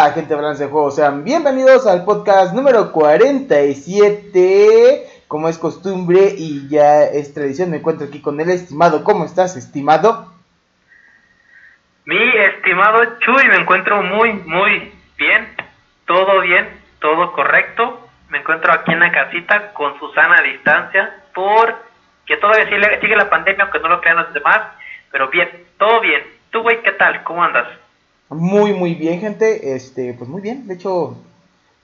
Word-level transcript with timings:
Hola, 0.00 0.12
gente 0.12 0.32
balance 0.32 0.62
de 0.62 0.70
juego, 0.70 0.92
sean 0.92 1.24
bienvenidos 1.24 1.84
al 1.88 2.04
podcast 2.04 2.54
número 2.54 2.92
47. 2.92 5.24
Como 5.26 5.48
es 5.48 5.58
costumbre 5.58 6.34
y 6.38 6.68
ya 6.68 7.02
es 7.02 7.34
tradición, 7.34 7.72
me 7.72 7.78
encuentro 7.78 8.06
aquí 8.06 8.22
con 8.22 8.40
el 8.40 8.48
estimado. 8.48 9.02
¿Cómo 9.02 9.24
estás, 9.24 9.56
estimado? 9.56 10.32
Mi 12.04 12.16
estimado 12.16 13.18
Chuy, 13.18 13.48
me 13.48 13.56
encuentro 13.56 14.00
muy, 14.04 14.34
muy 14.34 14.92
bien. 15.16 15.48
Todo 16.06 16.42
bien, 16.42 16.68
todo 17.00 17.32
correcto. 17.32 18.08
Me 18.28 18.38
encuentro 18.38 18.72
aquí 18.72 18.92
en 18.92 19.00
la 19.00 19.10
casita 19.10 19.72
con 19.72 19.98
Susana 19.98 20.38
a 20.38 20.42
distancia 20.42 21.12
porque 21.34 22.36
todavía 22.36 23.00
sigue 23.00 23.16
la 23.16 23.28
pandemia, 23.28 23.64
aunque 23.64 23.80
no 23.80 23.88
lo 23.88 24.00
crean 24.00 24.18
los 24.18 24.32
demás. 24.32 24.60
Pero 25.10 25.28
bien, 25.28 25.50
todo 25.76 26.00
bien. 26.00 26.22
¿Tú, 26.52 26.62
güey, 26.62 26.80
qué 26.82 26.92
tal? 26.92 27.24
¿Cómo 27.24 27.42
andas? 27.42 27.66
Muy, 28.30 28.74
muy 28.74 28.94
bien, 28.94 29.20
gente. 29.20 29.74
Este, 29.74 30.14
pues 30.14 30.28
muy 30.28 30.40
bien. 30.40 30.66
De 30.66 30.74
hecho, 30.74 31.16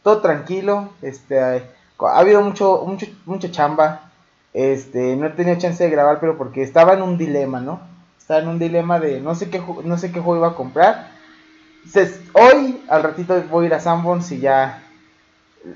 todo 0.02 0.20
tranquilo. 0.20 0.90
Este, 1.02 1.40
ha 1.40 2.18
habido 2.18 2.42
mucho, 2.42 2.84
mucho, 2.86 3.06
mucha 3.24 3.50
chamba. 3.50 4.12
Este, 4.52 5.16
no 5.16 5.26
he 5.26 5.30
tenido 5.30 5.58
chance 5.58 5.82
de 5.82 5.90
grabar, 5.90 6.20
pero 6.20 6.38
porque 6.38 6.62
estaba 6.62 6.92
en 6.92 7.02
un 7.02 7.18
dilema, 7.18 7.60
¿no? 7.60 7.80
Estaba 8.18 8.40
en 8.40 8.48
un 8.48 8.58
dilema 8.58 9.00
de 9.00 9.20
no 9.20 9.34
sé 9.34 9.50
qué, 9.50 9.60
no 9.84 9.98
sé 9.98 10.12
qué 10.12 10.20
juego 10.20 10.38
iba 10.38 10.48
a 10.48 10.54
comprar. 10.54 11.08
Entonces, 11.84 12.20
hoy, 12.32 12.82
al 12.88 13.02
ratito 13.02 13.42
voy 13.50 13.64
a 13.64 13.68
ir 13.68 13.74
a 13.74 13.80
Sanborns 13.80 14.30
y 14.32 14.40
ya. 14.40 14.82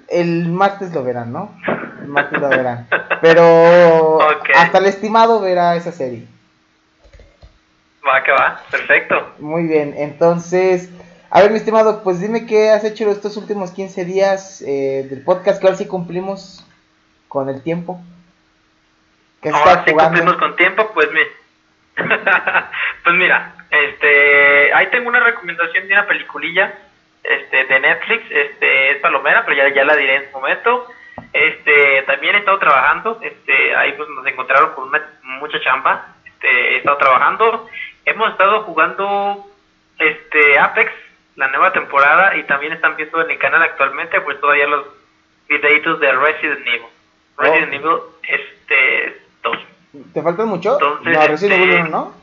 El 0.09 0.49
martes 0.51 0.93
lo 0.93 1.03
verán, 1.03 1.33
¿no? 1.33 1.51
El 2.03 2.09
martes 2.09 2.41
lo 2.41 2.49
verán. 2.49 2.87
Pero 3.21 4.19
hasta 4.55 4.79
el 4.79 4.87
estimado 4.87 5.41
verá 5.41 5.77
esa 5.77 5.93
serie. 5.93 6.27
Va, 8.09 8.23
que 8.23 8.33
va, 8.33 8.63
perfecto. 8.71 9.35
Muy 9.39 9.65
bien, 9.65 9.95
entonces, 9.97 10.91
a 11.31 11.43
ver, 11.43 11.51
mi 11.51 11.59
estimado, 11.59 12.03
pues 12.03 12.21
dime 12.21 12.47
qué 12.47 12.71
has 12.71 12.85
hecho 12.85 13.11
estos 13.11 13.37
últimos 13.37 13.73
15 13.73 14.05
días 14.07 14.63
eh, 14.63 15.07
del 15.11 15.23
podcast, 15.23 15.61
que 15.61 15.67
ahora 15.67 15.77
sí 15.77 15.87
cumplimos 15.87 16.67
con 17.29 17.51
el 17.51 17.63
tiempo. 17.63 18.01
¿Qué 19.43 19.51
ahora 19.51 19.85
sí 19.85 19.93
cumplimos 19.93 20.37
con 20.37 20.57
tiempo, 20.57 20.91
pues, 20.95 21.09
mi... 21.13 21.21
pues 23.05 23.17
mira, 23.17 23.53
este, 23.71 24.73
ahí 24.73 24.87
tengo 24.87 25.09
una 25.09 25.21
recomendación 25.21 25.87
de 25.87 25.95
una 25.95 26.07
peliculilla 26.07 26.73
este, 27.23 27.65
de 27.65 27.81
Netflix, 27.81 28.25
este, 28.31 28.93
es 28.93 28.97
palomera, 28.99 29.45
pero 29.45 29.57
ya, 29.57 29.75
ya 29.75 29.85
la 29.85 29.97
diré 29.97 30.17
en 30.17 30.31
su 30.31 30.39
momento. 30.39 30.87
Este, 31.33 32.03
también 32.07 32.37
he 32.37 32.39
estado 32.39 32.59
trabajando, 32.59 33.19
este, 33.23 33.77
ahí 33.77 33.93
pues 33.93 34.09
nos 34.09 34.27
encontraron 34.27 34.73
con 34.75 34.91
mucha 35.41 35.61
chamba, 35.61 36.15
este, 36.25 36.49
he 36.49 36.77
estado 36.79 36.97
trabajando 36.97 37.69
hemos 38.09 38.31
estado 38.31 38.63
jugando 38.63 39.47
este 39.99 40.59
Apex, 40.59 40.91
la 41.37 41.49
nueva 41.49 41.73
temporada, 41.73 42.37
y 42.37 42.45
también 42.45 42.73
están 42.73 42.97
viendo 42.97 43.21
en 43.23 43.31
el 43.31 43.39
canal 43.39 43.63
actualmente, 43.63 44.21
pues 44.21 44.41
todavía 44.41 44.67
los 44.67 44.87
videitos 45.49 46.01
de 46.01 46.13
Resident 46.13 46.67
Evil. 46.67 46.83
Resident 47.37 47.73
Evil 47.75 47.99
este 48.23 49.21
2. 49.43 49.59
¿Te 50.13 50.23
faltan 50.23 50.49
mucho? 50.49 50.75
Entonces, 50.75 51.17
no, 51.17 51.27
Resident 51.27 51.63
Evil 51.63 51.71
1, 51.71 51.79
este, 51.79 51.91
¿no? 51.91 52.15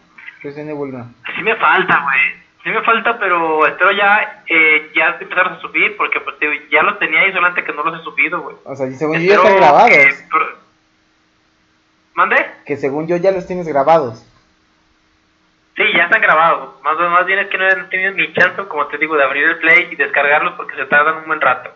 Resident 0.42 0.70
Evil 0.70 0.94
1. 0.94 1.14
Sí 1.36 1.44
me 1.44 1.56
falta, 1.56 2.04
güey. 2.04 2.46
Sí 2.64 2.70
me 2.72 2.82
falta, 2.82 3.20
pero 3.20 3.68
espero 3.68 3.92
ya 3.92 4.44
eh, 4.48 4.92
ya 4.96 5.18
empezar 5.22 5.48
a 5.48 5.60
subir, 5.60 5.96
porque 5.98 6.20
pues 6.20 6.36
ya 6.72 6.82
los 6.82 6.98
tenía 6.98 7.22
ahí, 7.22 7.32
solamente 7.32 7.64
que 7.64 7.74
no 7.74 7.84
los 7.84 8.00
he 8.00 8.04
subido, 8.04 8.42
güey. 8.42 8.56
O 8.64 8.76
sea, 8.76 8.90
según 8.92 9.20
yo 9.20 9.28
ya 9.28 9.36
están 9.36 9.56
grabados. 9.58 9.92
¿Mande? 12.16 12.46
Que 12.66 12.78
según 12.78 13.08
yo 13.08 13.18
ya 13.18 13.32
los 13.32 13.46
tienes 13.46 13.68
grabados. 13.68 14.26
Sí, 15.76 15.84
ya 15.94 16.06
están 16.06 16.22
grabados. 16.22 16.82
Más, 16.84 16.98
más 16.98 17.26
bien 17.26 17.40
es 17.40 17.48
que 17.48 17.58
no 17.58 17.68
he 17.68 17.76
tenido 17.86 18.12
ni 18.12 18.34
chance, 18.34 18.64
como 18.68 18.88
te 18.88 18.98
digo, 18.98 19.18
de 19.18 19.24
abrir 19.24 19.44
el 19.44 19.58
play 19.58 19.90
y 19.92 19.96
descargarlos 19.96 20.54
porque 20.54 20.76
se 20.76 20.86
tardan 20.86 21.18
un 21.18 21.28
buen 21.28 21.42
rato. 21.42 21.72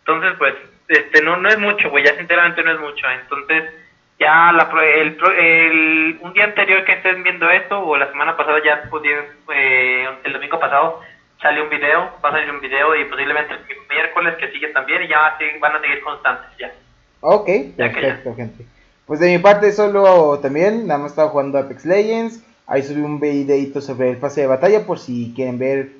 Entonces, 0.00 0.34
pues, 0.36 0.54
este, 0.88 1.22
no, 1.22 1.36
no 1.36 1.48
es 1.48 1.58
mucho, 1.58 1.90
güey, 1.90 2.04
ya 2.04 2.16
sinceramente 2.16 2.62
no 2.62 2.72
es 2.72 2.80
mucho. 2.80 3.06
Entonces, 3.08 3.72
ya 4.18 4.52
la, 4.52 4.68
el, 4.82 5.16
el, 5.38 6.18
un 6.22 6.32
día 6.32 6.44
anterior 6.44 6.84
que 6.84 6.92
estén 6.92 7.22
viendo 7.22 7.48
esto, 7.50 7.80
o 7.80 7.96
la 7.96 8.10
semana 8.10 8.36
pasada 8.36 8.58
ya 8.64 8.82
pudieron, 8.90 9.24
eh, 9.54 10.08
el 10.24 10.32
domingo 10.32 10.58
pasado, 10.58 11.00
salió 11.40 11.62
un 11.62 11.70
video, 11.70 12.10
va 12.24 12.30
a 12.30 12.32
salir 12.32 12.50
un 12.50 12.60
video 12.60 12.96
y 12.96 13.04
posiblemente 13.04 13.54
el 13.54 13.60
miércoles 13.88 14.34
que 14.38 14.50
sigue 14.50 14.68
también 14.68 15.02
y 15.02 15.08
ya 15.08 15.36
van 15.60 15.76
a 15.76 15.80
seguir 15.80 16.00
constantes 16.02 16.50
ya. 16.58 16.72
Ok, 17.20 17.48
perfecto, 17.76 18.34
gente. 18.34 18.64
Pues 19.06 19.20
de 19.20 19.28
mi 19.28 19.38
parte 19.38 19.70
solo 19.72 20.40
también, 20.40 20.86
nada 20.86 21.00
más 21.00 21.12
estaba 21.12 21.28
jugando 21.28 21.58
Apex 21.58 21.84
Legends 21.84 22.42
Ahí 22.66 22.82
subí 22.82 23.00
un 23.00 23.20
videito 23.20 23.80
sobre 23.80 24.10
el 24.10 24.16
pase 24.16 24.42
de 24.42 24.46
batalla 24.46 24.86
por 24.86 24.98
si 24.98 25.32
quieren 25.34 25.58
ver 25.58 25.92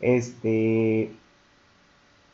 este 0.00 1.10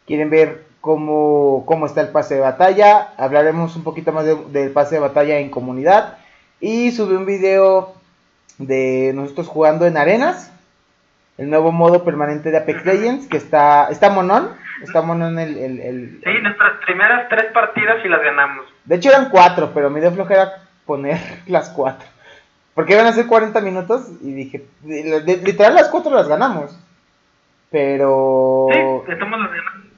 quieren 0.06 0.31
ver 0.31 0.65
cómo, 0.81 1.65
cómo 1.66 1.87
está 1.87 2.03
el 2.03 2.09
pase 2.09 2.34
de 2.34 2.41
batalla. 2.41 3.15
Hablaremos 3.16 3.75
un 3.76 3.84
poquito 3.84 4.12
más 4.12 4.26
del 4.53 4.71
pase 4.72 4.97
de 4.97 5.00
batalla 5.00 5.38
en 5.38 5.50
comunidad. 5.50 6.19
Y 6.60 6.92
subí 6.92 7.15
un 7.15 7.26
video 7.26 7.94
de 8.59 9.12
nosotros 9.15 9.48
jugando 9.48 9.87
en 9.87 9.97
arenas. 9.97 10.53
El 11.38 11.48
nuevo 11.48 11.72
modo 11.72 12.04
permanente 12.04 12.50
de 12.50 12.59
Apex 12.59 12.84
Legends. 12.84 13.26
Que 13.26 13.38
está, 13.38 13.88
está 13.91 14.10
monón. 14.10 14.50
Está 14.82 15.00
monón 15.03 15.38
el, 15.38 15.56
el, 15.56 15.81
el, 15.81 16.21
Sí, 16.25 16.31
nuestras 16.42 16.72
primeras 16.84 17.28
tres 17.28 17.47
partidas 17.53 18.04
y 18.04 18.09
las 18.09 18.22
ganamos. 18.22 18.66
De 18.84 18.97
hecho 18.97 19.10
eran 19.10 19.31
cuatro, 19.31 19.71
pero 19.72 19.91
me 19.91 20.00
dio 20.00 20.12
flojera 20.12 20.65
poner 20.84 21.19
las 21.47 21.71
cuatro. 21.71 22.06
Porque 22.75 22.94
iban 22.94 23.06
a 23.06 23.12
ser 23.12 23.27
40 23.27 23.60
minutos 23.60 24.09
y 24.22 24.33
dije, 24.33 24.65
literal 24.84 25.75
las 25.75 25.88
cuatro 25.88 26.15
las 26.15 26.27
ganamos. 26.27 26.78
Pero... 27.71 28.69
Sí, 28.72 29.12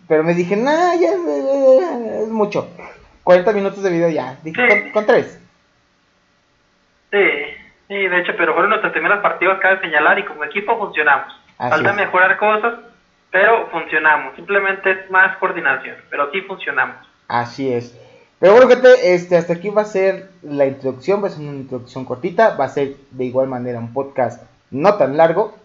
Pero 0.09 0.25
me 0.25 0.35
dije, 0.35 0.57
nah, 0.57 0.95
ya 0.95 1.13
es, 1.13 2.29
mucho. 2.29 2.69
40 3.23 3.53
minutos 3.53 3.83
de 3.83 3.91
video 3.91 4.09
ya. 4.09 4.37
Dije, 4.43 4.93
con, 4.93 5.07
tres. 5.07 5.41
Sí, 7.11 7.27
sí, 7.89 7.95
de 7.95 8.21
hecho, 8.21 8.33
pero 8.37 8.53
fueron 8.53 8.71
nuestras 8.71 8.93
primeras 8.93 9.21
partidas, 9.21 9.61
cabe 9.61 9.81
señalar, 9.81 10.19
y 10.19 10.25
como 10.25 10.45
equipo 10.45 10.77
funcionamos. 10.77 11.33
Falta 11.57 11.93
mejorar 11.93 12.37
cosas, 12.39 12.75
pero 13.31 13.69
funcionamos. 13.69 14.35
Simplemente 14.35 14.91
es 14.91 15.11
más 15.11 15.37
coordinación, 15.39 15.97
pero 16.11 16.31
sí 16.33 16.41
funcionamos. 16.43 16.97
Así 17.29 17.73
es. 17.73 17.99
Pero 18.45 18.57
bueno, 18.57 18.69
gente, 18.69 19.15
este, 19.15 19.39
hasta 19.39 19.55
aquí 19.55 19.71
va 19.71 19.81
a 19.81 19.87
ser 19.87 20.29
la 20.43 20.67
introducción, 20.67 21.25
va 21.25 21.29
a 21.29 21.31
ser 21.31 21.41
una 21.41 21.57
introducción 21.57 22.05
cortita, 22.05 22.55
va 22.59 22.67
a 22.67 22.69
ser 22.69 22.97
de 23.11 23.25
igual 23.25 23.49
manera 23.49 23.79
un 23.79 23.95
podcast 23.95 24.43
no 24.71 24.99
tan 24.99 25.17
largo. 25.17 25.57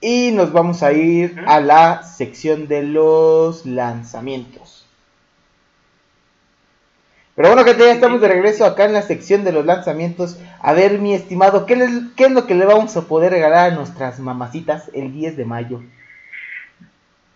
Y 0.00 0.30
nos 0.32 0.54
vamos 0.54 0.82
a 0.82 0.92
ir 0.92 1.38
a 1.46 1.60
la 1.60 2.02
sección 2.02 2.66
de 2.66 2.84
los 2.84 3.66
lanzamientos. 3.66 4.88
Pero 7.36 7.48
bueno, 7.48 7.62
gente, 7.64 7.84
ya 7.84 7.92
estamos 7.92 8.22
de 8.22 8.28
regreso 8.28 8.64
acá 8.64 8.86
en 8.86 8.94
la 8.94 9.02
sección 9.02 9.44
de 9.44 9.52
los 9.52 9.66
lanzamientos. 9.66 10.42
A 10.62 10.72
ver, 10.72 10.98
mi 10.98 11.12
estimado, 11.12 11.66
¿qué, 11.66 11.76
¿qué 12.16 12.24
es 12.24 12.32
lo 12.32 12.46
que 12.46 12.54
le 12.54 12.64
vamos 12.64 12.96
a 12.96 13.06
poder 13.06 13.32
regalar 13.32 13.70
a 13.70 13.74
nuestras 13.74 14.18
mamacitas 14.18 14.90
el 14.94 15.12
10 15.12 15.36
de 15.36 15.44
mayo? 15.44 15.82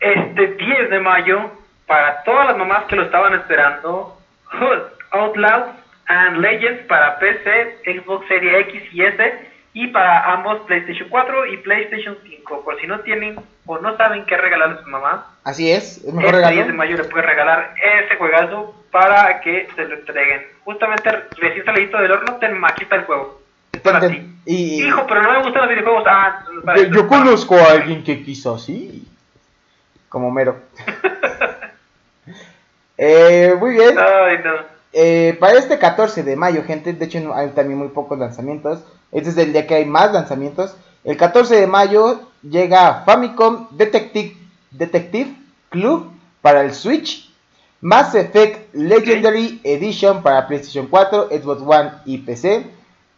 Este 0.00 0.46
10 0.46 0.88
de 0.88 1.00
mayo 1.00 1.64
para 1.86 2.22
todas 2.22 2.46
las 2.46 2.56
mamás 2.56 2.84
que 2.84 2.96
lo 2.96 3.04
estaban 3.04 3.34
esperando, 3.34 4.13
Hood, 4.60 4.82
Outlaws 5.12 5.76
and 6.09 6.38
Legends 6.38 6.87
para 6.87 7.19
PC, 7.19 7.78
Xbox 7.84 8.26
Series 8.28 8.66
X 8.69 8.82
y 8.92 9.03
S 9.03 9.48
y 9.75 9.88
para 9.88 10.32
ambos 10.32 10.60
PlayStation 10.66 11.09
4 11.09 11.47
y 11.47 11.56
PlayStation 11.59 12.16
5. 12.22 12.62
Por 12.62 12.81
si 12.81 12.87
no 12.87 13.00
tienen 13.00 13.41
o 13.66 13.78
no 13.78 13.97
saben 13.97 14.25
qué 14.26 14.37
regalarle 14.37 14.76
a 14.81 14.82
su 14.82 14.88
mamá. 14.88 15.26
Así 15.42 15.70
es, 15.70 15.98
es 16.04 16.12
mejor 16.12 16.37
este 16.37 16.53
10 16.53 16.66
de 16.69 16.72
mayo 16.72 16.97
le 16.97 17.04
puede 17.04 17.26
regalar 17.26 17.75
ese 18.04 18.16
juegazo 18.16 18.74
para 18.91 19.41
que 19.41 19.68
se 19.74 19.84
lo 19.84 19.97
entreguen. 19.97 20.42
Justamente 20.65 21.10
recién 21.36 21.65
salido 21.65 22.01
del 22.01 22.12
horno, 22.12 22.36
ten, 22.36 22.65
aquí 22.65 22.84
está 22.84 22.97
el 22.97 23.04
juego. 23.04 23.41
para 23.83 24.09
ti. 24.09 24.30
Y, 24.47 24.84
Hijo, 24.84 25.06
pero 25.06 25.22
no 25.22 25.33
me 25.33 25.42
gustan 25.42 25.62
los 25.62 25.71
videojuegos. 25.71 26.04
Ah, 26.06 26.45
yo, 26.91 27.09
conozco 27.09 27.56
a 27.56 27.72
alguien 27.72 28.04
que 28.04 28.22
quiso 28.22 28.54
así. 28.54 29.09
Como 30.09 30.30
mero. 30.30 30.60
Eh, 32.96 33.54
muy 33.58 33.70
bien. 33.70 33.96
Eh, 34.92 35.36
para 35.41 35.58
este 35.58 35.78
14 35.78 36.22
de 36.22 36.36
mayo, 36.36 36.62
gente, 36.64 36.92
de 36.92 37.04
hecho 37.04 37.34
hay 37.34 37.48
también 37.48 37.78
muy 37.78 37.88
pocos 37.88 38.18
lanzamientos. 38.18 38.80
Este 39.10 39.30
es 39.30 39.36
el 39.36 39.52
día 39.52 39.66
que 39.66 39.74
hay 39.74 39.84
más 39.84 40.12
lanzamientos. 40.12 40.76
El 41.02 41.16
14 41.16 41.56
de 41.56 41.66
mayo 41.66 42.20
llega 42.42 43.02
Famicom 43.04 43.68
Detective, 43.70 44.36
Detective 44.70 45.34
Club 45.70 46.12
para 46.41 46.62
el 46.62 46.72
Switch. 46.72 47.30
Mass 47.80 48.14
Effect 48.14 48.74
Legendary 48.74 49.60
Edition 49.62 50.22
para 50.22 50.46
PlayStation 50.46 50.86
4, 50.86 51.28
Xbox 51.28 51.60
One 51.60 51.91
y 52.06 52.18
PC. 52.18 52.66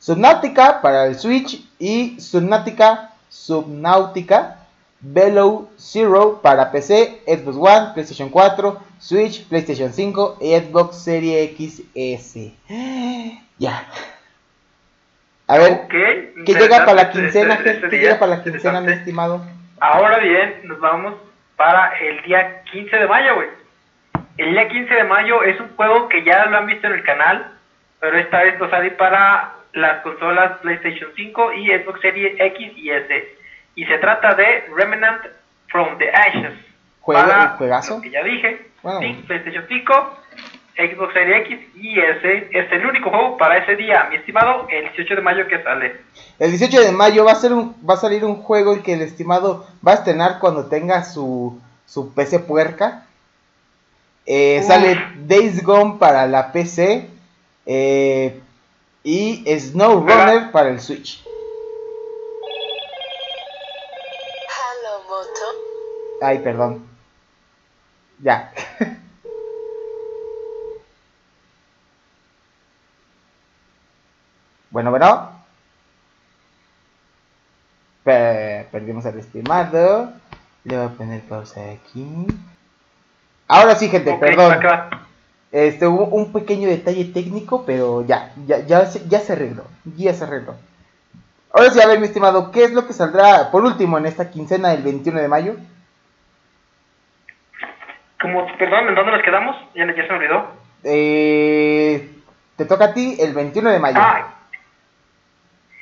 Subnautica 0.01 0.81
para 0.83 1.07
el 1.07 1.17
Switch 1.17 1.65
y 1.79 2.21
Subnautica 2.21 3.13
Subnautica 3.29 4.66
Below 5.13 5.71
Zero 5.79 6.41
para 6.43 6.73
PC, 6.73 7.23
Xbox 7.27 7.57
One, 7.57 7.93
PlayStation 7.95 8.29
4, 8.29 8.81
Switch, 8.99 9.47
PlayStation 9.49 9.93
5 9.93 10.39
y 10.41 10.55
Xbox 10.55 11.03
Series 11.03 11.51
XS. 11.57 12.53
Ya. 13.59 13.87
A 15.47 15.57
ver, 15.57 15.89
¿qué 15.89 16.53
llega 16.53 16.81
para 16.81 16.93
la 16.93 17.11
quincena? 17.11 17.59
¿Qué 17.63 17.99
llega 17.99 18.19
para 18.19 18.37
la 18.37 18.43
quincena, 18.43 18.83
mi 18.83 18.93
estimado? 18.93 19.41
Ahora 19.81 20.19
bien, 20.19 20.61
nos 20.65 20.79
vamos 20.81 21.15
para 21.57 21.97
el 21.99 22.23
día 22.25 22.63
15 22.71 22.97
de 22.97 23.07
mayo, 23.07 23.35
güey. 23.37 23.49
El 24.37 24.53
día 24.53 24.69
15 24.69 24.95
de 24.95 25.05
mayo 25.05 25.43
es 25.43 25.59
un 25.59 25.75
juego 25.77 26.09
que 26.11 26.23
ya 26.25 26.45
lo 26.47 26.59
han 26.59 26.67
visto 26.67 26.87
en 26.87 26.95
el 26.95 27.03
canal, 27.03 27.53
pero 28.01 28.19
esta 28.19 28.43
vez 28.43 28.61
a 28.61 28.69
salir 28.69 28.95
para 28.97 29.55
las 29.73 30.03
consolas 30.03 30.59
PlayStation 30.61 31.11
5 31.17 31.53
y 31.55 31.69
Xbox 31.69 32.01
Series 32.03 32.39
X 32.39 32.73
y 32.77 32.91
S. 32.91 33.36
Y 33.77 33.85
se 33.85 33.99
trata 33.99 34.35
de 34.35 34.65
Remnant 34.75 35.23
from 35.69 35.97
the 35.99 36.11
Ashes. 36.11 36.55
¿Juego, 37.01 37.23
¿Juegazo? 37.59 38.01
que 38.01 38.11
ya 38.11 38.25
dije. 38.25 38.67
Sí, 39.01 39.25
PlayStation 39.27 39.65
5, 39.69 40.19
Xbox 40.77 41.13
Series 41.13 41.47
X 41.47 41.59
y 41.77 42.01
S. 42.01 42.49
Es 42.53 42.73
el 42.73 42.87
único 42.87 43.11
juego 43.11 43.37
para 43.37 43.59
ese 43.59 43.77
día, 43.77 44.09
mi 44.11 44.17
estimado, 44.17 44.67
el 44.71 44.85
18 44.85 45.17
de 45.17 45.21
mayo 45.23 45.47
que 45.47 45.63
sale. 45.63 46.01
El 46.39 46.51
18 46.51 46.81
de 46.81 46.93
mayo 46.93 47.25
va 47.25 47.33
a, 47.33 47.37
ser 47.37 47.53
un, 47.53 47.77
va 47.89 47.95
a 47.95 47.99
salir 47.99 48.25
un 48.25 48.43
juego 48.43 48.75
el 48.75 48.83
que 48.83 48.95
el 48.95 49.03
estimado 49.03 49.67
va 49.87 49.93
a 49.93 49.97
estrenar 49.97 50.39
cuando 50.41 50.67
tenga 50.67 51.05
su, 51.05 51.61
su 51.85 52.13
PC 52.13 52.41
puerca. 52.41 53.05
Eh, 54.25 54.63
sale 54.65 54.99
Days 55.19 55.63
Gone 55.63 55.97
para 56.01 56.27
la 56.27 56.51
PC. 56.51 57.09
Eh, 57.67 58.41
y 59.05 59.45
Snow 59.59 60.01
Runner 60.01 60.51
para 60.51 60.71
el 60.71 60.81
Switch. 60.81 61.23
Ay, 66.21 66.39
perdón. 66.41 66.87
Ya. 68.21 68.53
bueno, 74.71 74.91
bueno. 74.91 75.33
perdimos 78.05 79.05
al 79.07 79.19
estimado. 79.19 80.13
Le 80.65 80.77
voy 80.77 80.87
a 80.87 80.91
poner 80.91 81.21
pausa 81.23 81.61
aquí. 81.71 82.27
Ahora 83.49 83.77
sí, 83.77 83.89
gente, 83.89 84.15
perdón. 84.15 84.59
Este, 85.53 85.87
hubo 85.87 86.07
un 86.07 86.33
pequeño 86.33 86.69
detalle 86.69 87.05
técnico, 87.07 87.65
pero 87.65 88.05
ya, 88.05 88.33
ya, 88.47 88.61
ya, 88.67 88.91
ya 88.91 89.21
se 89.21 89.33
arregló. 89.33 89.65
Ya 89.97 90.13
se 90.13 90.25
arregló. 90.25 90.57
Ahora 91.57 91.71
sí, 91.71 91.81
a 91.81 91.87
ver, 91.87 91.99
mi 92.01 92.05
estimado, 92.05 92.51
¿qué 92.53 92.65
es 92.65 92.75
lo 92.75 92.87
que 92.87 92.93
saldrá 92.93 93.51
por 93.51 93.65
último 93.65 93.97
en 93.97 94.05
esta 94.05 94.31
quincena 94.31 94.69
del 94.73 94.83
21 94.83 95.23
de 95.23 95.29
mayo? 95.29 95.55
Como, 98.21 98.47
perdón, 98.59 98.89
¿en 98.89 98.95
dónde 98.95 99.13
nos 99.13 99.23
quedamos? 99.23 99.57
Ya, 99.75 99.87
ya 99.87 100.03
se 100.03 100.13
me 100.13 100.19
olvidó. 100.19 100.51
Eh, 100.85 102.11
te 102.57 102.67
toca 102.67 102.85
a 102.85 102.93
ti 102.93 103.17
el 103.19 103.33
21 103.33 103.71
de 103.71 103.79
mayo. 103.79 103.97
Ah, 103.99 104.35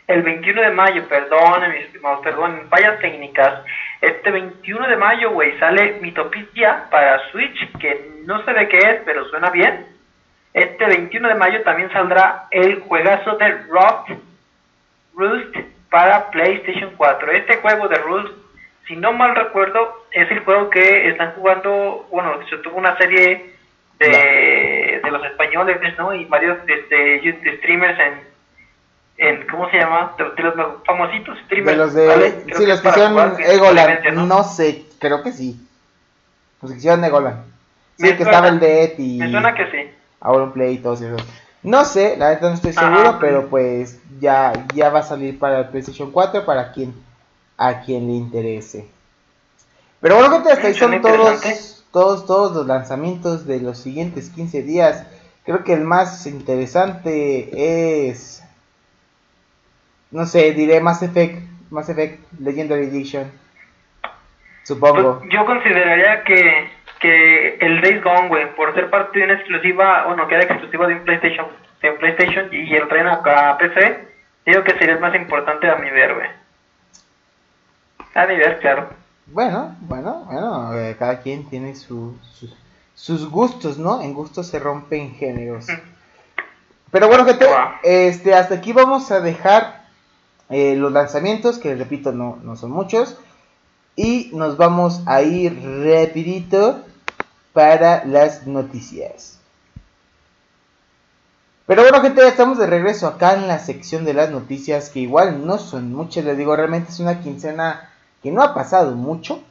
el 0.06 0.22
21 0.22 0.62
de 0.62 0.70
mayo, 0.70 1.08
perdón, 1.08 1.68
mis 1.72 1.86
estimados, 1.86 2.20
perdón, 2.22 2.68
fallas 2.70 3.00
técnicas. 3.00 3.64
Este 4.00 4.30
21 4.30 4.86
de 4.86 4.96
mayo, 4.96 5.32
güey, 5.32 5.58
sale 5.58 5.98
Mitopicia 6.00 6.84
para 6.88 7.18
Switch, 7.32 7.76
que 7.80 8.22
no 8.24 8.44
sé 8.44 8.52
de 8.52 8.68
qué 8.68 8.78
es, 8.78 9.02
pero 9.04 9.24
suena 9.24 9.50
bien. 9.50 9.86
Este 10.52 10.86
21 10.86 11.26
de 11.30 11.34
mayo 11.34 11.62
también 11.64 11.90
saldrá 11.90 12.46
el 12.52 12.78
juegazo 12.82 13.36
de 13.38 13.48
Rock 13.68 14.10
Roost 15.16 15.56
para 15.90 16.30
PlayStation 16.30 16.92
4. 16.96 17.32
Este 17.32 17.56
juego 17.56 17.88
de 17.88 17.96
Roost, 17.96 18.34
si 18.86 18.96
no 18.96 19.12
mal 19.12 19.34
recuerdo, 19.34 20.06
es 20.12 20.30
el 20.30 20.40
juego 20.40 20.70
que 20.70 21.08
están 21.08 21.32
jugando, 21.32 22.06
bueno, 22.10 22.38
se 22.48 22.58
tuvo 22.58 22.76
una 22.76 22.96
serie 22.98 23.54
de, 23.98 25.00
de 25.02 25.10
los 25.10 25.24
españoles, 25.24 25.78
¿no? 25.98 26.14
Y 26.14 26.24
varios 26.24 26.58
este, 26.68 27.56
streamers 27.58 27.98
en 27.98 28.34
en 29.16 29.46
¿cómo 29.46 29.70
se 29.70 29.78
llama? 29.78 30.14
De, 30.18 30.42
los 30.42 30.56
famositos 30.84 31.38
streamers. 31.46 31.76
De 31.76 31.76
los 31.76 31.94
de, 31.94 32.54
sí, 32.56 32.66
los 32.66 32.80
que 32.80 32.88
hicieron 32.88 33.40
Egolan, 33.40 34.28
¿no? 34.28 34.44
sé, 34.44 34.84
creo 34.98 35.22
que 35.22 35.32
sí. 35.32 35.60
Los 36.60 36.72
que 36.72 36.78
hicieron 36.78 37.04
Egolan. 37.04 37.44
Sí, 37.96 38.12
que 38.16 38.22
estaba 38.24 38.48
el 38.48 38.58
de 38.58 38.94
y... 38.98 39.18
Me 39.18 39.30
suena 39.30 39.54
que 39.54 39.70
sí. 39.70 39.90
Ahora 40.20 40.44
un 40.44 40.52
Play 40.52 40.74
y 40.74 40.78
todo 40.78 40.94
eso. 40.94 41.16
No 41.64 41.84
sé, 41.84 42.16
la 42.16 42.28
verdad 42.28 42.50
no 42.50 42.54
estoy 42.54 42.72
seguro, 42.72 43.18
pero 43.20 43.48
pues 43.48 44.00
ya, 44.20 44.52
ya 44.74 44.90
va 44.90 45.00
a 45.00 45.02
salir 45.02 45.38
para 45.38 45.60
el 45.60 45.68
PlayStation 45.68 46.12
4 46.12 46.44
para 46.44 46.70
quien 46.72 46.94
a 47.56 47.80
quien 47.80 48.06
le 48.06 48.12
interese. 48.12 48.86
Pero 50.00 50.16
bueno, 50.16 50.30
gente, 50.30 50.52
hasta 50.52 50.68
ahí 50.68 50.74
son 50.74 51.00
todos, 51.00 51.84
todos, 51.90 52.26
todos 52.26 52.54
los 52.54 52.66
lanzamientos 52.66 53.46
de 53.46 53.60
los 53.60 53.78
siguientes 53.78 54.30
15 54.30 54.62
días. 54.62 55.06
Creo 55.44 55.64
que 55.64 55.72
el 55.72 55.82
más 55.82 56.26
interesante 56.26 58.08
es 58.08 58.44
no 60.14 60.26
sé, 60.26 60.52
diré 60.52 60.80
Mass 60.80 61.02
Effect, 61.02 61.42
Mass 61.70 61.88
Effect 61.88 62.22
Legendary 62.38 62.84
Edition. 62.84 63.32
Supongo. 64.62 65.18
Pues, 65.18 65.32
yo 65.32 65.44
consideraría 65.44 66.22
que, 66.22 66.70
que 67.04 67.58
el 67.60 67.82
Days 67.82 68.02
Gone, 68.02 68.28
güey, 68.28 68.56
por 68.56 68.72
ser 68.72 68.88
parte 68.88 69.18
de 69.18 69.26
una 69.26 69.34
exclusiva, 69.34 70.06
bueno, 70.06 70.26
que 70.26 70.36
era 70.36 70.44
exclusiva 70.44 70.86
de 70.86 70.94
un 70.94 71.04
PlayStation, 71.04 71.46
de 71.82 71.92
PlayStation 71.92 72.48
y 72.50 72.74
el 72.74 72.88
tren 72.88 73.06
a 73.06 73.58
PC, 73.58 74.08
digo 74.46 74.64
que 74.64 74.72
sería 74.78 74.94
el 74.94 75.00
más 75.00 75.14
importante 75.14 75.68
a 75.68 75.76
mi 75.76 75.90
ver, 75.90 76.14
güey. 76.14 76.28
A 78.14 78.26
mi 78.26 78.36
ver, 78.36 78.58
claro. 78.60 78.88
Bueno, 79.26 79.76
bueno, 79.80 80.24
bueno, 80.24 80.78
eh, 80.78 80.96
cada 80.98 81.20
quien 81.20 81.44
tiene 81.50 81.74
su, 81.74 82.16
sus 82.94 83.28
gustos, 83.28 83.76
¿no? 83.76 84.00
En 84.00 84.14
gustos 84.14 84.46
se 84.46 84.58
rompen 84.58 85.14
géneros. 85.16 85.66
Pero 86.90 87.08
bueno, 87.08 87.26
gente, 87.26 87.44
este, 87.82 88.32
hasta 88.32 88.54
aquí 88.54 88.72
vamos 88.72 89.10
a 89.10 89.20
dejar 89.20 89.84
eh, 90.48 90.74
los 90.74 90.90
lanzamientos, 90.90 91.58
que 91.58 91.74
repito 91.74 92.12
no, 92.12 92.38
no 92.42 92.56
son 92.56 92.70
muchos. 92.70 93.18
Y 93.94 94.30
nos 94.32 94.56
vamos 94.56 95.02
a 95.06 95.20
ir 95.20 95.52
rapidito 95.84 96.82
para 97.54 98.04
las 98.04 98.46
noticias. 98.46 99.38
Pero 101.66 101.80
bueno 101.80 102.02
gente, 102.02 102.20
ya 102.20 102.28
estamos 102.28 102.58
de 102.58 102.66
regreso 102.66 103.06
acá 103.06 103.32
en 103.32 103.48
la 103.48 103.58
sección 103.58 104.04
de 104.04 104.12
las 104.12 104.30
noticias, 104.30 104.90
que 104.90 105.00
igual 105.00 105.46
no 105.46 105.58
son 105.58 105.94
muchas, 105.94 106.26
les 106.26 106.36
digo, 106.36 106.54
realmente 106.54 106.90
es 106.90 107.00
una 107.00 107.20
quincena 107.20 107.88
que 108.22 108.30
no 108.30 108.42
ha 108.42 108.52
pasado 108.52 108.94
mucho. 108.94 109.42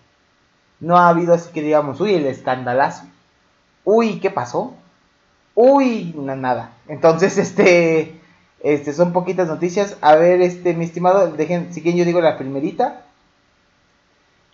No 0.80 0.98
ha 0.98 1.10
habido 1.10 1.34
así 1.34 1.50
que 1.52 1.62
digamos, 1.64 2.02
uy, 2.02 2.14
el 2.14 2.26
escandalazo. 2.28 3.06
Uy, 3.86 4.20
¿qué 4.20 4.30
pasó? 4.30 4.76
Uy, 5.56 6.14
nada. 6.16 6.72
Entonces, 6.88 7.38
este, 7.40 8.20
este, 8.62 8.94
son 8.94 9.14
poquitas 9.14 9.48
noticias. 9.48 9.98
A 10.02 10.16
ver, 10.16 10.42
este, 10.42 10.74
mi 10.74 10.86
estimado, 10.86 11.32
dejen, 11.32 11.74
si 11.74 11.82
quieren 11.82 12.00
yo 12.00 12.06
digo 12.06 12.22
la 12.22 12.38
primerita. 12.38 13.02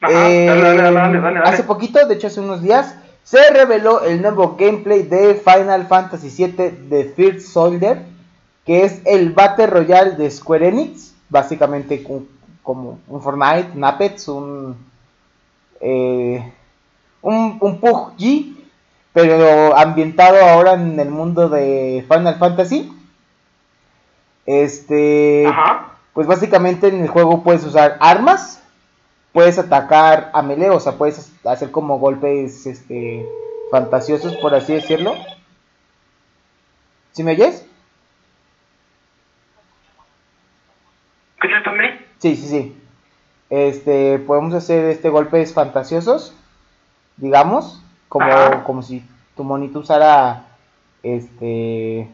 Eh, 0.08 0.50
hace 1.44 1.64
poquito, 1.64 2.06
de 2.06 2.14
hecho 2.14 2.28
hace 2.28 2.40
unos 2.40 2.62
días, 2.62 2.96
se 3.30 3.52
reveló 3.52 4.02
el 4.02 4.24
nuevo 4.24 4.56
gameplay 4.58 5.04
de 5.04 5.36
Final 5.36 5.86
Fantasy 5.86 6.30
VII 6.30 6.88
de 6.90 7.14
First 7.16 7.50
Soldier, 7.50 8.02
que 8.66 8.86
es 8.86 9.02
el 9.06 9.34
Battle 9.34 9.68
Royale 9.68 10.16
de 10.16 10.32
Square 10.32 10.70
Enix, 10.70 11.14
básicamente 11.30 12.04
como 12.64 13.00
un 13.08 13.22
Fortnite, 13.22 13.70
un 13.76 13.84
Apex, 13.84 14.28
un, 14.30 14.78
eh, 15.80 16.52
un, 17.22 17.58
un 17.62 17.80
PUBG, 17.80 18.66
pero 19.14 19.78
ambientado 19.78 20.44
ahora 20.44 20.74
en 20.74 21.00
el 21.00 21.12
mundo 21.12 21.50
de 21.50 22.04
Final 22.08 22.36
Fantasy. 22.40 22.92
Este, 24.48 25.46
pues 26.14 26.26
básicamente 26.26 26.88
en 26.88 27.02
el 27.02 27.10
juego 27.10 27.44
puedes 27.44 27.64
usar 27.64 27.98
armas, 28.00 28.64
puedes 29.34 29.60
atacar 29.60 30.32
a 30.34 30.42
melee, 30.42 30.70
o 30.70 30.80
sea, 30.80 30.94
puedes 30.94 31.32
hacer 31.46 31.72
como 31.72 32.00
golpes, 32.00 32.66
este, 32.66 33.28
fantasiosos, 33.72 34.36
por 34.38 34.54
así 34.56 34.74
decirlo. 34.74 35.16
¿Sí 37.12 37.24
me 37.24 37.32
oyes? 37.32 37.66
¿Escuchas 41.36 41.64
Sí, 42.20 42.36
sí, 42.36 42.48
sí. 42.48 42.76
Este, 43.50 44.20
podemos 44.20 44.54
hacer 44.54 44.86
este 44.86 45.10
golpes 45.10 45.54
fantasiosos, 45.54 46.34
digamos, 47.18 47.82
como, 48.08 48.64
como 48.64 48.84
si 48.84 49.04
tu 49.36 49.44
monito 49.44 49.80
usara 49.80 50.46
este 51.02 52.10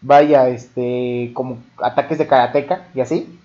vaya, 0.00 0.48
este, 0.48 1.32
como 1.34 1.58
ataques 1.78 2.18
de 2.18 2.26
karateca 2.26 2.86
y 2.94 3.00
así. 3.00 3.40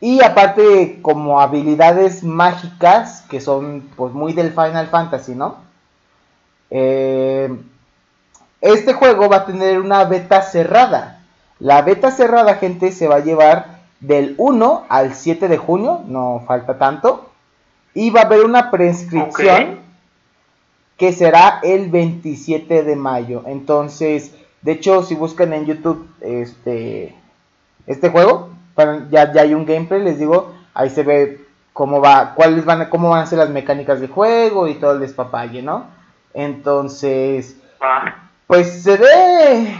Y 0.00 0.22
aparte 0.22 1.00
como 1.02 1.40
habilidades 1.40 2.22
mágicas 2.22 3.24
que 3.28 3.40
son 3.40 3.88
pues 3.96 4.12
muy 4.12 4.32
del 4.32 4.50
Final 4.50 4.86
Fantasy, 4.88 5.34
¿no? 5.34 5.56
Eh, 6.70 7.56
este 8.60 8.92
juego 8.92 9.28
va 9.28 9.38
a 9.38 9.46
tener 9.46 9.80
una 9.80 10.04
beta 10.04 10.42
cerrada. 10.42 11.20
La 11.58 11.82
beta 11.82 12.10
cerrada, 12.10 12.54
gente, 12.54 12.92
se 12.92 13.08
va 13.08 13.16
a 13.16 13.24
llevar 13.24 13.78
del 14.00 14.34
1 14.38 14.86
al 14.88 15.14
7 15.14 15.48
de 15.48 15.56
junio, 15.56 16.02
no 16.06 16.44
falta 16.46 16.78
tanto. 16.78 17.30
Y 17.94 18.10
va 18.10 18.22
a 18.22 18.24
haber 18.24 18.44
una 18.44 18.70
prescripción 18.70 19.80
que 20.96 21.12
será 21.12 21.60
el 21.62 21.90
27 21.90 22.82
de 22.84 22.96
mayo. 22.96 23.42
Entonces, 23.46 24.34
de 24.62 24.72
hecho, 24.72 25.02
si 25.02 25.14
buscan 25.14 25.52
en 25.52 25.66
YouTube 25.66 26.08
este, 26.20 27.14
este 27.86 28.10
juego, 28.10 28.50
ya, 29.10 29.32
ya 29.32 29.42
hay 29.42 29.54
un 29.54 29.66
gameplay, 29.66 30.02
les 30.02 30.18
digo, 30.18 30.54
ahí 30.74 30.90
se 30.90 31.02
ve 31.02 31.44
cómo 31.72 32.00
va, 32.00 32.34
cuáles 32.34 32.64
van 32.64 32.82
a, 32.82 32.90
cómo 32.90 33.10
van 33.10 33.22
a 33.22 33.26
ser 33.26 33.38
las 33.38 33.50
mecánicas 33.50 34.00
de 34.00 34.08
juego 34.08 34.66
y 34.66 34.74
todo 34.74 34.92
el 34.92 35.00
despapalle, 35.00 35.62
¿no? 35.62 35.86
Entonces, 36.34 37.56
pues 38.46 38.82
se 38.82 38.96
ve, 38.96 39.76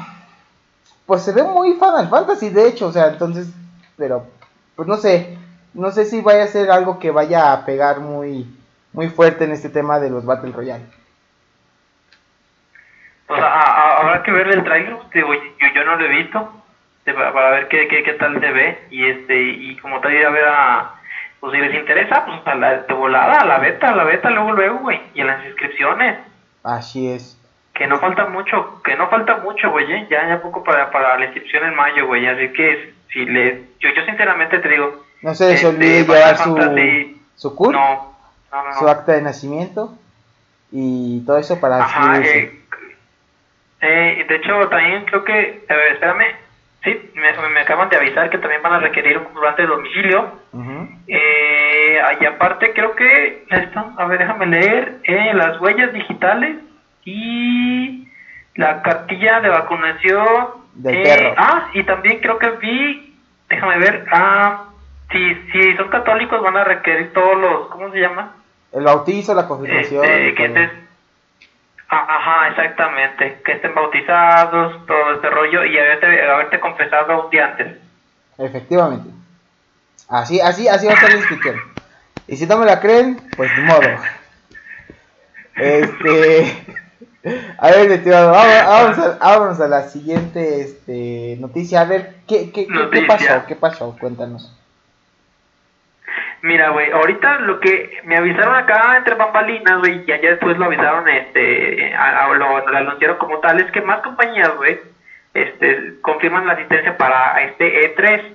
pues 1.07 1.23
se 1.23 1.33
ve 1.33 1.43
muy 1.43 1.75
Final 1.75 2.09
Fantasy, 2.09 2.50
de 2.50 2.69
hecho, 2.69 2.87
o 2.87 2.93
sea, 2.93 3.09
entonces, 3.09 3.49
pero, 3.97 4.26
pues 4.76 4.87
no 4.87 4.97
sé, 4.97 5.38
no 5.75 5.90
sé 5.90 6.05
si 6.05 6.21
vaya 6.21 6.45
a 6.45 6.49
ser 6.49 6.71
algo 6.71 6.99
que 6.99 7.11
vaya 7.11 7.52
a 7.52 7.64
pegar 7.64 8.00
muy, 8.00 8.47
muy 8.93 9.09
fuerte 9.09 9.45
en 9.45 9.52
este 9.52 9.69
tema 9.69 10.00
de 10.00 10.11
los 10.11 10.25
Battle 10.25 10.52
Royale. 10.52 10.87
Pues 13.26 13.40
habrá 13.43 14.23
que 14.23 14.31
ver 14.31 14.49
el 14.49 14.64
trailer, 14.64 14.97
yo, 15.14 15.21
yo 15.75 15.85
no 15.85 15.97
lo 15.97 16.05
he 16.05 16.09
visto, 16.09 16.57
para 17.12 17.50
ver 17.50 17.68
qué, 17.68 17.88
qué, 17.88 18.02
qué 18.02 18.12
tal 18.14 18.40
se 18.40 18.50
ve, 18.50 18.78
y 18.90 19.06
este, 19.06 19.40
y 19.40 19.76
como 19.78 20.00
tal 20.00 20.14
ir 20.14 20.26
a 20.26 20.30
ver 20.30 20.44
a 20.46 20.94
pues 21.40 21.52
si 21.52 21.58
les 21.60 21.74
interesa, 21.74 22.24
pues 22.24 22.40
a 22.46 22.54
la, 22.54 22.82
de 22.82 22.94
volada, 22.94 23.40
a 23.40 23.44
la 23.44 23.58
beta, 23.58 23.90
a 23.90 23.94
la 23.94 24.04
beta, 24.04 24.30
luego, 24.30 24.52
luego, 24.52 24.78
güey, 24.80 25.00
y 25.14 25.20
en 25.20 25.28
las 25.28 25.44
inscripciones. 25.46 26.18
Así 26.64 27.08
es. 27.08 27.40
Que 27.74 27.86
no 27.86 28.00
falta 28.00 28.26
mucho, 28.26 28.82
que 28.82 28.96
no 28.96 29.08
falta 29.08 29.36
mucho, 29.36 29.70
güey, 29.70 29.90
¿eh? 29.92 30.06
ya, 30.10 30.28
ya 30.28 30.42
poco 30.42 30.64
para, 30.64 30.90
para 30.90 31.16
la 31.16 31.26
inscripción 31.26 31.64
en 31.64 31.76
mayo, 31.76 32.06
güey, 32.06 32.26
así 32.26 32.52
que 32.52 32.92
si 33.12 33.24
le, 33.24 33.62
yo, 33.78 33.90
yo 33.94 34.04
sinceramente 34.04 34.58
te 34.58 34.68
digo. 34.68 35.04
No 35.22 35.34
se 35.34 35.48
les 35.48 35.64
olvide 35.64 36.00
este, 36.00 36.12
llevar 36.12 36.36
su, 36.38 36.56
su 37.36 37.54
CUR, 37.54 37.72
no, 37.72 38.16
su 38.78 38.88
acta 38.88 39.12
de 39.12 39.22
nacimiento 39.22 39.96
y 40.72 41.24
todo 41.24 41.38
eso 41.38 41.60
para 41.60 41.78
Ajá, 41.78 42.20
eh, 42.20 42.58
eh, 43.80 44.26
de 44.28 44.34
hecho, 44.36 44.68
también 44.68 45.04
creo 45.04 45.24
que, 45.24 45.64
a 45.68 45.74
ver, 45.74 45.92
espérame, 45.92 46.34
Sí, 46.85 47.11
me, 47.14 47.61
acaban 47.61 47.88
de 47.88 47.97
avisar 47.97 48.30
que 48.30 48.38
también 48.38 48.62
van 48.62 48.75
a 48.75 48.78
requerir 48.78 49.18
un 49.18 49.25
comprobante 49.25 49.62
de 49.62 49.68
domicilio. 49.68 50.32
eh, 51.08 51.99
y 52.20 52.25
aparte 52.25 52.73
creo 52.73 52.94
que, 52.94 53.44
esto, 53.50 53.92
a 53.97 54.04
ver, 54.06 54.18
déjame 54.18 54.47
leer, 54.47 54.99
eh, 55.04 55.32
las 55.35 55.61
huellas 55.61 55.92
digitales 55.92 56.56
y 57.04 58.08
la 58.54 58.82
cartilla 58.82 59.40
de 59.40 59.49
vacunación. 59.49 60.26
Eh, 60.85 61.35
ah, 61.37 61.70
y 61.75 61.82
también 61.82 62.20
creo 62.20 62.38
que 62.38 62.50
vi, 62.50 63.16
déjame 63.49 63.78
ver, 63.78 64.06
ah, 64.12 64.66
si, 65.11 65.35
si 65.52 65.76
son 65.76 65.88
católicos 65.88 66.40
van 66.42 66.56
a 66.56 66.64
requerir 66.64 67.12
todos 67.12 67.37
los, 67.38 67.68
¿cómo 67.68 67.90
se 67.90 67.99
llama? 67.99 68.35
El 68.73 68.85
bautizo, 68.85 69.35
la 69.35 69.49
confirmación. 69.49 70.04
Este, 70.04 70.88
Ajá, 71.88 72.49
exactamente. 72.49 73.40
Que 73.45 73.52
estén 73.52 73.75
bautizados, 73.75 74.87
todo 74.87 75.14
este 75.14 75.30
rollo 75.30 75.64
y 75.64 75.78
haberte, 75.78 76.23
haberte 76.23 76.61
confesado 76.61 77.25
un 77.25 77.30
día 77.30 77.47
antes. 77.47 77.78
Efectivamente. 78.37 79.11
Así, 80.09 80.40
así, 80.40 80.68
así 80.68 80.87
va 80.87 80.92
a 80.92 80.95
estar 80.95 81.11
la 81.11 81.16
inscripción. 81.16 81.57
Y 82.26 82.37
si 82.37 82.47
no 82.47 82.59
me 82.59 82.66
la 82.66 82.80
creen, 82.80 83.21
pues 83.37 83.50
ni 83.57 83.64
modo. 83.64 83.88
Este. 85.57 86.64
A 87.59 87.71
ver, 87.71 87.90
estimado, 87.90 88.30
vamos, 88.30 88.99
a, 88.99 89.18
vamos 89.18 89.61
a 89.61 89.66
la 89.66 89.88
siguiente 89.88 90.61
este, 90.61 91.37
noticia. 91.40 91.80
A 91.80 91.85
ver, 91.85 92.14
¿qué, 92.26 92.50
qué, 92.52 92.66
qué 92.66 93.02
pasó? 93.02 93.45
¿Qué 93.47 93.57
pasó? 93.57 93.97
Cuéntanos. 94.00 94.57
Mira, 96.42 96.71
güey, 96.71 96.90
ahorita 96.90 97.40
lo 97.40 97.59
que 97.61 98.00
me 98.04 98.16
avisaron 98.16 98.54
acá 98.54 98.97
entre 98.97 99.14
bambalinas, 99.14 99.78
güey, 99.78 100.04
y 100.07 100.12
allá 100.12 100.30
después 100.30 100.57
lo 100.57 100.66
avisaron, 100.66 101.09
este, 101.09 101.95
a, 101.95 102.28
lo, 102.35 102.57
anunciaron 102.76 103.18
como 103.18 103.38
tal, 103.38 103.61
es 103.61 103.71
que 103.73 103.80
más 103.80 104.00
compañías, 104.02 104.54
güey, 104.57 104.78
este, 105.35 106.00
confirman 106.00 106.47
la 106.47 106.52
asistencia 106.52 106.97
para 106.97 107.42
este 107.42 107.95
E3. 107.95 108.35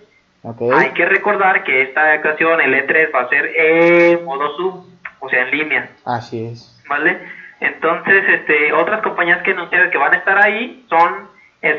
Hay 0.78 0.92
que 0.92 1.06
recordar 1.06 1.64
que 1.64 1.84
esta 1.84 2.16
ocasión 2.16 2.60
el 2.60 2.74
E3 2.74 3.16
va 3.16 3.22
a 3.22 3.30
ser 3.30 3.46
en 3.56 4.26
modo 4.26 4.56
Zoom, 4.58 4.86
o 5.20 5.30
sea, 5.30 5.44
en 5.44 5.52
línea. 5.52 5.90
Así 6.06 6.48
es. 6.48 6.84
¿Vale? 6.90 7.18
Entonces, 7.62 8.24
este, 8.28 8.74
otras 8.74 9.02
compañías 9.02 9.42
que 9.44 9.52
anunciaron 9.52 9.90
que 9.90 9.98
van 9.98 10.14
a 10.14 10.18
estar 10.18 10.38
ahí 10.38 10.86
son 10.90 11.30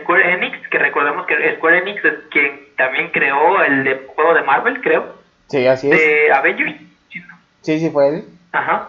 Square 0.00 0.32
Enix, 0.32 0.68
que 0.68 0.78
recordemos 0.78 1.26
que 1.26 1.56
Square 1.56 1.78
Enix 1.78 2.02
es 2.02 2.14
quien 2.30 2.68
también 2.76 3.10
creó 3.10 3.62
el 3.62 3.84
de, 3.84 4.06
juego 4.14 4.32
de 4.32 4.42
Marvel, 4.42 4.80
creo. 4.80 5.23
Sí, 5.54 5.68
así 5.68 5.88
es. 5.88 5.96
De 5.96 6.32
Avengers. 6.32 6.74
Sí, 7.60 7.78
sí, 7.78 7.88
fue 7.90 8.08
él. 8.08 8.24
Ajá. 8.50 8.88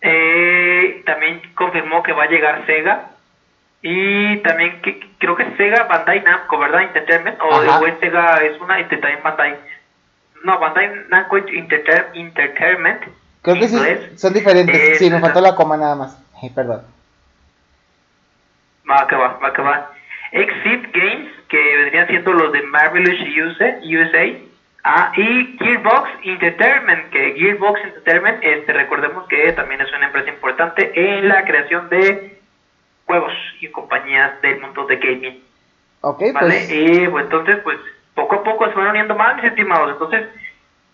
Eh, 0.00 1.00
también 1.06 1.40
confirmó 1.54 2.02
que 2.02 2.12
va 2.12 2.24
a 2.24 2.28
llegar 2.28 2.66
Sega. 2.66 3.10
Y 3.80 4.38
también 4.38 4.82
que, 4.82 4.98
creo 5.18 5.36
que 5.36 5.56
Sega 5.56 5.84
Bandai 5.84 6.24
Namco, 6.24 6.58
¿verdad? 6.58 6.82
Entertainment. 6.82 7.40
O, 7.40 7.46
o 7.46 8.00
Sega 8.00 8.42
es 8.42 8.60
una 8.60 8.80
Entertainment 8.80 9.22
Bandai. 9.22 9.56
No, 10.42 10.58
Bandai 10.58 10.90
Namco 11.08 11.36
Entertainment. 11.36 13.04
Creo 13.42 13.54
que 13.54 13.68
sí, 13.68 13.78
son 14.16 14.32
diferentes. 14.32 14.98
sí, 14.98 15.08
nos 15.08 15.20
faltó 15.20 15.40
la 15.40 15.54
coma 15.54 15.76
nada 15.76 15.94
más. 15.94 16.20
perdón. 16.52 16.82
Va 18.90 19.06
que 19.06 19.14
va, 19.14 19.38
va 19.40 19.52
que 19.52 19.62
va. 19.62 19.92
Exit 20.32 20.92
Games, 20.92 21.30
que 21.48 21.76
vendrían 21.76 22.08
siendo 22.08 22.32
los 22.32 22.50
de 22.50 22.60
Marvelous 22.62 23.20
USA, 23.20 23.78
USA 23.84 24.53
Ah, 24.86 25.12
y 25.16 25.56
Gearbox 25.58 26.10
Entertainment, 26.24 27.08
que 27.08 27.32
Gearbox 27.38 27.80
Entertainment, 27.84 28.44
este, 28.44 28.70
recordemos 28.74 29.26
que 29.28 29.50
también 29.52 29.80
es 29.80 29.90
una 29.94 30.06
empresa 30.06 30.28
importante 30.28 30.92
en 30.94 31.26
la 31.26 31.42
creación 31.44 31.88
de 31.88 32.38
juegos 33.06 33.32
y 33.62 33.68
compañías 33.68 34.42
del 34.42 34.60
mundo 34.60 34.86
de 34.86 34.96
gaming. 34.96 35.42
Ok, 36.02 36.22
¿vale? 36.34 36.66
pues. 36.68 36.70
Y 36.70 37.08
pues, 37.08 37.24
entonces, 37.24 37.60
pues 37.64 37.78
poco 38.14 38.34
a 38.36 38.44
poco 38.44 38.68
se 38.68 38.74
van 38.74 38.88
uniendo 38.88 39.14
más, 39.14 39.36
mis 39.36 39.46
estimados. 39.46 39.90
Entonces, 39.92 40.28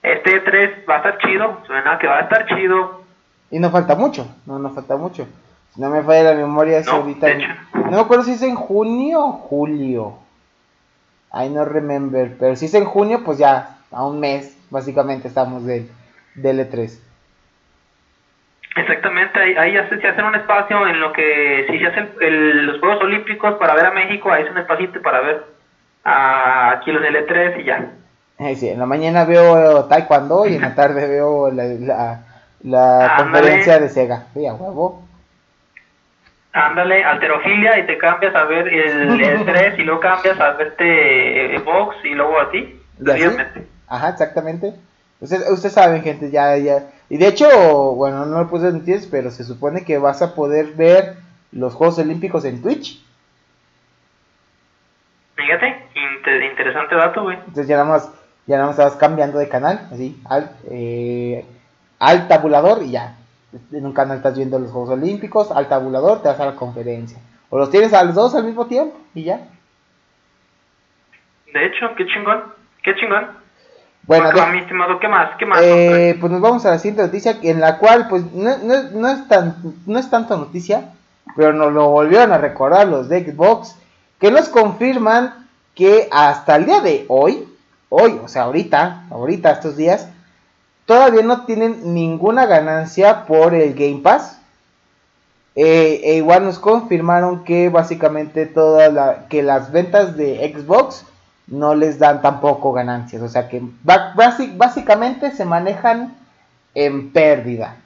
este 0.04 0.38
3 0.38 0.88
va 0.88 0.94
a 0.94 0.98
estar 0.98 1.18
chido, 1.18 1.60
suena 1.66 1.98
que 1.98 2.06
va 2.06 2.18
a 2.18 2.22
estar 2.22 2.46
chido. 2.46 3.02
Y 3.50 3.58
no 3.58 3.70
falta 3.70 3.96
mucho, 3.96 4.24
no 4.46 4.60
nos 4.60 4.72
falta 4.72 4.96
mucho. 4.96 5.26
Si 5.74 5.80
no 5.80 5.90
me 5.90 6.04
falla 6.04 6.34
la 6.34 6.36
memoria, 6.36 6.78
es 6.78 6.86
ahorita. 6.86 7.26
No 7.74 7.90
me 7.90 8.00
acuerdo 8.00 8.22
si 8.22 8.34
es 8.34 8.42
en 8.42 8.54
junio 8.54 9.24
o 9.24 9.32
julio. 9.32 10.18
I 11.32 11.48
no 11.48 11.64
remember, 11.64 12.36
pero 12.38 12.54
si 12.54 12.66
es 12.66 12.74
en 12.74 12.84
junio, 12.84 13.22
pues 13.24 13.38
ya 13.38 13.78
a 13.92 14.06
un 14.06 14.20
mes, 14.20 14.56
básicamente 14.70 15.28
estamos 15.28 15.64
del, 15.66 15.88
del 16.34 16.60
E3. 16.60 16.98
Exactamente, 18.76 19.38
ahí, 19.58 19.72
se 19.72 20.08
hace 20.08 20.22
un 20.22 20.34
espacio 20.36 20.86
en 20.86 21.00
lo 21.00 21.12
que 21.12 21.66
si 21.68 21.78
se 21.78 21.86
hacen 21.86 22.08
los 22.66 22.78
Juegos 22.78 23.02
Olímpicos 23.02 23.54
para 23.58 23.74
ver 23.74 23.86
a 23.86 23.90
México, 23.90 24.30
ahí 24.30 24.44
es 24.44 24.50
un 24.50 24.58
espacio 24.58 24.90
para 25.02 25.20
ver 25.20 25.44
a, 26.04 26.72
aquí 26.72 26.92
los 26.92 27.02
del 27.02 27.16
E3 27.16 27.60
y 27.60 27.64
ya. 27.64 27.90
Eh, 28.38 28.54
sí, 28.54 28.68
en 28.68 28.78
la 28.78 28.86
mañana 28.86 29.24
veo 29.24 29.84
Taekwondo 29.86 30.46
y 30.46 30.54
en 30.54 30.62
la 30.62 30.74
tarde 30.74 31.06
veo 31.08 31.50
la, 31.50 32.20
la, 32.62 33.14
conferencia 33.18 33.78
de 33.80 33.88
Sega. 33.88 34.26
Sí, 34.32 34.46
a 34.46 34.54
huevo. 34.54 35.02
Ándale, 36.52 37.04
alterofilia 37.04 37.78
y 37.78 37.86
te 37.86 37.98
cambias 37.98 38.34
a 38.34 38.44
ver 38.44 38.66
el 38.68 39.20
E3 39.46 39.78
y 39.78 39.82
luego 39.82 40.00
cambias 40.00 40.40
a 40.40 40.52
verte 40.52 41.58
box 41.64 41.96
y 42.04 42.14
luego 42.14 42.40
a 42.40 42.50
ti. 42.50 42.80
Ajá, 43.90 44.10
exactamente. 44.10 44.72
Ustedes 45.20 45.50
usted 45.50 45.68
saben, 45.68 46.02
gente, 46.02 46.30
ya, 46.30 46.56
ya. 46.56 46.90
Y 47.10 47.18
de 47.18 47.26
hecho, 47.26 47.46
bueno, 47.94 48.24
no 48.24 48.38
lo 48.38 48.48
puse 48.48 48.68
en 48.68 48.84
Twitch, 48.84 49.10
pero 49.10 49.30
se 49.30 49.44
supone 49.44 49.84
que 49.84 49.98
vas 49.98 50.22
a 50.22 50.34
poder 50.34 50.68
ver 50.74 51.16
los 51.52 51.74
Juegos 51.74 51.98
Olímpicos 51.98 52.44
en 52.44 52.62
Twitch. 52.62 53.04
Fíjate, 55.34 55.88
interesante 56.50 56.94
dato, 56.94 57.24
güey. 57.24 57.36
Entonces 57.36 57.66
ya 57.66 57.76
nada 57.76 57.88
más, 57.88 58.12
ya 58.46 58.56
nada 58.56 58.68
más 58.68 58.78
estabas 58.78 58.96
cambiando 58.96 59.38
de 59.38 59.48
canal, 59.48 59.88
así, 59.92 60.22
al, 60.24 60.56
eh, 60.70 61.44
al 61.98 62.28
tabulador 62.28 62.82
y 62.84 62.92
ya. 62.92 63.16
En 63.72 63.84
un 63.84 63.92
canal 63.92 64.18
estás 64.18 64.36
viendo 64.36 64.60
los 64.60 64.70
Juegos 64.70 64.90
Olímpicos, 64.90 65.50
al 65.50 65.68
tabulador 65.68 66.22
te 66.22 66.28
vas 66.28 66.38
a 66.38 66.46
la 66.46 66.54
conferencia. 66.54 67.18
O 67.48 67.58
los 67.58 67.70
tienes 67.72 67.92
a 67.92 68.04
los 68.04 68.14
dos 68.14 68.36
al 68.36 68.44
mismo 68.44 68.66
tiempo 68.66 68.96
y 69.14 69.24
ya. 69.24 69.40
De 71.52 71.66
hecho, 71.66 71.92
qué 71.96 72.06
chingón, 72.06 72.44
qué 72.84 72.94
chingón. 72.94 73.39
Bueno, 74.06 74.32
de, 74.32 74.46
mi 74.52 74.58
estimado, 74.58 74.98
¿qué 74.98 75.08
más? 75.08 75.36
¿Qué 75.38 75.46
más? 75.46 75.60
Eh, 75.62 76.16
pues 76.20 76.32
nos 76.32 76.40
vamos 76.40 76.66
a 76.66 76.70
la 76.70 76.78
siguiente 76.78 77.02
noticia, 77.02 77.38
en 77.42 77.60
la 77.60 77.78
cual, 77.78 78.08
pues, 78.08 78.24
no, 78.32 78.58
no, 78.58 78.82
no, 78.92 79.08
es 79.08 79.28
tan, 79.28 79.56
no 79.86 79.98
es 79.98 80.10
tanto 80.10 80.36
noticia, 80.36 80.92
pero 81.36 81.52
nos 81.52 81.72
lo 81.72 81.88
volvieron 81.90 82.32
a 82.32 82.38
recordar 82.38 82.88
los 82.88 83.08
de 83.08 83.24
Xbox, 83.24 83.76
que 84.18 84.30
nos 84.30 84.48
confirman 84.48 85.46
que 85.74 86.08
hasta 86.10 86.56
el 86.56 86.66
día 86.66 86.80
de 86.80 87.04
hoy, 87.08 87.48
hoy, 87.88 88.20
o 88.22 88.28
sea, 88.28 88.42
ahorita, 88.42 89.04
ahorita, 89.10 89.52
estos 89.52 89.76
días, 89.76 90.08
todavía 90.86 91.22
no 91.22 91.44
tienen 91.44 91.94
ninguna 91.94 92.46
ganancia 92.46 93.24
por 93.26 93.54
el 93.54 93.74
Game 93.74 94.00
Pass. 94.02 94.40
Eh, 95.56 96.00
e 96.04 96.14
igual 96.14 96.44
nos 96.44 96.58
confirmaron 96.58 97.44
que 97.44 97.68
básicamente 97.68 98.46
toda 98.46 98.88
la, 98.88 99.28
que 99.28 99.42
las 99.42 99.72
ventas 99.72 100.16
de 100.16 100.52
Xbox 100.52 101.04
no 101.50 101.74
les 101.74 101.98
dan 101.98 102.22
tampoco 102.22 102.72
ganancias. 102.72 103.22
O 103.22 103.28
sea 103.28 103.48
que 103.48 103.62
básicamente 104.56 105.32
se 105.32 105.44
manejan 105.44 106.14
en 106.74 107.12
pérdida. 107.12 107.76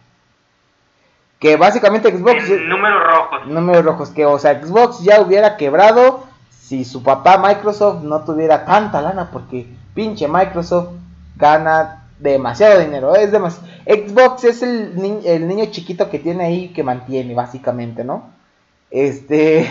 Que 1.41 1.57
básicamente 1.57 2.17
Xbox... 2.17 2.49
números 2.69 3.03
rojos. 3.05 3.47
Números 3.47 3.85
rojos. 3.85 4.11
Que 4.11 4.27
o 4.27 4.39
sea 4.39 4.63
Xbox 4.63 5.03
ya 5.03 5.21
hubiera 5.21 5.57
quebrado 5.57 6.25
si 6.51 6.85
su 6.85 7.03
papá 7.03 7.39
Microsoft 7.39 8.03
no 8.03 8.25
tuviera 8.25 8.65
tanta 8.65 9.01
lana. 9.01 9.31
Porque 9.33 9.67
pinche 9.95 10.29
Microsoft 10.29 10.91
gana 11.37 12.05
demasiado 12.19 12.79
dinero. 12.81 13.15
Es 13.17 13.31
Xbox 13.31 14.45
es 14.45 14.63
el, 14.63 15.23
el 15.25 15.49
niño 15.49 15.67
chiquito 15.67 16.11
que 16.11 16.19
tiene 16.19 16.45
ahí 16.45 16.69
que 16.69 16.83
mantiene, 16.83 17.35
básicamente, 17.35 18.05
¿no? 18.05 18.31
Este. 18.91 19.69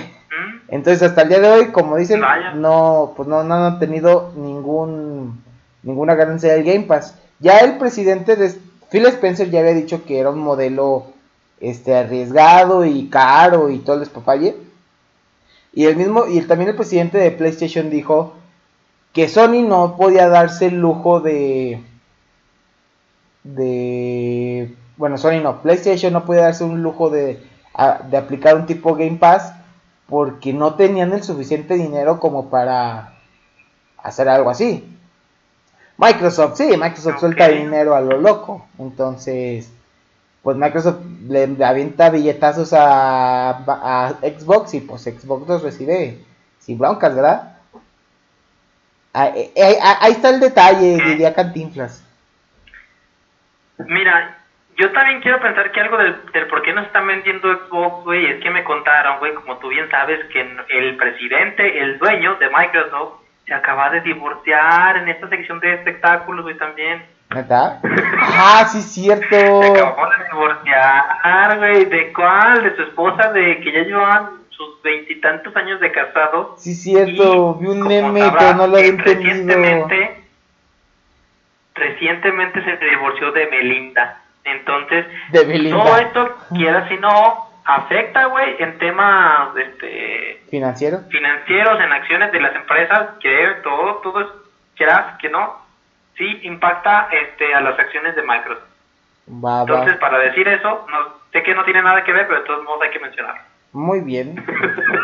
Entonces, 0.68 1.04
hasta 1.04 1.24
el 1.24 1.30
día 1.30 1.40
de 1.40 1.50
hoy, 1.50 1.66
como 1.68 1.98
dicen, 1.98 2.22
no, 2.56 3.14
pues 3.16 3.28
no, 3.28 3.44
no 3.44 3.54
han 3.54 3.80
tenido 3.80 4.32
ningún, 4.36 5.44
ninguna 5.84 6.16
ganancia 6.16 6.54
del 6.54 6.64
Game 6.64 6.86
Pass. 6.86 7.16
Ya 7.40 7.60
el 7.60 7.78
presidente 7.78 8.36
de 8.36 8.54
Phil 8.90 9.06
Spencer 9.06 9.50
ya 9.50 9.60
había 9.60 9.74
dicho 9.74 10.04
que 10.06 10.20
era 10.20 10.30
un 10.30 10.40
modelo 10.40 11.08
este 11.60 11.96
arriesgado 11.96 12.86
y 12.86 13.08
caro 13.10 13.70
y 13.70 13.80
todo 13.80 13.96
el 13.96 14.02
despapalle. 14.02 14.56
Y 15.74 15.86
el 15.86 15.96
mismo, 15.96 16.28
y 16.28 16.42
también 16.42 16.70
el 16.70 16.76
presidente 16.76 17.18
de 17.18 17.32
PlayStation 17.32 17.90
dijo 17.90 18.34
que 19.14 19.30
Sony 19.30 19.64
no 19.68 19.96
podía 19.98 20.28
darse 20.28 20.68
el 20.68 20.80
lujo 20.80 21.20
de. 21.20 21.82
de. 23.44 24.76
Bueno, 24.98 25.18
Sony 25.18 25.42
no, 25.42 25.62
PlayStation 25.62 26.14
no 26.14 26.26
podía 26.26 26.44
darse 26.44 26.64
un 26.64 26.84
lujo 26.84 27.10
de, 27.10 27.42
de 28.10 28.18
aplicar 28.18 28.56
un 28.56 28.66
tipo 28.66 28.96
Game 28.96 29.18
Pass 29.18 29.54
porque 30.14 30.54
no 30.54 30.76
tenían 30.76 31.12
el 31.12 31.24
suficiente 31.24 31.74
dinero 31.74 32.20
como 32.20 32.52
para 32.52 33.16
hacer 33.98 34.30
algo 34.30 34.52
así. 34.52 34.88
Microsoft, 35.98 36.56
sí, 36.56 36.78
Microsoft 36.78 37.20
suelta 37.20 37.48
dinero 37.48 37.96
a 37.96 38.02
lo 38.02 38.20
loco. 38.20 38.68
Entonces, 38.78 39.74
pues 40.44 40.56
Microsoft 40.56 41.00
le 41.28 41.58
avienta 41.66 42.12
billetazos 42.12 42.74
a, 42.74 43.50
a 43.66 44.14
Xbox 44.22 44.76
y 44.76 44.82
pues 44.82 45.02
Xbox 45.02 45.48
los 45.48 45.64
recibe 45.64 46.20
sin 46.60 46.78
broncas, 46.78 47.16
¿verdad? 47.16 47.58
Ahí, 49.14 49.52
ahí, 50.00 50.12
está 50.12 50.30
el 50.30 50.40
detalle, 50.40 50.96
diría 51.04 51.34
Cantinflas. 51.34 52.04
Mira, 53.80 54.43
yo 54.78 54.92
también 54.92 55.22
quiero 55.22 55.40
pensar 55.40 55.72
que 55.72 55.82
algo 55.82 55.98
del, 55.98 56.16
del 56.32 56.48
por 56.48 56.62
qué 56.62 56.74
no 56.74 56.82
están 56.82 57.08
vendiendo 57.08 57.54
Xbox, 57.54 58.04
güey, 58.06 58.26
es 58.26 58.42
que 58.42 58.50
me 58.50 58.64
contaron, 58.64 59.20
güey, 59.20 59.34
como 59.34 59.58
tú 59.58 59.70
bien 59.70 59.90
sabes, 59.90 60.26
que 60.32 60.42
el 60.70 60.96
presidente, 60.98 61.80
el 61.80 62.00
dueño 62.00 62.36
de 62.36 62.50
Microsoft, 62.50 63.22
se 63.46 63.54
acaba 63.54 63.90
de 63.90 64.02
divorciar 64.02 64.98
en 64.98 65.10
esta 65.10 65.28
sección 65.30 65.60
de 65.60 65.74
espectáculos, 65.74 66.44
güey, 66.44 66.58
también. 66.58 67.06
¿Neta? 67.34 67.80
ah, 68.20 68.66
sí, 68.72 68.82
cierto. 68.82 69.28
Se 69.30 69.72
acabó 69.72 70.10
de 70.10 70.24
divorciar, 70.32 71.58
güey. 71.58 71.86
¿De 71.86 72.14
cuál? 72.14 72.64
De 72.64 72.76
su 72.76 72.84
esposa, 72.84 73.32
de 73.32 73.60
que 73.60 73.72
ya 73.72 73.82
llevaban 73.82 74.30
sus 74.50 74.82
veintitantos 74.82 75.56
años 75.56 75.80
de 75.80 75.92
casado. 75.92 76.56
Sí, 76.58 76.74
cierto. 76.74 77.56
Vi 77.56 77.68
un 77.68 77.82
meme, 77.82 78.22
pero 78.38 78.54
no 78.56 78.68
lo 78.68 78.78
había 78.78 78.90
entendido. 78.90 79.34
Recientemente, 79.34 80.24
recientemente 81.76 82.64
se 82.64 82.86
divorció 82.86 83.32
de 83.32 83.48
Melinda. 83.48 84.23
Entonces, 84.46 85.06
todo 85.72 85.98
esto, 85.98 86.38
quiera 86.54 86.88
si 86.90 86.98
no, 86.98 87.50
afecta, 87.66 88.26
güey, 88.26 88.56
en 88.60 88.78
temas 88.78 89.56
este, 89.56 90.42
financieros, 90.50 91.04
financieros, 91.10 91.80
en 91.80 91.92
acciones 91.94 92.32
de 92.32 92.42
las 92.42 92.56
empresas, 92.56 93.12
que 93.22 93.56
todo, 93.64 93.96
todo 94.04 94.22
es, 94.22 94.28
quieras 94.76 95.18
que 95.20 95.30
no, 95.30 95.56
sí 96.18 96.42
impacta 96.44 97.08
este, 97.12 97.54
a 97.54 97.62
las 97.62 97.80
acciones 97.80 98.16
de 98.16 98.22
Microsoft. 98.24 98.68
Entonces, 99.28 99.96
para 99.98 100.20
decir 100.20 100.48
eso, 100.48 100.86
no, 100.90 100.98
sé 101.32 101.42
que 101.44 101.56
no 101.56 101.64
tiene 101.64 101.82
nada 101.82 102.04
que 102.04 102.12
ver, 102.12 102.28
pero 102.28 102.42
de 102.42 102.46
todos 102.46 102.64
modos 102.66 102.82
hay 102.84 102.92
que 102.92 103.00
mencionarlo. 103.00 103.42
Muy 103.72 104.02
bien, 104.02 104.36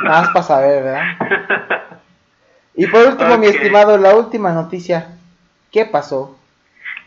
nada 0.03 0.21
más 0.21 0.29
para 0.29 0.43
saber, 0.43 0.83
¿verdad? 0.83 1.05
Y 2.75 2.87
por 2.87 3.07
último, 3.07 3.37
mi 3.37 3.47
estimado, 3.47 3.97
la 3.97 4.15
última 4.15 4.53
noticia, 4.53 5.07
¿qué 5.69 5.83
pasó? 5.83 6.39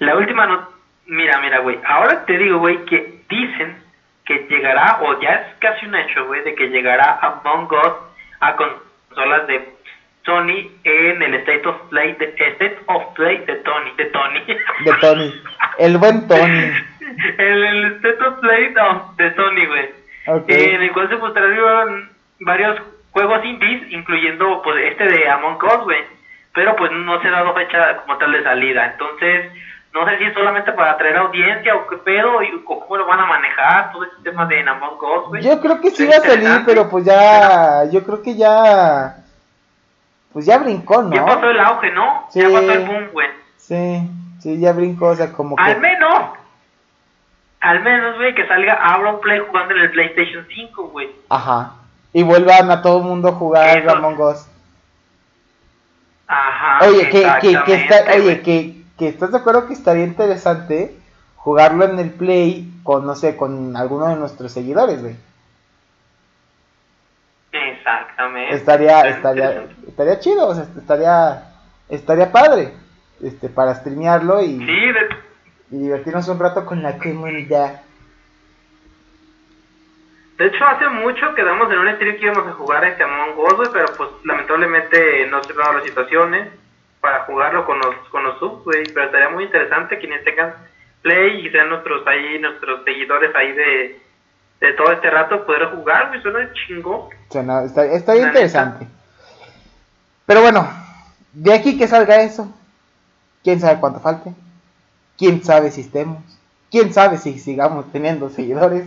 La 0.00 0.16
última 0.16 0.46
noticia 0.46 0.71
Mira, 1.06 1.40
mira, 1.40 1.58
güey. 1.58 1.78
Ahora 1.84 2.24
te 2.24 2.38
digo, 2.38 2.58
güey, 2.58 2.84
que 2.84 3.20
dicen 3.28 3.76
que 4.24 4.46
llegará, 4.48 4.98
o 5.02 5.20
ya 5.20 5.30
es 5.30 5.54
casi 5.58 5.86
un 5.86 5.94
hecho, 5.96 6.26
güey, 6.26 6.42
de 6.44 6.54
que 6.54 6.68
llegará 6.68 7.18
Among 7.20 7.70
Us 7.72 7.92
a 8.40 8.56
consolas 8.56 9.46
de 9.46 9.68
Sony 10.24 10.70
en 10.84 11.22
el 11.22 11.34
State 11.34 11.68
of 11.68 11.76
Play 11.90 12.12
de, 12.14 12.26
State 12.26 12.78
of 12.86 13.14
Play 13.14 13.38
de 13.38 13.56
Tony, 13.56 13.90
de 13.96 14.04
Tony. 14.06 14.40
De 14.84 14.92
Tony. 15.00 15.42
El 15.78 15.98
buen 15.98 16.28
Tony. 16.28 16.40
el, 17.38 17.64
el 17.64 17.84
State 17.96 18.24
of 18.24 18.40
Play 18.40 18.74
de 19.16 19.30
Tony, 19.32 19.66
güey. 19.66 20.02
Okay. 20.24 20.74
en 20.74 20.82
el 20.82 20.92
cual 20.92 21.08
se 21.08 21.16
mostraron 21.16 22.08
varios 22.40 22.80
juegos 23.10 23.44
indies, 23.44 23.90
incluyendo 23.90 24.62
pues 24.62 24.84
este 24.92 25.04
de 25.04 25.28
Among 25.28 25.62
Us, 25.64 25.84
güey. 25.84 26.04
Pero 26.54 26.76
pues 26.76 26.92
no 26.92 27.20
se 27.20 27.28
ha 27.28 27.32
dado 27.32 27.54
fecha 27.54 27.96
como 27.98 28.18
tal 28.18 28.32
de 28.32 28.42
salida. 28.44 28.92
Entonces, 28.92 29.50
no 29.92 30.06
sé 30.06 30.18
si 30.18 30.24
es 30.24 30.34
solamente 30.34 30.72
para 30.72 30.92
atraer 30.92 31.16
audiencia 31.18 31.74
o 31.74 31.86
qué 31.86 31.96
pedo, 31.98 32.42
y 32.42 32.64
cómo 32.64 32.96
lo 32.96 33.06
van 33.06 33.20
a 33.20 33.26
manejar, 33.26 33.92
todo 33.92 34.04
ese 34.04 34.14
tema 34.22 34.46
de 34.46 34.60
Among 34.60 34.94
Us, 34.94 35.28
güey. 35.28 35.42
Yo 35.42 35.60
creo 35.60 35.80
que 35.80 35.90
sí 35.90 36.06
va 36.06 36.16
a 36.16 36.20
salir, 36.20 36.62
pero 36.64 36.88
pues 36.88 37.04
ya, 37.04 37.84
yo 37.90 38.02
creo 38.02 38.22
que 38.22 38.34
ya, 38.34 39.16
pues 40.32 40.46
ya 40.46 40.58
brincó, 40.58 41.02
¿no? 41.02 41.14
Ya 41.14 41.26
pasó 41.26 41.50
el 41.50 41.60
auge, 41.60 41.90
¿no? 41.92 42.26
Sí, 42.30 42.40
ya 42.40 42.48
pasó 42.48 42.72
el 42.72 42.86
boom, 42.86 43.08
güey. 43.12 43.28
Sí, 43.58 44.10
sí, 44.40 44.58
ya 44.58 44.72
brincó, 44.72 45.08
o 45.08 45.14
sea, 45.14 45.30
como 45.30 45.56
que... 45.56 45.62
Al 45.62 45.78
menos, 45.78 46.30
al 47.60 47.80
menos, 47.82 48.16
güey, 48.16 48.34
que 48.34 48.46
salga 48.48 49.20
Play 49.20 49.40
jugando 49.40 49.74
en 49.74 49.82
el 49.82 49.90
PlayStation 49.90 50.46
5, 50.48 50.84
güey. 50.88 51.10
Ajá, 51.28 51.74
y 52.14 52.22
vuelvan 52.22 52.70
a 52.70 52.80
todo 52.80 52.98
el 52.98 53.04
mundo 53.04 53.28
a 53.28 53.32
jugar 53.32 53.86
Among 53.90 54.20
Us. 54.20 54.48
Ajá, 56.28 56.86
Oye, 56.86 57.10
que, 57.10 57.30
que, 57.42 57.62
que 57.64 57.74
está, 57.74 58.10
oye, 58.14 58.40
que 58.40 58.81
estás 59.06 59.32
de 59.32 59.38
acuerdo 59.38 59.66
que 59.66 59.74
estaría 59.74 60.04
interesante 60.04 60.96
jugarlo 61.36 61.84
en 61.84 61.98
el 61.98 62.10
Play 62.10 62.72
con, 62.82 63.04
no 63.06 63.14
sé, 63.14 63.36
con 63.36 63.76
alguno 63.76 64.08
de 64.08 64.16
nuestros 64.16 64.52
seguidores, 64.52 65.00
güey. 65.02 65.16
Exactamente. 67.50 68.54
Estaría, 68.54 69.00
estaría, 69.08 69.66
estaría 69.86 70.20
chido, 70.20 70.48
o 70.48 70.54
sea, 70.54 70.64
estaría, 70.76 71.42
estaría 71.88 72.32
padre, 72.32 72.72
este, 73.22 73.48
para 73.48 73.74
streamearlo 73.74 74.42
y, 74.42 74.62
y 75.70 75.76
divertirnos 75.78 76.28
un 76.28 76.38
rato 76.38 76.64
con 76.64 76.82
la 76.82 76.96
comunidad. 76.96 77.82
De 80.38 80.46
hecho, 80.46 80.64
hace 80.64 80.88
mucho 80.88 81.34
quedamos 81.34 81.70
en 81.70 81.78
un 81.78 81.94
stream 81.96 82.16
que 82.16 82.26
íbamos 82.26 82.46
a 82.46 82.52
jugar 82.52 82.84
este 82.84 83.02
Among 83.02 83.38
Us, 83.38 83.68
pero 83.72 83.86
pues 83.96 84.10
lamentablemente 84.24 85.26
no 85.28 85.42
se 85.44 85.52
dado 85.52 85.74
las 85.74 85.84
situaciones 85.84 86.48
para 87.02 87.24
jugarlo 87.24 87.66
con 87.66 87.78
los, 87.80 87.94
con 88.10 88.22
los 88.22 88.38
subs, 88.38 88.64
güey. 88.64 88.84
Pero 88.94 89.06
estaría 89.06 89.28
muy 89.28 89.44
interesante 89.44 89.98
quienes 89.98 90.24
tengan 90.24 90.54
play 91.02 91.44
y 91.44 91.50
sean 91.50 91.68
nuestros 91.68 92.06
ahí, 92.06 92.38
nuestros 92.38 92.84
seguidores 92.84 93.34
ahí 93.34 93.52
de, 93.52 94.00
de 94.60 94.72
todo 94.74 94.92
este 94.92 95.10
rato 95.10 95.44
poder 95.44 95.66
jugar, 95.74 96.08
güey. 96.08 96.22
Suena 96.22 96.50
chingo. 96.54 97.10
Suena, 97.28 97.64
está, 97.64 97.84
está 97.84 98.16
interesante. 98.16 98.86
Pero 100.24 100.42
bueno, 100.42 100.66
de 101.32 101.52
aquí 101.52 101.76
que 101.76 101.88
salga 101.88 102.22
eso, 102.22 102.48
quién 103.42 103.58
sabe 103.58 103.80
cuánto 103.80 103.98
falte, 103.98 104.32
quién 105.18 105.42
sabe 105.42 105.72
si 105.72 105.80
estemos, 105.80 106.22
quién 106.70 106.94
sabe 106.94 107.18
si 107.18 107.40
sigamos 107.40 107.90
teniendo 107.90 108.30
seguidores. 108.30 108.84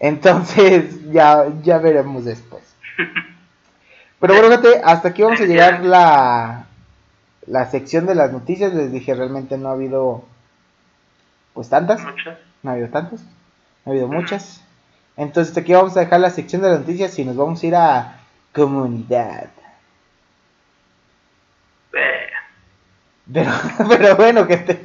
Entonces 0.00 1.10
ya, 1.12 1.46
ya 1.62 1.78
veremos 1.78 2.24
después. 2.24 2.64
Pero 4.18 4.34
bueno, 4.34 4.60
hasta 4.82 5.08
aquí 5.08 5.22
vamos 5.22 5.40
a 5.40 5.44
llegar 5.44 5.84
la, 5.84 6.63
la 7.46 7.70
sección 7.70 8.06
de 8.06 8.14
las 8.14 8.32
noticias, 8.32 8.72
les 8.74 8.92
dije, 8.92 9.14
realmente 9.14 9.58
no 9.58 9.68
ha 9.68 9.72
habido 9.72 10.24
pues 11.52 11.68
tantas. 11.68 12.00
No 12.62 12.70
ha 12.70 12.74
habido 12.74 12.88
tantas. 12.88 13.20
No 13.22 13.28
ha 13.86 13.90
habido 13.90 14.08
muchas. 14.08 14.60
Entonces 15.16 15.56
aquí 15.56 15.72
vamos 15.72 15.96
a 15.96 16.00
dejar 16.00 16.20
la 16.20 16.30
sección 16.30 16.62
de 16.62 16.70
las 16.70 16.80
noticias 16.80 17.18
y 17.18 17.24
nos 17.24 17.36
vamos 17.36 17.62
a 17.62 17.66
ir 17.66 17.76
a 17.76 18.20
comunidad. 18.52 19.50
Pero, 23.32 23.50
pero 23.88 24.16
bueno, 24.16 24.46
que 24.46 24.84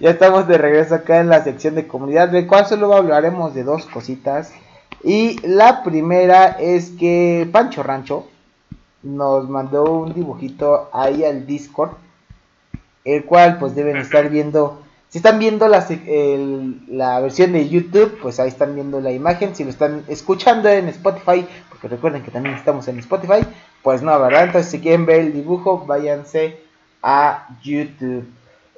ya 0.00 0.10
estamos 0.10 0.46
de 0.46 0.58
regreso 0.58 0.94
acá 0.94 1.20
en 1.20 1.28
la 1.28 1.42
sección 1.44 1.74
de 1.74 1.86
comunidad, 1.86 2.28
de 2.28 2.46
cual 2.46 2.66
solo 2.66 2.92
hablaremos 2.94 3.54
de 3.54 3.64
dos 3.64 3.86
cositas. 3.86 4.52
Y 5.02 5.38
la 5.46 5.82
primera 5.82 6.56
es 6.58 6.90
que 6.90 7.48
Pancho 7.52 7.82
Rancho 7.82 8.28
nos 9.04 9.48
mandó 9.48 9.84
un 9.84 10.14
dibujito 10.14 10.88
ahí 10.92 11.24
al 11.24 11.46
Discord, 11.46 11.90
el 13.04 13.24
cual 13.24 13.58
pues 13.58 13.74
deben 13.74 13.98
estar 13.98 14.28
viendo, 14.30 14.80
si 15.08 15.18
están 15.18 15.38
viendo 15.38 15.68
la, 15.68 15.86
la 16.88 17.20
versión 17.20 17.52
de 17.52 17.68
YouTube, 17.68 18.18
pues 18.20 18.40
ahí 18.40 18.48
están 18.48 18.74
viendo 18.74 19.00
la 19.00 19.12
imagen, 19.12 19.54
si 19.54 19.62
lo 19.62 19.70
están 19.70 20.04
escuchando 20.08 20.68
en 20.68 20.88
Spotify, 20.88 21.46
porque 21.68 21.88
recuerden 21.88 22.22
que 22.22 22.30
también 22.30 22.56
estamos 22.56 22.88
en 22.88 22.98
Spotify, 22.98 23.46
pues 23.82 24.02
no, 24.02 24.18
¿verdad? 24.18 24.44
Entonces 24.44 24.70
si 24.72 24.80
quieren 24.80 25.06
ver 25.06 25.20
el 25.20 25.32
dibujo, 25.34 25.84
váyanse 25.86 26.58
a 27.02 27.48
YouTube. 27.62 28.24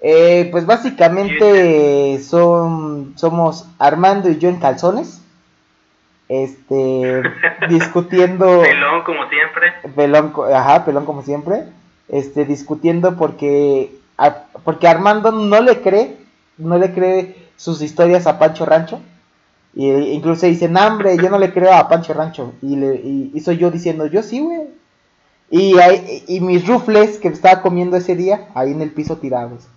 Eh, 0.02 0.48
pues 0.50 0.66
básicamente 0.66 2.20
son 2.22 3.14
somos 3.16 3.66
Armando 3.78 4.28
y 4.28 4.38
yo 4.38 4.50
en 4.50 4.56
calzones 4.56 5.22
este 6.28 7.22
discutiendo 7.68 8.60
pelón 8.60 9.02
como 9.04 9.28
siempre 9.28 9.72
pelón 9.94 10.32
ajá 10.52 10.84
pelón 10.84 11.04
como 11.04 11.22
siempre 11.22 11.64
este 12.08 12.44
discutiendo 12.44 13.16
porque 13.16 13.92
porque 14.64 14.88
Armando 14.88 15.30
no 15.30 15.60
le 15.60 15.80
cree 15.82 16.16
no 16.58 16.78
le 16.78 16.92
cree 16.92 17.46
sus 17.56 17.82
historias 17.82 18.26
a 18.26 18.38
Pancho 18.38 18.64
Rancho. 18.64 19.00
Y 19.74 19.90
incluso 19.90 20.46
dicen, 20.46 20.76
hambre, 20.78 21.16
yo 21.18 21.28
no 21.28 21.38
le 21.38 21.52
creo 21.52 21.72
a 21.72 21.88
Pancho 21.88 22.14
Rancho. 22.14 22.54
Y, 22.62 22.76
le, 22.76 22.94
y, 22.94 23.40
soy 23.40 23.58
yo 23.58 23.70
diciendo, 23.70 24.06
yo 24.06 24.22
sí, 24.22 24.40
güey. 24.40 24.68
Y, 25.50 25.74
y 26.26 26.40
mis 26.40 26.66
rufles 26.66 27.18
que 27.18 27.28
estaba 27.28 27.62
comiendo 27.62 27.96
ese 27.96 28.16
día, 28.16 28.48
ahí 28.54 28.72
en 28.72 28.82
el 28.82 28.90
piso 28.90 29.18
tirados. 29.18 29.68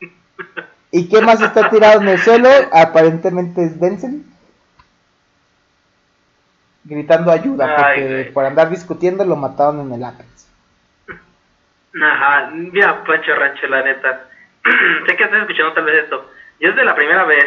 ¿Y 0.90 1.04
qué 1.08 1.20
más 1.22 1.40
está 1.40 1.70
tirado 1.70 2.00
en 2.00 2.08
el 2.08 2.18
suelo? 2.18 2.48
Aparentemente 2.72 3.64
es 3.64 3.80
Denzel. 3.80 4.24
Gritando 6.84 7.30
ayuda, 7.30 7.76
porque 7.76 8.30
por 8.34 8.44
andar 8.44 8.68
discutiendo 8.68 9.24
lo 9.24 9.36
mataron 9.36 9.80
en 9.80 9.92
el 9.92 10.04
Apex. 10.04 10.48
Ajá, 12.00 12.50
mira, 12.52 13.04
Pancho 13.04 13.34
Rancho, 13.34 13.66
la 13.68 13.82
neta. 13.82 14.28
sé 15.06 15.16
que 15.16 15.24
estás 15.24 15.42
escuchando 15.42 15.72
tal 15.74 15.84
vez 15.84 16.04
esto. 16.04 16.30
Yo 16.58 16.70
desde 16.70 16.84
la 16.84 16.94
primera 16.94 17.24
vez 17.24 17.46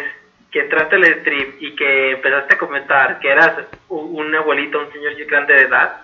que 0.50 0.60
entraste 0.60 0.96
al 0.96 1.20
stream 1.20 1.54
y 1.60 1.74
que 1.74 2.12
empezaste 2.12 2.54
a 2.54 2.58
comentar 2.58 3.18
que 3.18 3.30
eras 3.30 3.52
un 3.88 4.34
abuelito, 4.34 4.80
un 4.80 4.92
señor 4.92 5.14
grande 5.26 5.54
de 5.54 5.62
edad, 5.62 6.02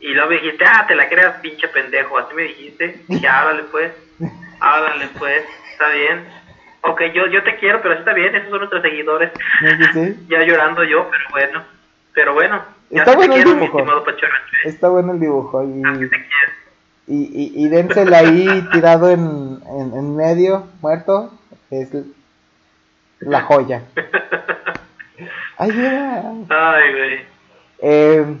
y 0.00 0.12
luego 0.12 0.30
me 0.30 0.36
dijiste, 0.36 0.64
ah, 0.66 0.84
te 0.86 0.94
la 0.94 1.08
creas, 1.08 1.40
pinche 1.40 1.68
pendejo, 1.68 2.18
así 2.18 2.34
me 2.34 2.42
dijiste, 2.42 3.00
y 3.08 3.24
háblale 3.24 3.62
pues, 3.64 3.92
háblale 4.60 5.08
pues, 5.18 5.44
está 5.72 5.88
bien. 5.90 6.24
Ok, 6.82 7.00
yo, 7.14 7.26
yo 7.28 7.42
te 7.42 7.56
quiero, 7.56 7.80
pero 7.80 7.94
está 7.94 8.12
bien, 8.12 8.34
esos 8.34 8.50
son 8.50 8.58
nuestros 8.58 8.82
seguidores. 8.82 9.30
ya 10.28 10.42
llorando 10.42 10.84
yo, 10.84 11.08
pero 11.10 11.24
bueno, 11.30 11.64
pero 12.14 12.34
bueno. 12.34 12.62
Está 12.90 13.14
bueno 13.16 13.34
el 13.34 13.44
dibujo. 13.44 13.78
Está 14.64 14.88
bueno 14.88 15.12
el 15.12 15.20
dibujo. 15.20 15.62
Y, 15.64 15.82
y, 17.06 17.52
y, 17.56 17.66
y 17.66 18.14
ahí 18.14 18.68
tirado 18.72 19.10
en, 19.10 19.60
en, 19.66 19.94
en 19.94 20.16
medio, 20.16 20.66
muerto, 20.80 21.32
es 21.70 21.90
la 23.20 23.42
joya. 23.42 23.82
Ayuda. 25.58 26.32
Ay, 26.48 26.92
güey. 26.92 27.20
Eh, 27.80 28.36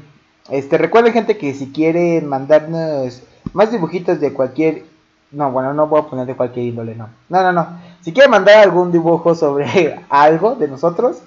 este, 0.50 0.78
recuerden, 0.78 1.12
gente, 1.12 1.36
que 1.36 1.54
si 1.54 1.72
quieren 1.72 2.28
mandarnos 2.28 3.22
más 3.52 3.70
dibujitos 3.70 4.20
de 4.20 4.32
cualquier. 4.32 4.84
No, 5.30 5.50
bueno, 5.50 5.74
no 5.74 5.88
voy 5.88 6.00
a 6.00 6.04
poner 6.04 6.26
de 6.26 6.36
cualquier 6.36 6.66
índole, 6.66 6.94
no. 6.94 7.08
No, 7.28 7.42
no, 7.42 7.52
no. 7.52 7.80
Si 8.02 8.12
quieren 8.12 8.30
mandar 8.30 8.58
algún 8.58 8.92
dibujo 8.92 9.34
sobre 9.34 10.00
algo 10.08 10.54
de 10.54 10.68
nosotros. 10.68 11.22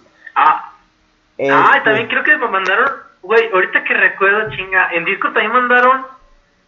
Ah. 1.52 1.82
También 1.84 2.08
creo 2.08 2.24
que 2.24 2.38
me 2.38 2.48
mandaron. 2.48 2.90
Güey, 3.22 3.50
ahorita 3.52 3.84
que 3.84 3.94
recuerdo, 3.94 4.50
chinga. 4.56 4.90
En 4.94 5.06
disco 5.06 5.28
también 5.32 5.52
mandaron. 5.52 6.06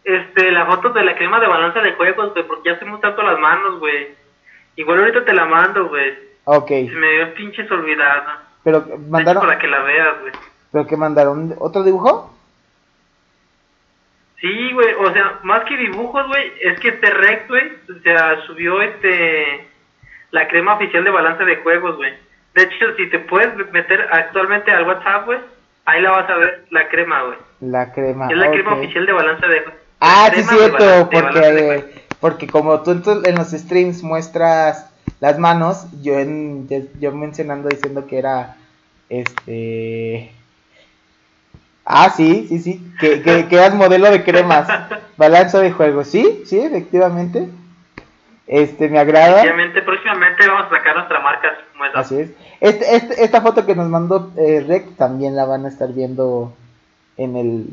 Este, 0.04 0.50
la 0.50 0.66
foto 0.66 0.90
de 0.90 1.04
la 1.04 1.14
crema 1.14 1.40
de 1.40 1.46
balanza 1.46 1.80
de 1.80 1.92
juegos, 1.92 2.32
güey, 2.32 2.46
porque 2.46 2.70
ya 2.70 2.76
hacemos 2.76 3.00
tanto 3.00 3.22
las 3.22 3.38
manos, 3.38 3.78
güey. 3.78 4.08
Igual 4.76 5.00
ahorita 5.00 5.24
te 5.24 5.34
la 5.34 5.44
mando, 5.44 5.88
güey. 5.88 6.18
Ok. 6.44 6.68
Se 6.68 6.92
me 6.92 7.10
dio 7.12 7.34
pinches 7.34 7.70
olvidado. 7.70 8.32
Pero 8.64 8.84
mandaron. 9.08 9.42
Para 9.42 9.58
que 9.58 9.68
la 9.68 9.80
veas, 9.82 10.20
güey. 10.20 10.32
¿Pero 10.72 10.86
qué 10.86 10.96
mandaron? 10.96 11.54
¿Otro 11.58 11.82
dibujo? 11.82 12.34
Sí, 14.40 14.72
güey, 14.72 14.94
o 14.94 15.12
sea, 15.12 15.38
más 15.42 15.64
que 15.64 15.76
dibujos, 15.76 16.26
güey, 16.28 16.52
es 16.62 16.80
que 16.80 16.88
este 16.88 17.10
Rex, 17.10 17.46
güey, 17.48 17.72
o 17.94 18.02
sea, 18.02 18.40
subió 18.46 18.80
este. 18.80 19.68
La 20.30 20.48
crema 20.48 20.74
oficial 20.74 21.04
de 21.04 21.10
balanza 21.10 21.44
de 21.44 21.56
juegos, 21.56 21.96
güey. 21.96 22.14
De 22.60 22.66
hecho, 22.66 22.94
si 22.94 23.08
te 23.08 23.20
puedes 23.20 23.54
meter 23.72 24.06
actualmente 24.12 24.70
al 24.70 24.86
WhatsApp, 24.86 25.24
güey, 25.24 25.38
ahí 25.86 26.02
la 26.02 26.10
vas 26.10 26.28
a 26.28 26.34
ver, 26.34 26.66
la 26.68 26.90
crema, 26.90 27.22
güey. 27.22 27.38
La 27.62 27.90
crema. 27.90 28.28
Es 28.28 28.36
la 28.36 28.50
crema 28.50 28.74
oficial 28.74 29.06
de 29.06 29.12
balanza 29.12 29.46
de. 29.46 29.64
Ah, 29.98 30.30
sí, 30.34 30.42
cierto, 30.42 31.08
porque, 31.10 31.84
porque 32.20 32.46
como 32.48 32.82
tú 32.82 33.00
en 33.24 33.34
los 33.34 33.52
streams 33.52 34.02
muestras 34.02 34.92
las 35.20 35.38
manos, 35.38 35.86
yo, 36.02 36.18
en, 36.18 36.68
yo 37.00 37.12
mencionando 37.12 37.70
diciendo 37.70 38.06
que 38.06 38.18
era 38.18 38.56
este... 39.08 40.30
Ah, 41.86 42.10
sí, 42.10 42.44
sí, 42.46 42.58
sí, 42.58 42.92
que, 43.00 43.22
que, 43.22 43.48
que 43.48 43.56
eras 43.56 43.74
modelo 43.74 44.10
de 44.10 44.22
cremas, 44.22 44.68
balanza 45.16 45.60
de 45.60 45.72
juego, 45.72 46.04
sí, 46.04 46.42
sí, 46.44 46.60
efectivamente. 46.60 47.48
Este, 48.52 48.88
me 48.88 48.98
agrada. 48.98 49.42
Próximamente 49.84 50.48
vamos 50.48 50.66
a 50.66 50.70
sacar 50.70 50.96
nuestra 50.96 51.20
marca 51.20 51.56
así 51.94 52.18
es. 52.18 52.30
Este, 52.60 52.96
este, 52.96 53.22
esta 53.22 53.40
foto 53.40 53.64
que 53.64 53.76
nos 53.76 53.88
mandó 53.88 54.32
eh, 54.36 54.64
Rec 54.66 54.96
también 54.96 55.36
la 55.36 55.44
van 55.44 55.66
a 55.66 55.68
estar 55.68 55.92
viendo 55.92 56.52
en 57.16 57.36
el, 57.36 57.68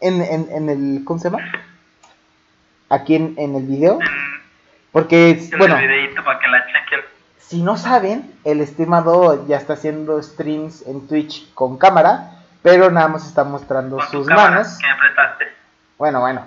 en, 0.00 0.22
en, 0.22 0.48
en 0.50 0.68
el, 0.70 1.04
¿cómo 1.04 1.20
se 1.20 1.30
llama? 1.30 1.44
Aquí 2.88 3.14
en, 3.14 3.34
en 3.38 3.54
el 3.54 3.62
video. 3.62 4.00
Porque, 4.90 5.40
bueno, 5.56 5.76
si 7.38 7.62
no 7.62 7.76
saben, 7.76 8.32
el 8.42 8.60
estimado 8.62 9.46
ya 9.46 9.56
está 9.56 9.74
haciendo 9.74 10.20
streams 10.20 10.84
en 10.88 11.06
Twitch 11.06 11.54
con 11.54 11.78
cámara, 11.78 12.32
pero 12.60 12.90
nada 12.90 13.06
más 13.06 13.24
está 13.24 13.44
mostrando 13.44 14.00
sus 14.10 14.26
manos. 14.26 14.78
Bueno, 15.96 16.20
bueno, 16.20 16.44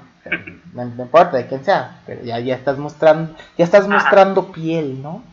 no, 0.73 0.83
importa 0.83 1.37
de 1.37 1.47
quién 1.47 1.63
sea, 1.63 2.01
pero 2.05 2.23
ya, 2.23 2.39
ya 2.39 2.55
estás 2.55 2.77
mostrando, 2.77 3.35
ya 3.57 3.65
estás 3.65 3.87
mostrando 3.87 4.51
piel, 4.51 5.01
¿no? 5.01 5.23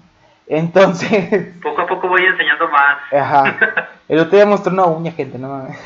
Entonces... 0.47 1.55
Poco 1.63 1.83
a 1.83 1.87
poco 1.87 2.09
voy 2.09 2.25
enseñando 2.25 2.69
más. 2.69 2.99
Ajá. 3.13 3.91
El 4.09 4.21
otro 4.21 4.37
día 4.37 4.47
mostró 4.47 4.73
una 4.73 4.85
uña, 4.85 5.13
gente, 5.13 5.39
no 5.39 5.49
mames. 5.49 5.79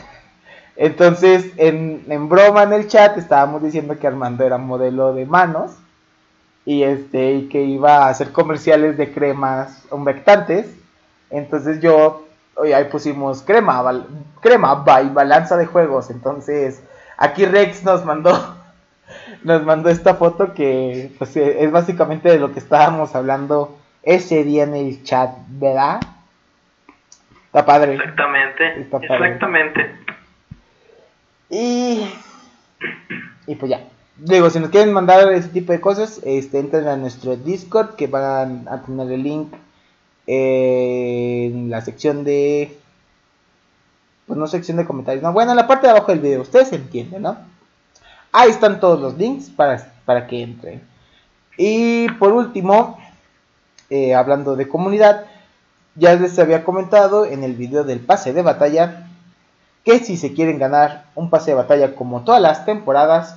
Entonces, 0.76 1.52
en, 1.56 2.04
en 2.08 2.28
broma 2.28 2.62
en 2.62 2.72
el 2.72 2.88
chat 2.88 3.16
estábamos 3.16 3.62
diciendo 3.62 3.98
que 3.98 4.06
Armando 4.06 4.44
era 4.44 4.58
modelo 4.58 5.12
de 5.12 5.26
manos 5.26 5.76
y 6.64 6.82
este 6.82 7.32
y 7.32 7.48
que 7.48 7.62
iba 7.62 8.04
a 8.04 8.08
hacer 8.08 8.32
comerciales 8.32 8.96
de 8.96 9.12
cremas 9.12 9.86
humectantes. 9.90 10.74
Entonces 11.30 11.80
yo 11.80 12.26
hoy 12.54 12.72
ahí 12.72 12.84
pusimos 12.84 13.42
crema, 13.42 13.82
crema 14.40 14.74
by 14.76 15.10
balanza 15.10 15.56
de 15.56 15.66
juegos. 15.66 16.10
Entonces, 16.10 16.82
aquí 17.16 17.46
Rex 17.46 17.84
nos 17.84 18.04
mandó 18.04 18.56
nos 19.44 19.64
mandó 19.64 19.88
esta 19.88 20.14
foto 20.14 20.54
que 20.54 21.12
pues, 21.18 21.36
e, 21.36 21.64
es 21.64 21.70
básicamente 21.70 22.28
de 22.28 22.38
lo 22.38 22.52
que 22.52 22.58
estábamos 22.58 23.14
hablando 23.14 23.78
ese 24.02 24.44
día 24.44 24.64
en 24.64 24.74
el 24.74 25.02
chat, 25.04 25.30
¿verdad? 25.48 26.00
Está 27.46 27.66
padre. 27.66 27.94
Exactamente. 27.94 28.80
Exactamente. 28.80 29.96
Y 31.50 32.04
y 33.46 33.56
pues 33.56 33.70
ya. 33.70 33.88
Digo, 34.16 34.50
si 34.50 34.60
nos 34.60 34.70
quieren 34.70 34.92
mandar 34.92 35.32
ese 35.32 35.48
tipo 35.48 35.72
de 35.72 35.80
cosas, 35.80 36.20
este, 36.24 36.58
entren 36.58 36.86
a 36.86 36.96
nuestro 36.96 37.36
Discord 37.36 37.96
que 37.96 38.06
van 38.06 38.68
a 38.68 38.82
tener 38.82 39.10
el 39.10 39.22
link 39.22 39.52
en 40.26 41.70
la 41.70 41.80
sección 41.80 42.22
de... 42.22 42.76
Pues 44.26 44.38
no 44.38 44.46
sección 44.46 44.76
de 44.76 44.84
comentarios, 44.84 45.24
no, 45.24 45.32
bueno, 45.32 45.50
en 45.50 45.56
la 45.56 45.66
parte 45.66 45.88
de 45.88 45.90
abajo 45.90 46.12
del 46.12 46.20
video, 46.20 46.42
ustedes 46.42 46.72
entienden, 46.72 47.22
¿no? 47.22 47.38
Ahí 48.32 48.50
están 48.50 48.80
todos 48.80 49.00
los 49.00 49.16
links 49.18 49.50
para, 49.50 49.92
para 50.04 50.26
que 50.26 50.42
entren. 50.42 50.82
Y 51.56 52.08
por 52.12 52.32
último, 52.32 52.98
eh, 53.90 54.14
hablando 54.14 54.56
de 54.56 54.68
comunidad, 54.68 55.26
ya 55.96 56.14
les 56.14 56.38
había 56.38 56.64
comentado 56.64 57.26
en 57.26 57.42
el 57.42 57.54
video 57.54 57.84
del 57.84 58.00
pase 58.00 58.32
de 58.32 58.42
batalla 58.42 59.08
que 59.84 59.98
si 59.98 60.16
se 60.16 60.32
quieren 60.32 60.58
ganar 60.58 61.06
un 61.14 61.30
pase 61.30 61.50
de 61.50 61.56
batalla 61.56 61.94
como 61.94 62.22
todas 62.22 62.40
las 62.40 62.64
temporadas, 62.64 63.36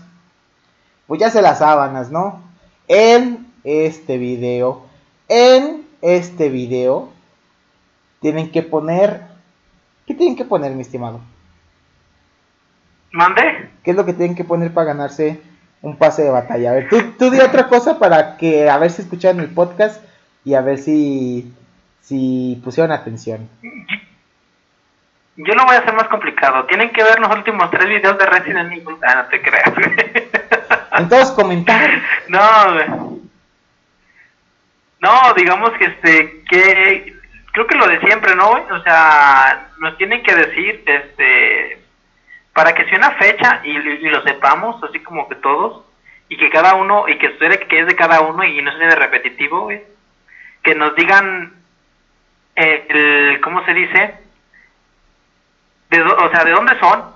pues 1.08 1.20
ya 1.20 1.30
se 1.30 1.42
las 1.42 1.60
sábanas, 1.60 2.12
¿no? 2.12 2.42
En 2.88 3.52
este 3.64 4.18
video, 4.18 4.84
en 5.28 5.88
este 6.02 6.50
video, 6.50 7.10
tienen 8.20 8.52
que 8.52 8.62
poner, 8.62 9.22
¿qué 10.06 10.14
tienen 10.14 10.36
que 10.36 10.46
poner, 10.46 10.74
mi 10.74 10.82
estimado? 10.82 11.20
¿Mande? 13.14 13.70
¿Qué 13.84 13.92
es 13.92 13.96
lo 13.96 14.06
que 14.06 14.14
tienen 14.14 14.36
que 14.36 14.44
poner 14.44 14.74
para 14.74 14.88
ganarse 14.88 15.40
un 15.84 15.98
pase 15.98 16.24
de 16.24 16.32
batalla? 16.32 16.72
A 16.72 16.74
ver, 16.74 16.90
tú, 16.90 17.00
tú 17.18 17.30
di 17.30 17.40
otra 17.40 17.68
cosa 17.68 18.00
para 18.00 18.38
que, 18.38 18.70
a 18.70 18.78
ver 18.80 18.90
si 18.90 19.04
escucharon 19.04 19.40
el 19.40 19.54
podcast 19.54 20.04
y 20.44 20.56
a 20.56 20.62
ver 20.62 20.80
si, 20.80 21.54
si 22.02 22.60
pusieron 22.64 22.92
atención. 22.92 23.48
Yo 25.36 25.54
lo 25.54 25.64
voy 25.66 25.76
a 25.76 25.80
hacer 25.80 25.94
más 25.94 26.08
complicado. 26.08 26.66
Tienen 26.66 26.90
que 26.90 27.04
ver 27.04 27.20
los 27.20 27.36
últimos 27.36 27.70
tres 27.70 27.88
videos 27.88 28.18
de 28.18 28.26
Resident 28.26 28.72
Evil. 28.72 28.98
Ah, 29.04 29.16
no 29.16 29.26
te 29.26 29.42
creas. 29.42 29.74
Entonces, 30.98 31.32
comentar. 31.32 31.92
No, 32.30 32.40
no, 35.02 35.34
digamos 35.36 35.70
que 35.74 35.86
este, 35.86 36.44
que 36.50 37.14
creo 37.52 37.68
que 37.68 37.76
lo 37.76 37.88
de 37.88 38.00
siempre, 38.00 38.36
¿no? 38.36 38.50
O 38.50 38.84
sea, 38.84 39.68
nos 39.80 39.98
tienen 39.98 40.24
que 40.24 40.34
decir, 40.34 40.84
este, 40.88 41.83
para 42.54 42.74
que 42.74 42.86
sea 42.86 42.98
una 42.98 43.12
fecha 43.12 43.62
y, 43.64 43.74
lo 43.74 44.22
sepamos, 44.24 44.82
así 44.84 45.00
como 45.00 45.28
que 45.28 45.36
todos, 45.36 45.84
y 46.30 46.38
que 46.38 46.50
cada 46.50 46.76
uno, 46.76 47.08
y 47.08 47.18
que 47.18 47.38
suene 47.38 47.58
que 47.60 47.82
es 47.82 47.88
de 47.88 47.96
cada 47.96 48.22
uno 48.22 48.44
y 48.44 48.62
no 48.62 48.72
sea 48.78 48.88
de 48.88 48.96
repetitivo, 48.96 49.70
que 50.62 50.76
nos 50.76 50.96
digan, 50.96 51.54
eh, 52.56 52.86
el, 52.90 53.42
¿cómo 53.42 53.66
se 53.66 53.74
dice? 53.74 54.16
De, 55.90 56.02
o 56.02 56.30
sea, 56.32 56.44
de 56.46 56.52
dónde 56.52 56.80
son, 56.80 57.14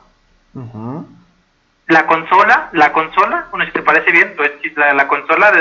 la 1.88 2.06
consola, 2.06 2.70
la 2.74 2.92
consola, 2.92 3.48
bueno, 3.52 3.66
si 3.66 3.72
te 3.72 3.82
parece 3.82 4.12
bien, 4.12 4.34
pues 4.36 4.52
la, 4.76 5.08
consola 5.08 5.52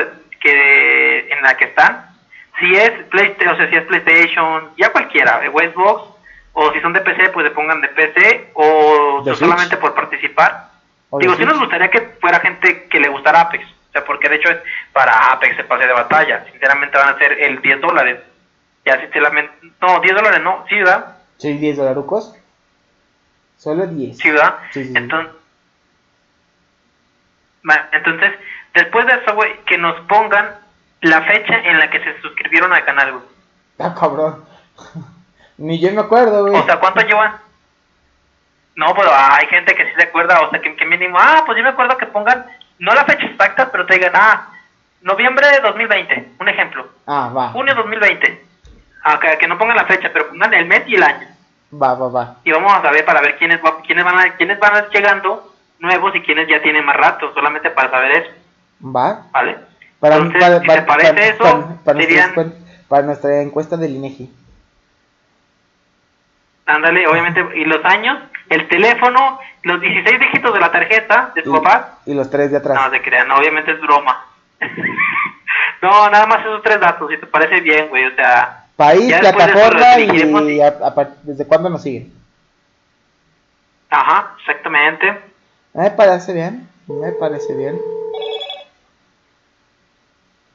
que 0.40 1.28
en 1.30 1.42
la 1.42 1.56
que 1.56 1.66
están, 1.66 2.06
si 2.58 2.74
es 2.74 2.90
PlayStation, 3.10 3.54
o 3.54 3.56
sea, 3.56 3.68
si 3.68 3.76
es 3.76 3.84
PlayStation, 3.84 4.70
ya 4.76 4.90
cualquiera, 4.90 5.40
Xbox, 5.40 6.15
o 6.59 6.73
si 6.73 6.81
son 6.81 6.95
de 6.95 7.03
PC, 7.03 7.29
pues 7.35 7.45
le 7.45 7.51
pongan 7.51 7.83
de 7.83 7.88
PC, 7.88 8.51
o 8.55 9.23
solamente 9.35 9.77
por 9.77 9.95
participar. 9.95 10.71
Digo, 11.21 11.35
si 11.35 11.45
nos 11.45 11.59
gustaría 11.59 11.90
que 11.90 12.01
fuera 12.19 12.40
gente 12.40 12.88
que 12.88 12.99
le 12.99 13.11
gustara 13.11 13.42
Apex, 13.42 13.62
o 13.62 13.92
sea, 13.92 14.05
porque 14.07 14.31
de 14.31 14.37
hecho 14.37 14.49
es 14.49 14.57
para 14.90 15.33
Apex 15.33 15.55
se 15.55 15.64
pase 15.64 15.87
de 15.87 15.92
batalla, 15.92 16.47
sinceramente 16.51 16.97
van 16.97 17.14
a 17.14 17.19
ser 17.19 17.33
el 17.42 17.61
10 17.61 17.81
dólares. 17.83 18.21
Ya 18.87 18.99
si 18.99 19.07
te 19.09 19.21
No, 19.21 20.01
10 20.01 20.14
dólares 20.14 20.40
no, 20.42 20.64
¿sí, 20.66 20.77
verdad? 20.77 21.19
Sí, 21.37 21.53
10 21.59 21.77
dólares. 21.77 22.05
Solo 23.59 23.87
10. 23.87 24.16
Sí, 24.16 24.31
¿verdad? 24.31 24.59
Entonces, 24.75 25.35
entonces, 27.92 28.33
después 28.73 29.05
de 29.05 29.12
eso, 29.12 29.35
güey, 29.35 29.62
que 29.66 29.77
nos 29.77 30.01
pongan 30.07 30.57
la 31.03 31.21
fecha 31.21 31.55
en 31.55 31.79
la 31.79 31.90
que 31.90 32.03
se 32.03 32.19
suscribieron 32.23 32.73
al 32.73 32.85
canal, 32.87 33.12
güey. 33.12 33.25
Ah, 33.79 33.95
cabrón. 33.99 34.42
Ni 35.59 35.79
yo 35.79 35.92
me 35.92 36.01
acuerdo, 36.01 36.42
güey. 36.42 36.55
O 36.55 36.64
sea, 36.64 36.79
¿cuánto 36.79 37.01
llevan? 37.01 37.37
No, 38.77 38.95
pero 38.95 39.11
hay 39.12 39.47
gente 39.47 39.75
que 39.75 39.85
sí 39.87 39.90
se 39.97 40.05
acuerda, 40.05 40.40
o 40.42 40.51
sea, 40.51 40.61
que, 40.61 40.77
que 40.77 40.85
mínimo, 40.85 41.19
ah, 41.19 41.42
pues 41.47 41.57
yo 41.57 41.64
me 41.64 41.71
acuerdo 41.71 41.97
que 41.97 42.07
pongan, 42.07 42.45
no 42.79 42.95
la 42.95 43.05
fecha 43.05 43.25
exacta, 43.25 43.71
pero 43.73 43.87
te 43.87 43.95
digan, 43.95 44.12
ah, 44.14 44.49
noviembre 45.01 45.47
de 45.49 45.61
2020, 45.61 46.33
un 46.40 46.49
ejemplo. 46.49 46.87
Ah, 47.07 47.31
va. 47.35 47.49
Junio 47.51 47.75
de 47.75 47.81
2020. 47.81 48.45
Ah, 49.05 49.19
que, 49.21 49.47
no 49.47 49.57
pongan 49.57 49.77
la 49.77 49.87
fecha, 49.87 50.11
pero 50.12 50.29
pongan 50.29 50.53
el 50.53 50.66
mes 50.66 50.83
y 50.87 50.97
el 50.97 51.03
año. 51.03 51.27
Va, 51.73 51.95
va, 51.95 52.09
va. 52.09 52.37
Y 52.45 52.53
vamos 52.53 52.73
a 52.73 52.90
ver 52.90 53.05
para 53.05 53.21
ver 53.21 53.37
quiénes, 53.38 53.61
quiénes, 53.87 54.05
van, 54.05 54.19
a, 54.19 54.37
quiénes 54.37 54.59
van 54.59 54.88
llegando 54.90 55.55
nuevos 55.79 56.14
y 56.14 56.23
quiénes 56.23 56.49
ya 56.49 56.61
tienen 56.61 56.85
más 56.85 56.97
rato, 56.97 57.33
solamente 57.33 57.71
para 57.71 57.90
saber 57.90 58.11
eso. 58.12 58.31
Va. 58.85 59.27
¿Vale? 59.33 59.57
Para, 60.01 60.16
Entonces, 60.16 60.61
si 60.61 60.69
te 60.69 60.83
parece 60.83 61.29
eso, 61.31 61.79
para, 62.88 63.03
nuestra 63.03 63.40
encuesta 63.40 63.77
del 63.77 63.97
INEGI. 63.97 64.31
Ándale, 66.66 67.07
obviamente, 67.07 67.46
y 67.55 67.64
los 67.64 67.85
años, 67.85 68.18
el 68.50 68.66
teléfono, 68.68 69.38
los 69.62 69.81
16 69.81 70.18
dígitos 70.18 70.52
de 70.52 70.61
la 70.61 70.72
tarjeta 70.72 71.31
de 71.35 71.42
tu 71.42 71.52
papá. 71.52 71.98
Y 72.05 72.14
los 72.14 72.29
tres 72.29 72.50
de 72.50 72.57
atrás. 72.57 72.76
No, 72.76 72.90
se 72.90 73.00
crean, 73.02 73.31
obviamente 73.31 73.70
es 73.70 73.81
broma. 73.81 74.26
no, 75.83 76.11
nada 76.11 76.26
más 76.26 76.40
esos 76.40 76.62
tres 76.62 76.81
datos, 76.81 77.09
si 77.09 77.18
te 77.18 77.26
parece 77.26 77.61
bien, 77.61 77.88
güey, 77.88 78.07
o 78.07 78.14
sea... 78.16 78.64
País, 78.76 79.14
plataforma 79.14 79.98
y, 80.00 80.61
desde 81.22 81.46
cuándo 81.46 81.70
nos 81.70 81.83
siguen. 81.83 82.12
Ajá, 83.88 84.35
exactamente. 84.38 85.18
Me 85.72 85.90
parece 85.92 86.35
bien, 86.35 86.68
me 86.87 87.12
parece 87.12 87.55
bien. 87.55 87.81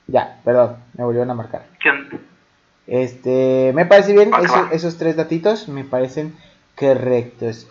Ya, 0.08 0.38
perdón, 0.44 0.78
me 0.94 1.04
volvieron 1.04 1.32
a 1.32 1.34
marcar. 1.34 1.64
Este, 2.88 3.72
me 3.74 3.86
parece 3.86 4.14
bien, 4.14 4.32
esos 4.72 4.98
tres 4.98 5.16
datitos 5.16 5.68
me 5.68 5.84
parecen 5.84 6.36
correctos. 6.78 7.68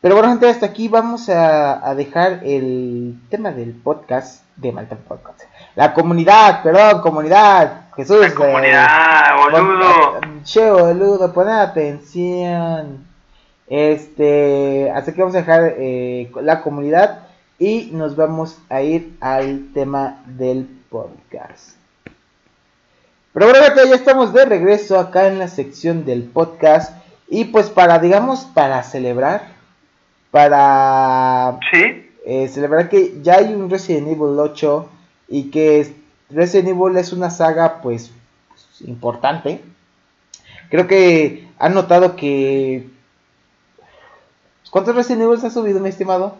Pero 0.00 0.16
bueno, 0.16 0.30
gente, 0.30 0.48
hasta 0.48 0.66
aquí 0.66 0.88
vamos 0.88 1.30
a, 1.30 1.94
dejar 1.94 2.40
el 2.44 3.18
tema 3.30 3.52
del 3.52 3.72
podcast 3.72 4.44
de 4.56 4.70
Malta 4.70 4.96
Podcast. 4.96 5.44
La 5.76 5.94
comunidad, 5.94 6.62
perdón, 6.62 7.00
comunidad. 7.00 7.88
Jesús. 7.96 8.20
La 8.20 8.34
comunidad, 8.34 9.36
boludo. 9.38 10.20
Che, 10.44 10.70
boludo, 10.70 11.32
poner 11.32 11.54
atención. 11.54 13.06
Este, 13.66 14.90
así 14.94 15.12
que 15.12 15.22
vamos 15.22 15.36
a 15.36 15.38
dejar 15.38 15.74
eh, 15.78 16.30
la 16.42 16.60
comunidad 16.60 17.20
y 17.58 17.88
nos 17.92 18.14
vamos 18.14 18.58
a 18.68 18.82
ir 18.82 19.16
al 19.20 19.72
tema 19.72 20.22
del 20.26 20.68
podcast. 20.90 21.73
Pero 23.34 23.48
bueno, 23.48 23.66
ya 23.74 23.96
estamos 23.96 24.32
de 24.32 24.44
regreso 24.44 24.96
acá 24.96 25.26
en 25.26 25.40
la 25.40 25.48
sección 25.48 26.04
del 26.04 26.22
podcast. 26.22 26.96
Y 27.28 27.46
pues 27.46 27.68
para, 27.68 27.98
digamos, 27.98 28.44
para 28.44 28.84
celebrar, 28.84 29.48
para 30.30 31.58
eh, 31.72 32.46
celebrar 32.46 32.88
que 32.88 33.14
ya 33.22 33.38
hay 33.38 33.52
un 33.52 33.68
Resident 33.68 34.06
Evil 34.06 34.38
8 34.38 34.88
y 35.28 35.50
que 35.50 35.96
Resident 36.30 36.68
Evil 36.68 36.96
es 36.96 37.12
una 37.12 37.28
saga 37.28 37.82
pues 37.82 38.12
importante. 38.86 39.60
Creo 40.70 40.86
que 40.86 41.48
han 41.58 41.74
notado 41.74 42.14
que... 42.14 42.88
¿Cuántos 44.70 44.94
Resident 44.94 45.22
Evil 45.22 45.44
ha 45.44 45.50
subido, 45.50 45.80
mi 45.80 45.88
estimado? 45.88 46.36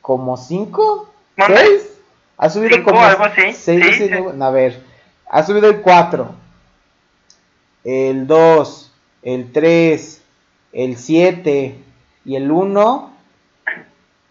¿Como 0.00 0.38
5? 0.38 1.06
¿6? 1.36 1.80
Ha 2.38 2.48
subido 2.48 2.82
como 2.82 3.00
6 3.34 3.66
Resident 3.66 4.26
Evil. 4.26 4.40
A 4.40 4.48
ver, 4.48 4.93
ha 5.34 5.42
subido 5.42 5.68
el 5.68 5.80
4, 5.80 6.32
el 7.82 8.28
2, 8.28 8.92
el 9.24 9.52
3, 9.52 10.24
el 10.72 10.96
7 10.96 11.78
y 12.24 12.36
el 12.36 12.48
1. 12.52 13.16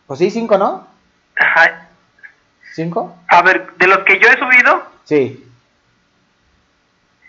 Pues 0.07 0.19
sí, 0.19 0.31
5, 0.31 0.57
¿no? 0.57 0.87
Ajá. 1.35 1.89
¿5? 2.77 3.13
A 3.27 3.41
ver, 3.41 3.73
de 3.75 3.87
los 3.87 3.97
que 4.05 4.17
yo 4.17 4.29
he 4.29 4.39
subido. 4.39 4.81
Sí. 5.03 5.45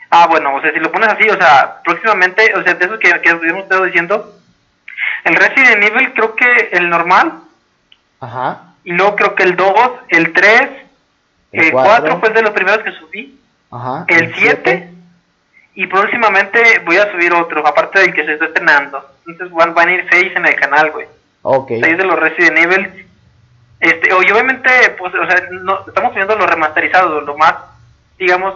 Ah, 0.09 0.29
bueno, 0.29 0.55
o 0.55 0.61
sea, 0.61 0.73
si 0.73 0.79
lo 0.79 0.93
pones 0.93 1.09
así, 1.09 1.29
o 1.29 1.37
sea, 1.37 1.83
próximamente, 1.83 2.55
o 2.55 2.63
sea, 2.63 2.75
de 2.75 2.85
esos 2.85 3.01
que, 3.01 3.11
que 3.23 3.31
estado 3.31 3.87
diciendo, 3.87 4.39
el 5.25 5.35
Resident 5.35 5.83
Evil 5.83 6.13
creo 6.15 6.37
que 6.37 6.69
el 6.71 6.89
normal. 6.89 7.41
Ajá. 8.21 8.75
Y 8.85 8.93
luego 8.93 9.17
creo 9.17 9.35
que 9.35 9.43
el 9.43 9.57
2, 9.57 9.75
el 10.11 10.33
3, 10.33 10.71
el 11.51 11.73
4 11.73 12.21
fue 12.21 12.29
el 12.29 12.35
de 12.35 12.43
los 12.43 12.53
primeros 12.53 12.85
que 12.85 12.93
subí. 12.93 13.41
Ajá, 13.75 14.05
el 14.09 14.35
7 14.35 14.95
y 15.75 15.87
próximamente 15.89 16.81
voy 16.85 16.97
a 16.97 17.11
subir 17.11 17.33
otro, 17.33 17.67
aparte 17.67 17.99
del 18.01 18.15
que 18.15 18.25
se 18.25 18.35
está 18.35 18.47
estrenando. 18.47 19.05
Entonces 19.27 19.53
van, 19.55 19.75
van 19.75 19.89
a 19.89 19.93
ir 19.93 20.07
6 20.11 20.33
en 20.37 20.47
el 20.47 20.55
canal, 20.55 20.93
güey. 20.93 21.07
Ok. 21.43 21.69
6 21.81 21.99
de 21.99 22.05
los 22.05 22.19
Resident 22.19 22.59
Evil. 22.59 23.07
Este, 23.81 24.09
y 24.09 24.13
obviamente, 24.13 24.71
pues, 24.97 25.13
o 25.15 25.27
sea, 25.27 25.49
no, 25.51 25.85
estamos 25.87 26.15
viendo 26.15 26.37
los 26.37 26.49
remasterizados, 26.49 27.25
lo 27.25 27.37
más, 27.37 27.55
digamos, 28.19 28.55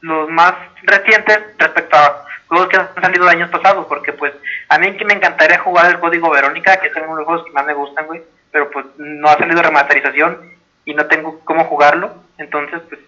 los 0.00 0.28
más 0.28 0.54
recientes 0.82 1.40
respecto 1.56 1.96
a 1.96 2.24
juegos 2.48 2.68
que 2.68 2.76
han 2.76 2.94
salido 3.00 3.24
de 3.24 3.30
años 3.30 3.50
pasados, 3.50 3.86
porque 3.86 4.12
pues 4.12 4.32
a 4.68 4.78
mí 4.78 4.96
que 4.96 5.04
me 5.04 5.14
encantaría 5.14 5.58
jugar 5.60 5.90
el 5.90 5.98
código 5.98 6.30
Verónica, 6.30 6.76
que 6.76 6.88
es 6.88 6.96
uno 6.96 7.14
de 7.14 7.16
los 7.16 7.24
juegos 7.24 7.46
que 7.46 7.52
más 7.52 7.64
me 7.64 7.72
gustan, 7.72 8.06
güey, 8.06 8.22
pero 8.50 8.70
pues 8.70 8.84
no 8.98 9.28
ha 9.28 9.38
salido 9.38 9.62
remasterización 9.62 10.38
y 10.84 10.92
no 10.92 11.06
tengo 11.06 11.40
cómo 11.44 11.64
jugarlo, 11.64 12.14
entonces 12.36 12.82
pues 12.88 13.00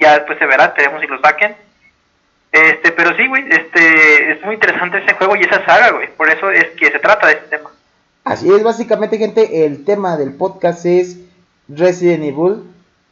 ya 0.00 0.14
después 0.14 0.38
se 0.38 0.46
verá, 0.46 0.74
tenemos 0.74 1.00
si 1.00 1.06
lo 1.06 1.20
saquen. 1.20 1.56
Este, 2.50 2.92
pero 2.92 3.14
sí, 3.16 3.26
güey, 3.26 3.44
este, 3.50 4.32
es 4.32 4.44
muy 4.44 4.54
interesante 4.54 4.98
ese 4.98 5.14
juego 5.14 5.36
y 5.36 5.40
esa 5.40 5.64
saga, 5.64 5.90
güey, 5.92 6.08
por 6.16 6.30
eso 6.30 6.50
es 6.50 6.68
que 6.78 6.90
se 6.90 6.98
trata 6.98 7.26
de 7.26 7.34
este 7.34 7.56
tema. 7.56 7.70
Así 8.24 8.50
es, 8.50 8.62
básicamente, 8.62 9.18
gente, 9.18 9.64
el 9.64 9.84
tema 9.84 10.16
del 10.16 10.34
podcast 10.34 10.84
es 10.86 11.18
Resident 11.68 12.24
Evil. 12.24 12.64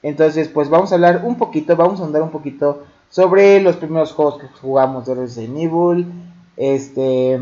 Entonces, 0.03 0.49
pues 0.49 0.69
vamos 0.69 0.93
a 0.93 0.95
hablar 0.95 1.23
un 1.25 1.37
poquito, 1.37 1.77
vamos 1.77 2.01
a 2.01 2.05
andar 2.05 2.23
un 2.23 2.31
poquito 2.31 2.87
sobre 3.09 3.61
los 3.61 3.77
primeros 3.77 4.13
juegos 4.13 4.41
que 4.41 4.49
jugamos 4.61 5.07
de 5.07 5.15
Resident 5.15 5.59
Evil, 5.59 6.07
este, 6.57 7.39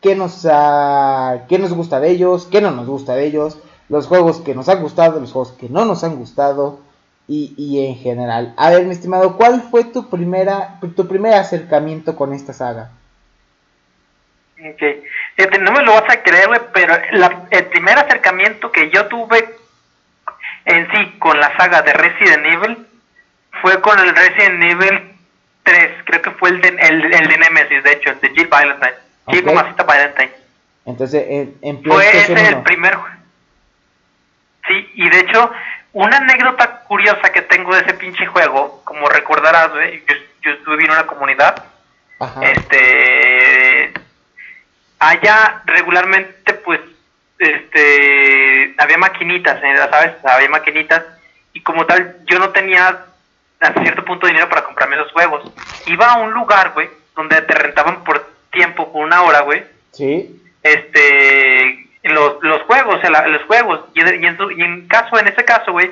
qué 0.00 0.14
nos, 0.14 0.46
ha, 0.50 1.44
qué 1.48 1.58
nos 1.58 1.72
gusta 1.72 2.00
de 2.00 2.10
ellos, 2.10 2.48
qué 2.50 2.60
no 2.60 2.70
nos 2.70 2.86
gusta 2.86 3.14
de 3.14 3.26
ellos, 3.26 3.58
los 3.88 4.06
juegos 4.06 4.40
que 4.40 4.54
nos 4.54 4.68
han 4.68 4.82
gustado, 4.82 5.20
los 5.20 5.32
juegos 5.32 5.52
que 5.52 5.68
no 5.68 5.84
nos 5.84 6.02
han 6.04 6.16
gustado, 6.16 6.80
y, 7.28 7.54
y, 7.56 7.86
en 7.86 7.96
general. 7.96 8.54
A 8.56 8.70
ver, 8.70 8.84
mi 8.84 8.92
estimado, 8.92 9.36
¿cuál 9.36 9.62
fue 9.70 9.84
tu 9.84 10.08
primera 10.08 10.78
tu 10.94 11.08
primer 11.08 11.34
acercamiento 11.34 12.14
con 12.14 12.32
esta 12.32 12.52
saga? 12.52 12.90
Ok, 14.58 14.82
este, 15.36 15.58
no 15.58 15.72
me 15.72 15.82
lo 15.82 15.92
vas 15.92 16.08
a 16.08 16.22
creer, 16.22 16.48
pero 16.72 16.94
el 17.50 17.66
primer 17.66 17.98
acercamiento 17.98 18.72
que 18.72 18.90
yo 18.90 19.06
tuve 19.06 19.56
en 20.64 20.90
sí 20.90 21.18
con 21.18 21.38
la 21.38 21.56
saga 21.56 21.82
de 21.82 21.92
Resident 21.92 22.46
Evil 22.46 22.86
fue 23.60 23.80
con 23.80 23.98
el 23.98 24.14
Resident 24.14 24.62
Evil 24.62 25.16
3, 25.62 25.90
creo 26.04 26.22
que 26.22 26.30
fue 26.32 26.50
el 26.50 26.60
de, 26.60 26.68
el, 26.68 27.12
el 27.12 27.28
de 27.28 27.38
Nemesis, 27.38 27.82
de 27.82 27.92
hecho, 27.92 28.10
el 28.10 28.20
de 28.20 28.30
Jill 28.30 28.46
Valentine. 28.46 28.94
Jill 29.28 29.44
Valentine. 29.44 30.30
Entonces, 30.84 31.24
en, 31.28 31.56
en 31.62 31.82
Fue 31.82 32.08
ese 32.08 32.48
el 32.48 32.62
primer... 32.62 32.96
Sí, 34.68 34.90
y 34.94 35.08
de 35.10 35.20
hecho, 35.20 35.50
una 35.96 36.18
anécdota 36.18 36.80
curiosa 36.80 37.32
que 37.32 37.40
tengo 37.40 37.74
de 37.74 37.80
ese 37.80 37.94
pinche 37.94 38.26
juego, 38.26 38.82
como 38.84 39.08
recordarás, 39.08 39.70
yo, 40.42 40.50
estuve 40.50 40.84
en 40.84 40.90
una 40.90 41.06
comunidad, 41.06 41.64
este, 42.42 43.94
allá 44.98 45.62
regularmente, 45.64 46.52
pues, 46.52 46.80
este, 47.38 48.74
había 48.76 48.98
maquinitas, 48.98 49.62
¿eh? 49.64 49.74
¿sabes? 49.90 50.12
Había 50.22 50.50
maquinitas, 50.50 51.02
y 51.54 51.62
como 51.62 51.86
tal, 51.86 52.18
yo 52.26 52.38
no 52.40 52.50
tenía 52.50 53.06
hasta 53.58 53.80
cierto 53.80 54.04
punto 54.04 54.26
de 54.26 54.32
dinero 54.32 54.50
para 54.50 54.64
comprarme 54.64 54.96
esos 54.96 55.12
juegos. 55.12 55.50
Iba 55.86 56.12
a 56.12 56.18
un 56.18 56.32
lugar, 56.32 56.72
güey, 56.74 56.90
donde 57.14 57.40
te 57.40 57.54
rentaban 57.54 58.04
por 58.04 58.22
tiempo, 58.52 58.92
por 58.92 59.02
una 59.02 59.22
hora, 59.22 59.40
güey. 59.40 59.64
Sí. 59.92 60.42
Este, 60.62 61.85
los, 62.14 62.42
los 62.42 62.62
juegos, 62.62 63.00
los 63.02 63.42
juegos. 63.44 63.80
Y, 63.94 64.00
en, 64.00 64.24
en, 64.24 64.88
caso, 64.88 65.18
en 65.18 65.28
ese 65.28 65.44
caso, 65.44 65.72
güey, 65.72 65.90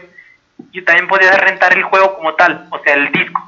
yo 0.73 0.85
también 0.85 1.09
podía 1.09 1.33
rentar 1.33 1.73
el 1.77 1.83
juego 1.85 2.17
como 2.17 2.35
tal, 2.35 2.67
o 2.71 2.79
sea, 2.81 2.95
el 2.95 3.11
disco. 3.13 3.43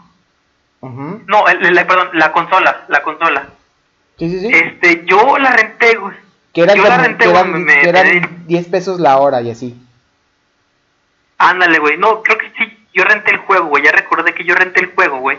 No, 1.27 1.49
el, 1.49 1.75
perdón, 1.87 2.11
la 2.13 2.33
consola, 2.33 2.85
la 2.89 3.03
consola. 3.03 3.49
Sí, 4.19 4.31
sí, 4.31 4.41
sí. 4.41 4.51
Este, 4.53 5.05
yo 5.05 5.37
la 5.39 5.51
renté, 5.51 5.97
güey. 5.97 6.17
Que 6.53 6.63
eran, 6.63 6.77
yo 6.77 6.83
la 6.85 6.99
renté, 6.99 7.25
que 7.83 7.89
eran, 7.89 8.47
10 8.47 8.69
pesos 8.69 9.01
la 9.01 9.19
hora 9.19 9.43
y 9.43 9.51
así. 9.51 9.77
Ándale, 11.39 11.79
güey. 11.79 11.99
No, 11.99 12.23
creo 12.23 12.39
que 12.39 12.51
sí. 12.57 12.87
Yo 12.95 13.05
renté 13.05 13.33
el 13.33 13.39
juego, 13.39 13.67
güey. 13.67 13.85
Ya 13.85 13.93
recordé 13.93 14.33
que 14.33 14.45
yo 14.45 14.55
renté 14.55 14.81
el 14.81 14.95
juego, 14.95 15.19
güey. 15.19 15.39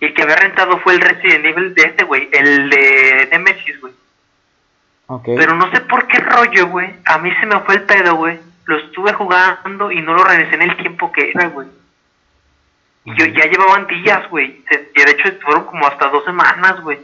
Y 0.00 0.06
el 0.06 0.14
que 0.14 0.22
había 0.22 0.36
rentado 0.36 0.78
fue 0.80 0.94
el 0.94 1.00
Resident 1.00 1.44
Evil 1.44 1.74
de 1.74 1.82
este, 1.82 2.04
güey. 2.04 2.28
El 2.32 2.70
de 2.70 3.28
Nemesis, 3.30 3.80
güey. 3.80 3.92
Okay. 5.12 5.36
Pero 5.36 5.56
no 5.56 5.68
sé 5.72 5.80
por 5.80 6.06
qué 6.06 6.18
rollo, 6.18 6.68
güey. 6.68 6.88
A 7.04 7.18
mí 7.18 7.32
se 7.40 7.46
me 7.46 7.58
fue 7.60 7.74
el 7.74 7.82
pedo, 7.82 8.14
güey. 8.14 8.38
Lo 8.66 8.78
estuve 8.78 9.12
jugando 9.12 9.90
y 9.90 10.00
no 10.02 10.14
lo 10.14 10.22
regresé 10.22 10.54
en 10.54 10.62
el 10.62 10.76
tiempo 10.76 11.10
que 11.10 11.30
era, 11.30 11.48
güey. 11.48 11.66
Y 13.04 13.16
yo 13.16 13.26
ya 13.26 13.46
llevaban 13.46 13.88
días, 13.88 14.30
güey. 14.30 14.64
Y 14.94 15.02
de 15.02 15.10
hecho 15.10 15.32
fueron 15.42 15.64
como 15.64 15.84
hasta 15.88 16.10
dos 16.10 16.24
semanas, 16.24 16.80
güey. 16.82 17.00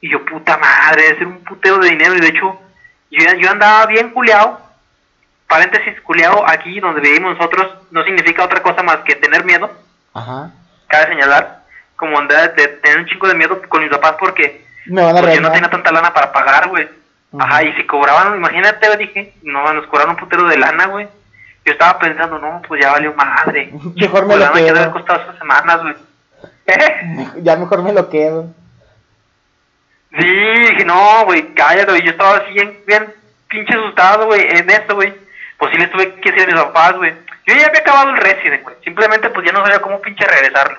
Y 0.00 0.10
yo, 0.10 0.24
puta 0.24 0.58
madre, 0.58 1.02
debe 1.02 1.18
ser 1.18 1.26
un 1.28 1.44
puteo 1.44 1.78
de 1.78 1.90
dinero. 1.90 2.16
Y 2.16 2.20
de 2.20 2.28
hecho, 2.28 2.60
yo, 3.12 3.34
yo 3.38 3.50
andaba 3.52 3.86
bien 3.86 4.10
culeado. 4.10 4.60
Paréntesis, 5.46 6.00
culeado 6.00 6.44
aquí 6.48 6.80
donde 6.80 7.00
vivimos 7.00 7.36
nosotros 7.36 7.72
no 7.92 8.02
significa 8.02 8.42
otra 8.42 8.60
cosa 8.60 8.82
más 8.82 8.98
que 9.04 9.14
tener 9.14 9.44
miedo. 9.44 9.70
Ajá. 10.14 10.50
Cabe 10.88 11.12
señalar, 11.12 11.62
como 11.94 12.18
andaba 12.18 12.48
de 12.48 12.66
tener 12.66 12.98
un 12.98 13.06
chico 13.06 13.28
de 13.28 13.34
miedo 13.34 13.62
con 13.68 13.82
mis 13.82 13.90
papás 13.90 14.16
porque, 14.18 14.66
Me 14.86 15.02
van 15.02 15.16
a 15.16 15.20
porque 15.20 15.36
yo 15.36 15.42
no 15.42 15.52
tenía 15.52 15.70
tanta 15.70 15.92
lana 15.92 16.12
para 16.12 16.32
pagar, 16.32 16.68
güey. 16.70 16.88
Ajá, 17.38 17.62
y 17.62 17.72
si 17.74 17.86
cobraban, 17.86 18.36
imagínate, 18.36 18.96
dije, 18.96 19.34
no, 19.42 19.72
nos 19.72 19.86
cobraron 19.86 20.14
un 20.14 20.16
putero 20.16 20.44
de 20.44 20.58
lana, 20.58 20.86
güey. 20.86 21.08
Yo 21.64 21.72
estaba 21.72 21.98
pensando, 21.98 22.38
no, 22.38 22.62
pues 22.66 22.80
ya 22.80 22.92
valió 22.92 23.12
madre. 23.14 23.72
Mejor 23.96 24.26
me 24.26 24.36
lo 24.36 24.52
quedo. 24.52 24.76
Ya 24.76 24.90
costado 24.90 25.22
esas 25.22 25.38
semanas, 25.38 25.82
güey. 25.82 25.94
Ya 27.42 27.56
mejor 27.56 27.82
me 27.82 27.92
lo 27.92 28.08
quedo. 28.08 28.52
Sí, 30.18 30.26
dije, 30.26 30.84
no, 30.84 31.24
güey, 31.24 31.54
cállate, 31.54 32.02
Yo 32.02 32.10
estaba 32.10 32.38
así 32.38 32.52
bien, 32.52 32.78
bien 32.86 33.14
pinche 33.48 33.74
asustado, 33.74 34.26
güey, 34.26 34.40
en 34.40 34.68
esto, 34.70 34.94
güey. 34.94 35.14
Pues 35.58 35.72
sí 35.72 35.78
les 35.78 35.90
tuve 35.90 36.14
que 36.20 36.32
decir 36.32 36.48
a 36.48 36.52
mis 36.52 36.62
papás, 36.64 36.96
güey. 36.96 37.12
Yo 37.46 37.54
ya 37.54 37.66
había 37.66 37.80
acabado 37.80 38.10
el 38.10 38.16
Resident, 38.16 38.62
güey. 38.62 38.76
Simplemente, 38.84 39.30
pues 39.30 39.46
ya 39.46 39.52
no 39.52 39.62
sabía 39.62 39.80
cómo 39.80 40.00
pinche 40.00 40.24
regresarlo. 40.26 40.78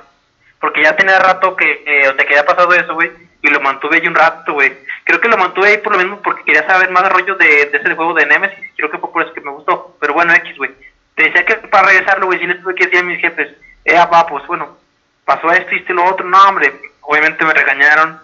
Porque 0.59 0.83
ya 0.83 0.95
tenía 0.95 1.19
rato 1.19 1.55
que, 1.55 1.83
eh, 1.85 2.09
o 2.09 2.15
sea, 2.15 2.25
que 2.25 2.33
había 2.33 2.45
pasado 2.45 2.73
eso, 2.73 2.93
güey. 2.93 3.11
Y 3.47 3.49
lo 3.49 3.61
mantuve 3.61 3.97
ahí 3.97 4.07
un 4.07 4.15
rato, 4.15 4.53
güey. 4.53 4.73
Creo 5.05 5.21
que 5.21 5.29
lo 5.29 5.37
mantuve 5.37 5.69
ahí 5.69 5.77
por 5.77 5.93
lo 5.93 5.99
mismo 5.99 6.21
porque 6.21 6.43
quería 6.43 6.67
saber 6.67 6.89
más 6.91 7.09
rollo 7.09 7.35
de, 7.35 7.61
ese 7.61 7.95
juego 7.95 8.13
de 8.13 8.25
Nemesis. 8.25 8.59
Creo 8.75 8.91
que 8.91 8.97
fue 8.97 9.11
por 9.11 9.23
eso 9.23 9.33
que 9.33 9.39
me 9.39 9.51
gustó. 9.51 9.95
Pero 10.01 10.13
bueno, 10.13 10.33
X, 10.33 10.57
güey. 10.57 10.71
Te 11.15 11.23
decía 11.23 11.45
que 11.45 11.55
para 11.55 11.87
regresarlo, 11.87 12.25
güey, 12.25 12.39
sí 12.39 12.45
les 12.45 12.61
tuve 12.61 12.75
que 12.75 12.85
decir 12.85 12.99
a 12.99 13.03
mis 13.03 13.21
jefes, 13.21 13.55
eh, 13.85 13.95
va, 13.95 14.27
pues 14.27 14.45
bueno, 14.47 14.77
pasó 15.23 15.49
esto 15.51 15.73
y 15.73 15.93
lo 15.93 16.03
otro. 16.03 16.27
No, 16.27 16.49
hombre, 16.49 16.73
obviamente 17.01 17.45
me 17.45 17.53
regañaron 17.53 18.19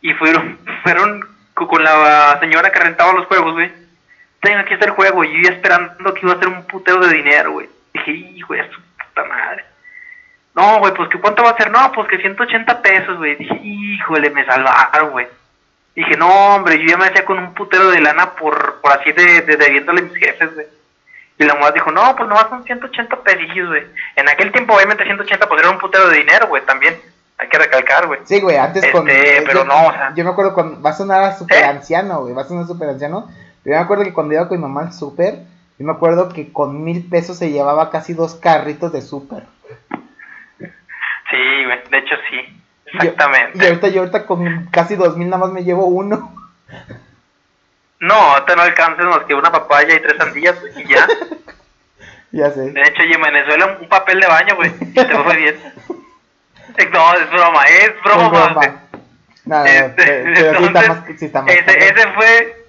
y 0.00 0.12
fueron, 0.14 0.58
fueron 0.82 1.24
con 1.54 1.84
la 1.84 2.36
señora 2.40 2.72
que 2.72 2.80
rentaba 2.80 3.12
los 3.12 3.26
juegos, 3.26 3.52
güey. 3.52 3.70
Tengo 4.40 4.58
aquí 4.58 4.74
está 4.74 4.86
el 4.86 4.92
juego. 4.92 5.22
Y 5.22 5.32
yo 5.34 5.48
ya 5.48 5.54
esperando 5.54 6.12
que 6.14 6.26
iba 6.26 6.34
a 6.34 6.38
ser 6.38 6.48
un 6.48 6.66
puteo 6.66 6.98
de 6.98 7.14
dinero, 7.14 7.52
güey. 7.52 7.68
Dije, 7.92 8.10
hijo 8.10 8.54
de 8.54 8.68
su 8.70 8.80
puta 8.80 9.24
madre. 9.24 9.64
No, 10.54 10.78
güey, 10.78 10.94
pues 10.94 11.08
que 11.08 11.20
cuánto 11.20 11.42
va 11.42 11.50
a 11.50 11.56
ser. 11.56 11.70
No, 11.70 11.90
pues 11.92 12.08
que 12.08 12.18
180 12.18 12.82
pesos, 12.82 13.18
güey. 13.18 13.36
Dije, 13.36 13.60
híjole, 13.62 14.30
me 14.30 14.44
salvaron, 14.46 15.10
güey. 15.10 15.26
Dije, 15.96 16.16
no, 16.16 16.56
hombre, 16.56 16.78
yo 16.78 16.88
ya 16.88 16.96
me 16.96 17.06
hacía 17.06 17.24
con 17.24 17.38
un 17.38 17.54
putero 17.54 17.90
de 17.90 18.00
lana 18.00 18.32
por, 18.34 18.80
por 18.80 18.92
así 18.92 19.12
de, 19.12 19.42
de 19.42 19.56
debiéndole 19.56 20.00
a 20.00 20.04
mis 20.04 20.16
jefes, 20.16 20.54
güey. 20.54 20.66
Y 21.38 21.44
la 21.44 21.54
mujer 21.54 21.74
dijo, 21.74 21.90
no, 21.90 22.14
pues 22.16 22.28
nomás 22.28 22.48
son 22.48 22.64
180 22.64 23.16
pesos, 23.22 23.68
güey. 23.68 23.82
En 24.16 24.28
aquel 24.28 24.52
tiempo, 24.52 24.74
obviamente, 24.74 25.04
180 25.04 25.48
pues 25.48 25.60
era 25.60 25.70
un 25.70 25.78
putero 25.78 26.08
de 26.08 26.18
dinero, 26.18 26.46
güey, 26.46 26.64
también. 26.64 27.00
Hay 27.38 27.48
que 27.48 27.58
recalcar, 27.58 28.06
güey. 28.06 28.20
Sí, 28.24 28.40
güey, 28.40 28.56
antes 28.56 28.86
con... 28.92 29.08
Este, 29.08 29.42
pero 29.42 29.60
yo, 29.60 29.64
no, 29.64 29.88
o 29.88 29.92
sea... 29.92 30.12
Yo 30.14 30.22
me 30.22 30.30
acuerdo 30.30 30.54
cuando... 30.54 30.80
Va 30.80 30.90
a 30.90 30.94
sonar 30.94 31.24
a 31.24 31.30
¿Eh? 31.30 31.64
anciano, 31.64 32.20
güey. 32.20 32.32
Va 32.32 32.42
a 32.42 32.44
sonar 32.44 32.66
súper 32.66 32.88
anciano. 32.88 33.28
Pero 33.64 33.74
yo 33.74 33.80
me 33.80 33.84
acuerdo 33.84 34.04
que 34.04 34.12
cuando 34.12 34.34
iba 34.34 34.46
con 34.46 34.58
mi 34.58 34.62
mamá 34.62 34.82
al 34.82 34.92
súper, 34.92 35.40
yo 35.78 35.84
me 35.86 35.92
acuerdo 35.92 36.28
que 36.28 36.52
con 36.52 36.84
mil 36.84 37.08
pesos 37.08 37.38
se 37.38 37.50
llevaba 37.50 37.90
casi 37.90 38.14
dos 38.14 38.36
carritos 38.36 38.92
de 38.92 39.02
súper. 39.02 39.42
Sí, 41.30 41.64
güey, 41.64 41.78
de 41.90 41.98
hecho 41.98 42.14
sí. 42.30 42.60
Exactamente. 42.86 43.58
y 43.58 43.66
ahorita 43.66 43.88
yo 43.88 44.00
ahorita 44.00 44.26
con 44.26 44.66
casi 44.66 44.94
dos 44.94 45.16
mil 45.16 45.28
nada 45.28 45.44
más 45.44 45.52
me 45.52 45.64
llevo 45.64 45.86
uno. 45.86 46.32
No, 48.00 48.14
ahorita 48.14 48.56
no 48.56 48.62
alcanzas 48.62 49.06
más 49.06 49.24
que 49.24 49.34
una 49.34 49.50
papaya 49.50 49.94
y 49.94 50.00
tres 50.00 50.16
sandías, 50.18 50.56
y 50.76 50.84
ya. 50.86 51.06
ya 52.32 52.50
sé. 52.50 52.70
De 52.70 52.82
hecho, 52.82 53.02
y 53.02 53.12
en 53.12 53.22
Venezuela 53.22 53.78
un 53.80 53.88
papel 53.88 54.20
de 54.20 54.26
baño, 54.26 54.56
güey. 54.56 54.70
Te 54.92 55.06
fue 55.06 55.36
bien. 55.36 55.56
No, 56.92 57.14
es 57.14 57.30
broma, 57.30 57.64
es 57.66 57.92
broma. 58.02 58.24
Es 58.24 58.30
broma. 58.30 58.82
No, 59.44 59.66
entonces, 59.66 61.22
ese, 61.22 61.78
ese 61.78 62.12
fue, 62.14 62.64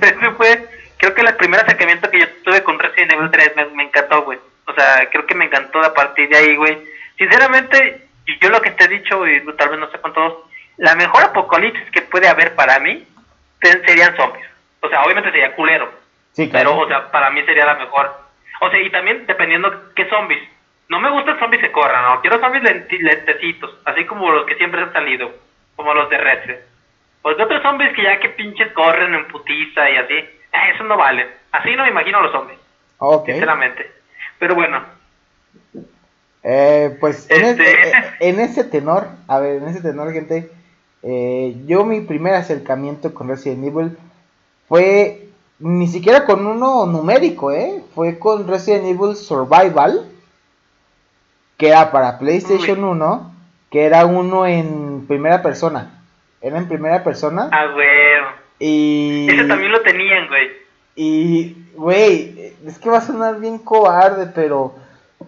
ese 0.00 0.30
fue, 0.36 0.66
creo 0.96 1.12
que 1.12 1.20
el 1.20 1.36
primer 1.36 1.60
acercamiento 1.60 2.10
que 2.10 2.20
yo 2.20 2.26
tuve 2.44 2.62
con 2.62 2.78
Resident 2.78 3.12
Evil 3.12 3.30
3 3.30 3.56
me, 3.56 3.64
me 3.66 3.82
encantó, 3.84 4.22
güey. 4.22 4.38
O 4.66 4.74
sea, 4.74 5.08
creo 5.10 5.26
que 5.26 5.34
me 5.34 5.46
encantó 5.46 5.82
a 5.82 5.92
partir 5.92 6.28
de 6.28 6.36
ahí, 6.36 6.56
güey. 6.56 6.78
Sinceramente, 7.18 8.08
yo 8.40 8.48
lo 8.48 8.60
que 8.60 8.70
te 8.70 8.84
he 8.84 8.88
dicho, 8.88 9.26
y 9.26 9.44
tal 9.56 9.70
vez 9.70 9.78
no 9.78 9.90
sé 9.90 9.98
con 9.98 10.12
todos, 10.12 10.44
la 10.76 10.94
mejor 10.94 11.24
apocalipsis 11.24 11.90
que 11.90 12.02
puede 12.02 12.28
haber 12.28 12.54
para 12.54 12.78
mí 12.78 13.04
serían 13.60 14.16
zombies. 14.16 14.46
O 14.80 14.88
sea, 14.88 15.02
obviamente 15.02 15.30
sería 15.30 15.54
culero. 15.54 15.90
Sí, 16.32 16.48
claro. 16.48 16.70
Pero, 16.70 16.82
o 16.84 16.88
sea, 16.88 17.10
para 17.10 17.30
mí 17.30 17.42
sería 17.42 17.66
la 17.66 17.74
mejor. 17.74 18.16
O 18.60 18.70
sea, 18.70 18.80
y 18.80 18.90
también 18.90 19.26
dependiendo 19.26 19.92
qué 19.94 20.08
zombies. 20.08 20.42
No 20.88 21.00
me 21.00 21.10
gustan 21.10 21.38
zombies 21.38 21.62
que 21.62 21.72
corran, 21.72 22.04
no. 22.04 22.20
Quiero 22.20 22.40
zombies 22.40 22.62
lentecitos, 22.62 23.76
así 23.84 24.06
como 24.06 24.30
los 24.30 24.46
que 24.46 24.54
siempre 24.54 24.80
han 24.80 24.92
salido, 24.92 25.30
como 25.76 25.92
los 25.92 26.08
de 26.08 26.16
Red 26.16 26.60
Porque 27.20 27.42
otros 27.42 27.62
zombies 27.62 27.92
que 27.94 28.04
ya 28.04 28.18
que 28.20 28.30
pinches 28.30 28.72
corren 28.72 29.14
en 29.14 29.26
putiza 29.28 29.90
y 29.90 29.96
así, 29.96 30.14
eh, 30.14 30.70
eso 30.74 30.84
no 30.84 30.96
vale. 30.96 31.28
Así 31.52 31.74
no 31.74 31.82
me 31.82 31.90
imagino 31.90 32.22
los 32.22 32.32
zombies. 32.32 32.58
Ok. 32.98 33.26
Sinceramente. 33.26 33.90
Pero 34.38 34.54
bueno. 34.54 34.82
Eh, 36.42 36.96
pues 37.00 37.30
en, 37.30 37.44
este... 37.44 37.70
Eh, 37.70 37.92
en, 38.20 38.40
ese 38.40 38.64
tenor, 38.64 39.08
a 39.26 39.38
ver, 39.38 39.62
en 39.62 39.68
ese 39.68 39.80
tenor, 39.80 40.12
gente, 40.12 40.50
eh, 41.02 41.56
yo 41.66 41.84
mi 41.84 42.00
primer 42.00 42.34
acercamiento 42.34 43.14
con 43.14 43.28
Resident 43.28 43.64
Evil 43.64 43.96
fue 44.68 45.28
ni 45.58 45.88
siquiera 45.88 46.24
con 46.24 46.46
uno 46.46 46.86
numérico, 46.86 47.52
¿eh? 47.52 47.82
Fue 47.94 48.18
con 48.18 48.46
Resident 48.46 48.86
Evil 48.86 49.16
Survival, 49.16 50.06
que 51.56 51.68
era 51.68 51.90
para 51.90 52.18
PlayStation 52.18 52.84
1, 52.84 53.34
que 53.70 53.84
era 53.84 54.06
uno 54.06 54.46
en 54.46 55.06
primera 55.06 55.42
persona. 55.42 56.02
Era 56.40 56.58
en 56.58 56.68
primera 56.68 57.02
persona. 57.02 57.48
Ah, 57.50 57.66
güey. 57.72 57.88
Y... 58.60 59.28
Ese 59.28 59.44
también 59.44 59.72
lo 59.72 59.82
tenían, 59.82 60.28
güey. 60.28 60.48
Y, 60.94 61.56
güey, 61.74 62.54
es 62.66 62.78
que 62.78 62.90
va 62.90 62.98
a 62.98 63.02
sonar 63.02 63.40
bien 63.40 63.58
cobarde, 63.58 64.26
pero 64.34 64.74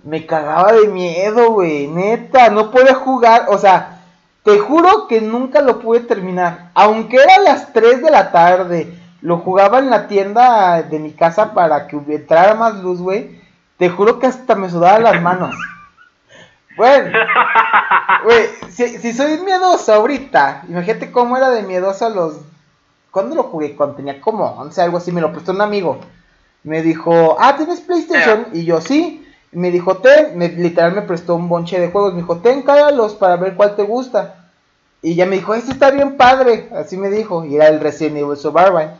me 0.05 0.27
cagaba 0.27 0.73
de 0.73 0.89
miedo, 0.89 1.53
güey. 1.53 1.87
Neta, 1.87 2.51
no 2.51 2.71
podía 2.71 2.95
jugar, 2.95 3.47
o 3.49 3.59
sea 3.59 4.01
te 4.43 4.59
juro 4.59 5.07
que 5.07 5.21
nunca 5.21 5.61
lo 5.61 5.81
pude 5.81 6.01
terminar. 6.01 6.71
Aunque 6.75 7.17
era 7.17 7.39
las 7.39 7.73
3 7.73 8.03
de 8.03 8.11
la 8.11 8.33
tarde. 8.33 8.97
Lo 9.23 9.39
jugaba 9.39 9.81
en 9.81 9.91
la 9.91 10.09
tienda 10.09 10.83
de 10.83 10.99
mi 10.99 11.13
casa 11.13 11.53
para 11.53 11.87
que 11.87 11.97
entrara 11.97 12.55
más 12.55 12.77
luz, 12.77 13.01
güey. 13.01 13.39
Te 13.77 13.91
juro 13.91 14.19
que 14.19 14.27
hasta 14.27 14.55
me 14.55 14.71
sudaban 14.71 15.03
las 15.03 15.21
manos. 15.21 15.55
Bueno, 16.75 17.19
güey, 18.25 18.47
si, 18.71 19.13
soy 19.13 19.39
miedoso 19.41 19.93
ahorita, 19.93 20.63
imagínate 20.69 21.11
cómo 21.11 21.37
era 21.37 21.51
de 21.51 21.63
miedoso 21.63 22.07
a 22.07 22.11
los... 22.11 22.41
¿Cuándo 23.11 23.35
lo 23.35 23.43
jugué? 23.43 23.77
Cuando 23.77 23.97
tenía 23.97 24.21
como 24.21 24.45
11, 24.45 24.81
algo 24.81 24.97
así, 24.97 25.13
me 25.13 25.21
lo 25.21 25.33
prestó 25.33 25.53
un 25.53 25.61
amigo. 25.61 26.01
Me 26.63 26.81
dijo, 26.81 27.37
ah, 27.39 27.57
¿tienes 27.57 27.81
PlayStation? 27.83 28.47
Y 28.55 28.65
yo, 28.65 28.81
sí 28.81 29.27
me 29.53 29.71
dijo, 29.71 29.97
ten, 29.97 30.39
me, 30.39 30.49
literal 30.49 30.93
me 30.93 31.03
prestó 31.03 31.35
un 31.35 31.49
bonche 31.49 31.81
de 31.81 31.91
juegos, 31.91 32.15
me 32.15 32.21
dijo, 32.21 32.39
ten, 32.39 32.63
cállalos 32.63 33.15
para 33.15 33.37
ver 33.37 33.55
cuál 33.55 33.75
te 33.75 33.83
gusta. 33.83 34.49
Y 35.03 35.15
ya 35.15 35.27
me 35.27 35.37
dijo, 35.37 35.55
este 35.55 35.73
está 35.73 35.91
bien 35.91 36.17
padre, 36.17 36.69
así 36.75 36.97
me 36.97 37.09
dijo, 37.09 37.45
y 37.45 37.57
era 37.57 37.69
el 37.69 37.81
Resident 37.81 38.19
Evil 38.19 38.37
Survivor. 38.37 38.91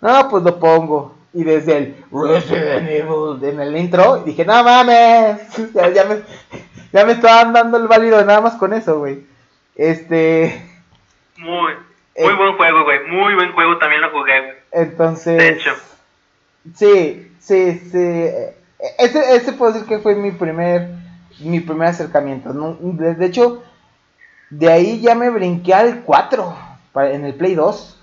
No, 0.00 0.28
pues 0.28 0.42
lo 0.42 0.58
pongo. 0.58 1.14
Y 1.32 1.44
desde 1.44 1.76
el 1.76 2.04
Resident 2.10 2.88
Evil 2.88 3.44
en 3.44 3.60
el 3.60 3.76
intro, 3.76 4.22
dije, 4.24 4.44
no 4.44 4.64
mames, 4.64 5.40
ya, 5.74 6.04
me, 6.04 6.22
ya 6.92 7.04
me 7.04 7.12
estaban 7.12 7.52
dando 7.52 7.76
el 7.76 7.86
válido 7.86 8.24
nada 8.24 8.40
más 8.40 8.54
con 8.54 8.72
eso, 8.72 8.98
güey. 8.98 9.24
Este... 9.76 10.66
Muy, 11.36 11.72
muy 12.18 12.34
buen 12.34 12.56
juego, 12.56 12.84
güey, 12.84 13.06
muy 13.06 13.34
buen 13.34 13.52
juego, 13.52 13.78
también 13.78 14.00
lo 14.00 14.10
jugué, 14.10 14.40
güey. 14.40 14.54
Entonces... 14.72 15.38
De 15.38 15.48
hecho. 15.50 15.70
Sí, 16.74 17.32
sí, 17.38 17.78
sí 17.90 18.28
ese, 18.98 19.36
ese 19.36 19.52
puedo 19.52 19.72
decir 19.72 19.88
que 19.88 19.98
fue 19.98 20.14
mi 20.14 20.30
primer, 20.30 20.88
mi 21.40 21.60
primer 21.60 21.88
acercamiento. 21.88 22.52
De, 22.52 23.26
hecho, 23.26 23.62
de 24.50 24.72
ahí 24.72 25.00
ya 25.00 25.14
me 25.14 25.30
brinqué 25.30 25.74
al 25.74 26.02
4 26.02 26.56
en 27.12 27.24
el 27.24 27.34
Play 27.34 27.54
2. 27.54 27.96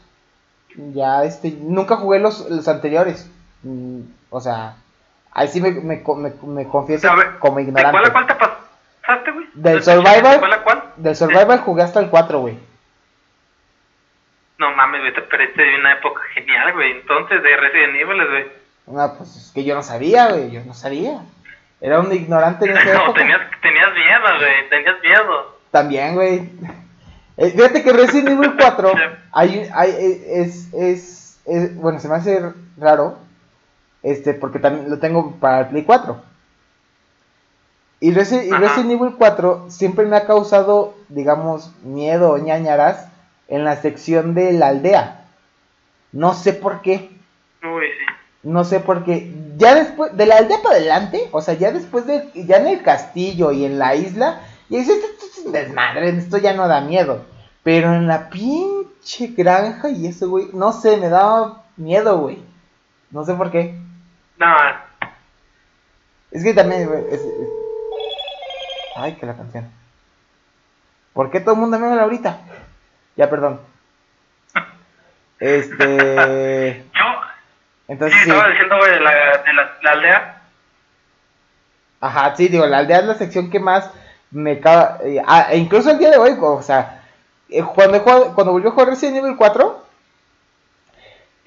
Ya 0.93 1.23
este, 1.23 1.51
nunca 1.59 1.95
jugué 1.95 2.19
los, 2.19 2.49
los 2.49 2.67
anteriores. 2.67 3.29
Mm, 3.63 4.01
o 4.29 4.39
sea, 4.39 4.75
ahí 5.31 5.47
sí 5.47 5.61
me, 5.61 5.71
me, 5.71 6.03
me, 6.43 6.67
confieso 6.67 7.09
como 7.39 7.59
ignorante. 7.59 7.97
¿De 7.97 8.11
cuál, 8.11 8.27
cuál, 8.27 9.23
te 9.23 9.31
güey? 9.31 9.47
Del 9.55 9.81
Survival. 9.81 10.63
cuál? 10.63 10.83
Del 10.97 11.15
Survival 11.15 11.59
jugué 11.61 11.81
hasta 11.81 11.99
el 11.99 12.09
4, 12.09 12.39
güey. 12.39 12.59
No 14.59 14.71
mames, 14.75 15.01
güey, 15.01 15.13
te 15.13 15.21
perdiste 15.21 15.61
de 15.61 15.79
una 15.79 15.93
época 15.93 16.21
genial, 16.33 16.73
güey. 16.73 16.91
Entonces, 16.91 17.41
de 17.41 17.57
Resident 17.57 17.95
Evil, 17.95 18.27
güey. 18.27 18.66
No, 18.87 19.13
pues 19.15 19.35
es 19.35 19.51
que 19.53 19.63
yo 19.63 19.75
no 19.75 19.83
sabía, 19.83 20.29
güey. 20.29 20.49
Yo 20.51 20.63
no 20.65 20.73
sabía. 20.73 21.21
Era 21.81 21.99
un 21.99 22.11
ignorante 22.11 22.65
en 22.65 22.73
No, 22.93 23.13
tenías, 23.13 23.41
tenías 23.61 23.93
miedo, 23.93 24.39
güey. 24.39 24.69
Tenías 24.69 24.95
miedo. 25.01 25.57
También, 25.71 26.15
güey. 26.15 26.49
Eh, 27.37 27.51
fíjate 27.51 27.83
que 27.83 27.93
Resident 27.93 28.29
Evil 28.29 28.55
4 28.57 28.93
hay, 29.31 29.69
hay, 29.73 30.23
es, 30.27 30.73
es, 30.73 31.39
es, 31.45 31.75
bueno, 31.75 31.99
se 31.99 32.09
me 32.09 32.15
hace 32.15 32.51
raro, 32.77 33.19
este, 34.01 34.33
porque 34.33 34.57
también 34.57 34.89
lo 34.89 34.97
tengo 34.97 35.35
para 35.35 35.59
el 35.59 35.67
Play 35.67 35.83
4. 35.83 36.23
Y, 37.99 38.11
Resident 38.11 38.91
Evil 38.91 39.15
4 39.17 39.65
siempre 39.69 40.05
me 40.05 40.17
ha 40.17 40.25
causado, 40.25 40.95
digamos, 41.09 41.73
miedo 41.83 42.31
o 42.31 42.37
ñañaras 42.37 43.07
en 43.47 43.63
la 43.63 43.75
sección 43.75 44.33
de 44.33 44.53
la 44.53 44.67
aldea. 44.67 45.25
No 46.11 46.33
sé 46.33 46.53
por 46.53 46.81
qué. 46.81 47.11
Uy, 47.63 47.87
sí. 47.87 48.16
No 48.43 48.63
sé 48.63 48.79
por 48.79 49.03
qué. 49.03 49.33
Ya 49.57 49.75
después, 49.75 50.15
de 50.15 50.25
la 50.25 50.37
aldea 50.37 50.61
para 50.61 50.75
adelante, 50.75 51.29
o 51.31 51.41
sea, 51.41 51.55
ya 51.55 51.71
después 51.71 52.05
de, 52.05 52.29
ya 52.33 52.57
en 52.57 52.67
el 52.67 52.83
castillo 52.83 53.51
y 53.51 53.65
en 53.65 53.79
la 53.79 53.95
isla, 53.95 54.41
y 54.69 54.77
dices, 54.77 55.03
esto, 55.03 55.25
es 55.25 55.45
un 55.45 55.51
desmadre, 55.51 56.09
esto 56.09 56.37
ya 56.37 56.53
no 56.53 56.67
da 56.67 56.81
miedo. 56.81 57.25
Pero 57.63 57.93
en 57.93 58.07
la 58.07 58.29
pinche 58.29 59.27
granja 59.27 59.89
y 59.89 60.07
eso, 60.07 60.29
güey, 60.29 60.49
no 60.53 60.71
sé, 60.71 60.97
me 60.97 61.09
daba 61.09 61.63
miedo, 61.75 62.17
güey. 62.19 62.41
No 63.11 63.25
sé 63.25 63.33
por 63.33 63.51
qué. 63.51 63.77
No. 64.37 64.47
Es 66.31 66.43
que 66.43 66.53
también, 66.53 66.87
güey, 66.87 67.03
Ay, 68.95 69.15
que 69.15 69.25
la 69.25 69.35
canción. 69.35 69.69
¿Por 71.13 71.31
qué 71.31 71.39
todo 71.39 71.55
el 71.55 71.61
mundo 71.61 71.79
me 71.79 71.87
habla 71.87 72.03
ahorita? 72.03 72.39
Ya, 73.15 73.29
perdón. 73.29 73.59
Este. 75.39 76.86
Entonces, 77.87 78.19
sí, 78.23 78.29
estaba 78.29 78.49
diciendo, 78.49 78.77
güey, 78.77 78.91
de, 78.91 78.99
la, 78.99 79.11
de 79.11 79.53
la, 79.83 79.91
aldea. 79.91 80.41
Ajá, 82.01 82.35
sí, 82.35 82.47
digo, 82.47 82.65
la 82.65 82.79
aldea 82.79 82.99
es 82.99 83.05
la 83.05 83.15
sección 83.15 83.49
que 83.49 83.59
más 83.59 83.89
me 84.31 84.59
caga. 84.59 84.99
Eh, 85.03 85.21
ah, 85.25 85.47
e 85.51 85.57
incluso 85.57 85.89
el 85.91 85.97
día 85.97 86.11
de 86.11 86.17
hoy, 86.17 86.35
o 86.39 86.61
sea, 86.61 87.01
eh, 87.49 87.63
cuando, 87.63 88.03
cuando 88.03 88.51
volvió 88.51 88.69
a 88.69 88.73
jugar 88.73 88.89
Resident 88.89 89.17
Evil 89.17 89.37
4, 89.37 89.85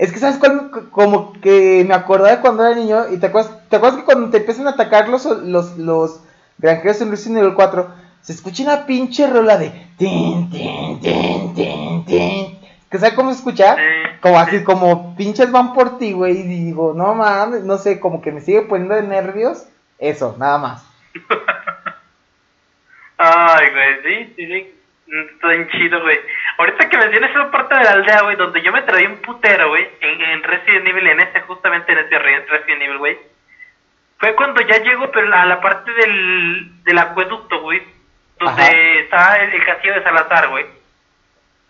es 0.00 0.12
que, 0.12 0.18
¿sabes 0.18 0.38
cuál? 0.38 0.70
Como 0.90 1.34
que 1.34 1.84
me 1.86 1.92
acordaba 1.92 2.34
de 2.34 2.40
cuando 2.40 2.64
era 2.64 2.74
niño. 2.74 3.12
Y 3.12 3.18
te 3.18 3.26
acuerdas, 3.26 3.52
¿te 3.68 3.76
acuerdas 3.76 3.98
que 3.98 4.06
cuando 4.06 4.30
te 4.30 4.38
empiezan 4.38 4.66
a 4.66 4.70
atacar 4.70 5.10
los, 5.10 5.26
los, 5.26 5.76
los 5.76 6.20
granjeros 6.56 7.02
en 7.02 7.10
Resident 7.10 7.40
Evil 7.40 7.54
4, 7.54 7.90
se 8.22 8.32
escucha 8.32 8.62
una 8.62 8.86
pinche 8.86 9.26
rola 9.26 9.58
de. 9.58 9.68
Tin, 9.98 10.48
tin, 10.50 11.00
tin, 11.00 11.54
tin, 11.54 12.04
tin. 12.06 12.49
¿Que 12.90 12.98
sabes 12.98 13.14
cómo 13.14 13.30
se 13.30 13.38
escucha? 13.38 13.76
Como 14.20 14.38
así, 14.38 14.64
como 14.64 15.16
pinches 15.16 15.52
van 15.52 15.72
por 15.72 15.98
ti, 15.98 16.12
güey. 16.12 16.40
Y 16.40 16.64
digo, 16.66 16.92
no 16.94 17.14
mames, 17.14 17.62
no 17.64 17.78
sé, 17.78 18.00
como 18.00 18.20
que 18.20 18.32
me 18.32 18.40
sigue 18.40 18.62
poniendo 18.62 18.94
de 18.94 19.02
nervios. 19.02 19.68
Eso, 19.98 20.36
nada 20.38 20.58
más. 20.58 20.86
Ay, 23.18 23.70
güey, 23.70 24.02
sí, 24.02 24.34
sí, 24.36 24.46
sí. 24.46 24.74
Está 25.34 25.48
bien 25.48 25.68
chido, 25.68 26.00
güey. 26.02 26.18
Ahorita 26.58 26.88
que 26.88 26.98
mencionas 26.98 27.30
esa 27.30 27.50
parte 27.50 27.74
de 27.74 27.84
la 27.84 27.90
aldea, 27.92 28.22
güey, 28.22 28.36
donde 28.36 28.62
yo 28.62 28.72
me 28.72 28.82
traía 28.82 29.08
un 29.08 29.16
putero, 29.18 29.68
güey, 29.68 29.88
en, 30.00 30.20
en 30.20 30.42
Resident 30.42 30.86
Evil, 30.86 31.06
en 31.06 31.20
este, 31.20 31.40
justamente 31.42 31.92
en 31.92 31.98
este 31.98 32.18
Resident 32.18 32.82
Evil, 32.82 32.98
güey. 32.98 33.18
Fue 34.18 34.34
cuando 34.34 34.60
ya 34.60 34.78
llego, 34.78 35.10
pero 35.10 35.34
a 35.34 35.46
la 35.46 35.60
parte 35.60 35.90
del, 35.92 36.84
del 36.84 36.98
acueducto, 36.98 37.60
güey, 37.62 37.82
donde 38.38 39.00
está 39.00 39.38
el, 39.38 39.64
castillo 39.64 39.94
de 39.94 40.02
Salazar, 40.02 40.48
güey. 40.48 40.66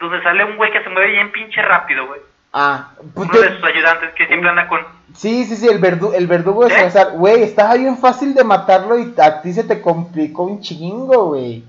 Donde 0.01 0.23
sale 0.23 0.45
un 0.45 0.57
güey 0.57 0.73
que 0.73 0.83
se 0.83 0.89
mueve 0.89 1.13
bien 1.13 1.31
pinche 1.31 1.61
rápido, 1.63 2.07
güey. 2.07 2.21
Ah, 2.53 2.89
pues 3.15 3.29
Uno 3.29 3.41
de 3.41 3.55
sus 3.55 3.65
ayudantes 3.65 4.11
que 4.15 4.27
siempre 4.27 4.49
anda 4.49 4.67
con. 4.67 4.81
Sí, 5.15 5.45
sí, 5.45 5.57
sí, 5.57 5.69
el, 5.69 5.79
verdu 5.79 6.13
el 6.15 6.27
verdugo 6.27 6.65
de 6.65 6.75
Salazar. 6.75 7.13
Güey, 7.13 7.43
estaba 7.43 7.75
bien 7.75 7.97
fácil 7.99 8.35
de 8.35 8.43
matarlo 8.43 8.99
y 8.99 9.15
a 9.21 9.43
ti 9.43 9.53
se 9.53 9.63
te 9.63 9.81
complicó 9.81 10.45
un 10.45 10.61
chingo, 10.61 11.27
güey. 11.27 11.63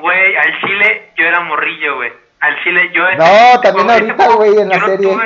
Güey, 0.00 0.36
al 0.36 0.60
chile 0.60 1.10
yo 1.18 1.24
era 1.26 1.40
morrillo, 1.40 1.96
güey. 1.96 2.12
Al 2.40 2.62
chile 2.62 2.90
yo. 2.94 3.02
No, 3.16 3.60
también 3.60 3.90
ahorita, 3.90 4.28
güey, 4.34 4.58
en 4.58 4.68
la 4.68 4.86
serie. 4.86 5.18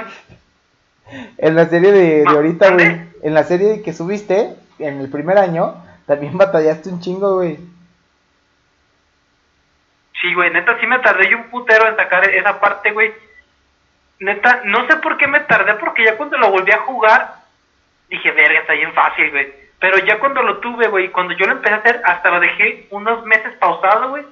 En 1.39 1.55
la 1.55 1.67
serie 1.67 1.93
de, 1.93 2.25
de 2.25 2.29
ahorita, 2.29 2.71
güey. 2.71 3.01
En 3.23 3.35
la 3.35 3.45
serie 3.45 3.83
que 3.83 3.93
subiste, 3.93 4.57
en 4.81 5.01
el 5.01 5.11
primer 5.11 5.39
año, 5.39 5.75
también 6.07 6.37
batallaste 6.37 6.89
un 6.89 7.01
chingo, 7.01 7.37
güey. 7.37 7.59
Sí, 10.21 10.33
güey, 10.33 10.51
neta, 10.51 10.79
sí 10.81 10.87
me 10.87 10.99
tardé 11.01 11.29
yo 11.29 11.37
un 11.37 11.51
putero 11.51 11.89
en 11.89 11.97
sacar 11.97 12.29
esa 12.29 12.59
parte, 12.59 12.93
güey. 12.93 13.13
Neta, 14.19 14.63
no 14.65 14.87
sé 14.87 14.97
por 14.97 15.19
qué 15.19 15.27
me 15.27 15.41
tardé, 15.41 15.75
porque 15.75 16.05
ya 16.05 16.17
cuando 16.17 16.39
lo 16.39 16.51
volví 16.51 16.73
a 16.73 16.79
jugar, 16.79 17.35
dije, 18.09 18.31
verga, 18.31 18.61
está 18.61 18.73
bien 18.73 18.93
fácil, 18.95 19.31
güey. 19.31 19.53
Pero 19.79 19.99
ya 19.99 20.19
cuando 20.19 20.43
lo 20.43 20.59
tuve, 20.59 20.89
güey, 20.89 21.11
cuando 21.11 21.35
yo 21.35 21.47
lo 21.47 21.53
empecé 21.53 21.75
a 21.75 21.79
hacer, 21.79 22.01
hasta 22.05 22.31
lo 22.31 22.41
dejé 22.41 22.87
unos 22.91 23.25
meses 23.27 23.53
pausado, 23.59 24.09
güey, 24.09 24.25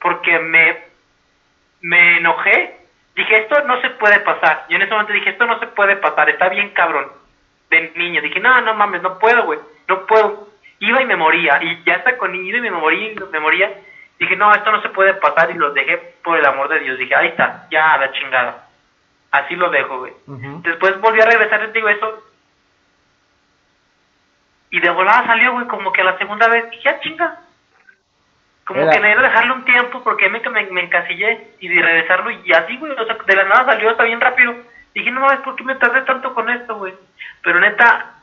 porque 0.00 0.38
me, 0.38 0.78
me 1.80 2.18
enojé. 2.18 2.76
Dije, 3.16 3.38
esto 3.38 3.60
no 3.64 3.80
se 3.80 3.90
puede 3.90 4.20
pasar. 4.20 4.66
Yo 4.68 4.76
en 4.76 4.82
ese 4.82 4.92
momento 4.92 5.12
dije, 5.12 5.30
esto 5.30 5.46
no 5.46 5.58
se 5.58 5.66
puede 5.68 5.96
pasar, 5.96 6.30
está 6.30 6.48
bien 6.48 6.70
cabrón. 6.70 7.10
De 7.70 7.92
niño, 7.96 8.22
dije, 8.22 8.38
no, 8.38 8.60
no 8.60 8.74
mames, 8.74 9.02
no 9.02 9.18
puedo, 9.18 9.44
güey, 9.44 9.58
no 9.88 10.06
puedo. 10.06 10.48
Iba 10.78 11.02
y 11.02 11.06
me 11.06 11.16
moría, 11.16 11.60
y 11.60 11.82
ya 11.84 11.94
está 11.94 12.16
con 12.16 12.34
iba 12.34 12.58
y 12.58 12.60
me 12.60 12.70
moría, 12.70 13.12
y 13.12 13.16
me 13.32 13.40
moría 13.40 13.72
Dije, 14.18 14.36
no, 14.36 14.54
esto 14.54 14.70
no 14.70 14.80
se 14.82 14.90
puede 14.90 15.14
pasar 15.14 15.50
y 15.50 15.54
lo 15.54 15.72
dejé 15.72 15.96
por 16.22 16.38
el 16.38 16.46
amor 16.46 16.68
de 16.68 16.80
Dios. 16.80 16.98
Dije, 16.98 17.14
ahí 17.14 17.28
está, 17.28 17.66
ya 17.70 17.94
a 17.94 17.98
la 17.98 18.12
chingada. 18.12 18.68
Así 19.30 19.56
lo 19.56 19.68
dejo, 19.70 19.98
güey. 19.98 20.12
Después 20.62 21.00
volví 21.00 21.20
a 21.20 21.26
regresar 21.26 21.64
y 21.64 21.72
digo 21.72 21.88
eso. 21.88 22.22
Y 24.70 24.80
de 24.80 24.90
volada 24.90 25.26
salió, 25.26 25.52
güey, 25.52 25.66
como 25.66 25.92
que 25.92 26.02
a 26.02 26.04
la 26.04 26.18
segunda 26.18 26.48
vez 26.48 26.70
dije, 26.70 26.88
ah, 26.88 27.00
chinga. 27.00 27.40
Como 28.64 28.80
que 28.80 28.98
necesito 28.98 29.22
dejarle 29.22 29.52
un 29.52 29.64
tiempo 29.64 30.02
porque 30.02 30.28
me, 30.28 30.40
me, 30.40 30.66
me 30.70 30.82
encasillé 30.82 31.54
y 31.60 31.68
de 31.68 31.82
regresarlo 31.82 32.30
y 32.30 32.52
así, 32.52 32.76
güey. 32.78 32.92
O 32.92 33.04
sea, 33.04 33.16
de 33.26 33.36
la 33.36 33.44
nada 33.44 33.66
salió 33.66 33.90
hasta 33.90 34.04
bien 34.04 34.20
rápido. 34.20 34.54
Dije, 34.94 35.10
no 35.10 35.20
mames, 35.20 35.40
¿por 35.40 35.56
qué 35.56 35.64
me 35.64 35.74
tardé 35.74 36.02
tanto 36.02 36.32
con 36.32 36.48
esto, 36.48 36.76
güey? 36.76 36.94
Pero 37.42 37.60
neta, 37.60 38.14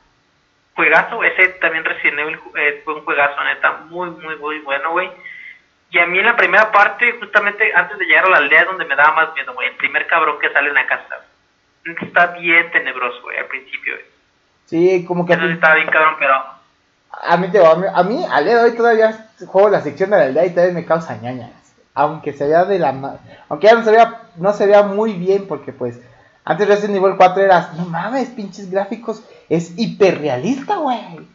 juegazo, 0.75 1.23
ese 1.23 1.49
también 1.59 1.83
Resident 1.83 2.19
Evil 2.19 2.39
eh, 2.55 2.81
fue 2.83 2.95
un 2.95 3.03
juegazo, 3.03 3.43
neta, 3.43 3.71
muy, 3.89 4.09
muy, 4.11 4.35
muy 4.37 4.59
bueno, 4.59 4.91
güey. 4.91 5.11
Y 5.91 5.99
a 5.99 6.05
mí 6.05 6.19
en 6.19 6.25
la 6.25 6.37
primera 6.37 6.71
parte, 6.71 7.17
justamente 7.19 7.73
antes 7.75 7.97
de 7.99 8.05
llegar 8.05 8.25
a 8.25 8.29
la 8.29 8.37
aldea, 8.37 8.63
donde 8.63 8.85
me 8.85 8.95
daba 8.95 9.13
más 9.13 9.35
miedo, 9.35 9.53
güey. 9.53 9.67
El 9.67 9.75
primer 9.75 10.07
cabrón 10.07 10.37
que 10.39 10.49
sale 10.51 10.69
en 10.69 10.75
la 10.75 10.87
casa. 10.87 11.17
Está 12.01 12.27
bien 12.27 12.71
tenebroso, 12.71 13.21
güey, 13.23 13.37
al 13.37 13.45
principio, 13.45 13.95
güey. 13.95 14.05
Sí, 14.67 15.05
como 15.05 15.25
que... 15.25 15.33
Eso 15.33 15.45
está 15.47 15.75
bien 15.75 15.89
cabrón, 15.89 16.15
pero... 16.17 16.33
A 17.23 17.35
mí, 17.35 17.49
te, 17.49 17.65
a 17.65 17.75
mí, 17.75 17.85
a 17.93 18.03
mí, 18.03 18.25
al 18.31 18.45
día 18.45 18.57
de 18.57 18.63
hoy 18.63 18.77
todavía 18.77 19.27
juego 19.45 19.69
la 19.69 19.81
sección 19.81 20.11
de 20.11 20.17
la 20.17 20.23
aldea 20.23 20.45
y 20.45 20.51
todavía 20.51 20.73
me 20.73 20.85
causa 20.85 21.17
ñañas. 21.17 21.51
Aunque 21.93 22.31
se 22.31 22.47
vea 22.47 22.63
de 22.63 22.79
la... 22.79 23.19
Aunque 23.49 23.67
ya 23.67 23.73
no 23.75 23.83
se 23.83 23.91
vea, 23.91 24.21
no 24.37 24.53
se 24.53 24.67
vea 24.67 24.83
muy 24.83 25.13
bien 25.13 25.45
porque 25.45 25.73
pues... 25.73 25.99
Antes 26.45 26.69
de 26.69 26.73
ese 26.75 26.87
nivel 26.87 27.17
4 27.17 27.43
eras, 27.43 27.73
no 27.73 27.83
mames, 27.85 28.29
pinches 28.29 28.71
gráficos, 28.71 29.23
es 29.49 29.77
hiperrealista, 29.77 30.77
güey. 30.77 31.27